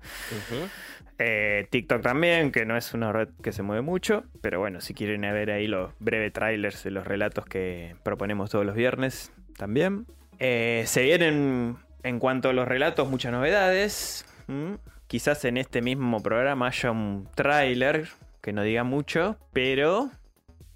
[1.18, 4.94] Eh, TikTok también, que no es una red que se mueve mucho, pero bueno, si
[4.94, 10.06] quieren ver ahí los breves trailers de los relatos que proponemos todos los viernes, también.
[10.38, 14.26] Eh, se vienen en cuanto a los relatos muchas novedades.
[14.48, 14.78] ¿m?
[15.06, 18.08] Quizás en este mismo programa haya un tráiler
[18.44, 20.10] que no diga mucho, pero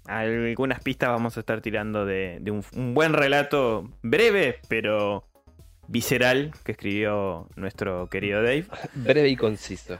[0.05, 5.29] algunas pistas vamos a estar tirando de, de un, un buen relato breve, pero
[5.87, 8.65] visceral que escribió nuestro querido Dave.
[8.95, 9.99] Breve y conciso.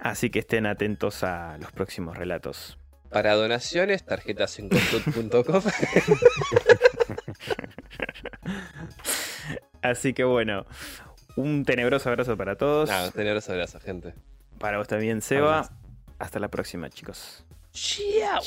[0.00, 2.80] Así que estén atentos a los próximos relatos.
[3.10, 4.68] Para donaciones, tarjetas en.
[9.82, 10.66] Así que bueno,
[11.36, 12.88] un tenebroso abrazo para todos.
[12.88, 14.14] Nada, tenebroso abrazo, gente.
[14.58, 15.70] Para vos también, Seba.
[16.18, 17.44] Hasta la próxima, chicos.
[17.72, 18.42] Chao.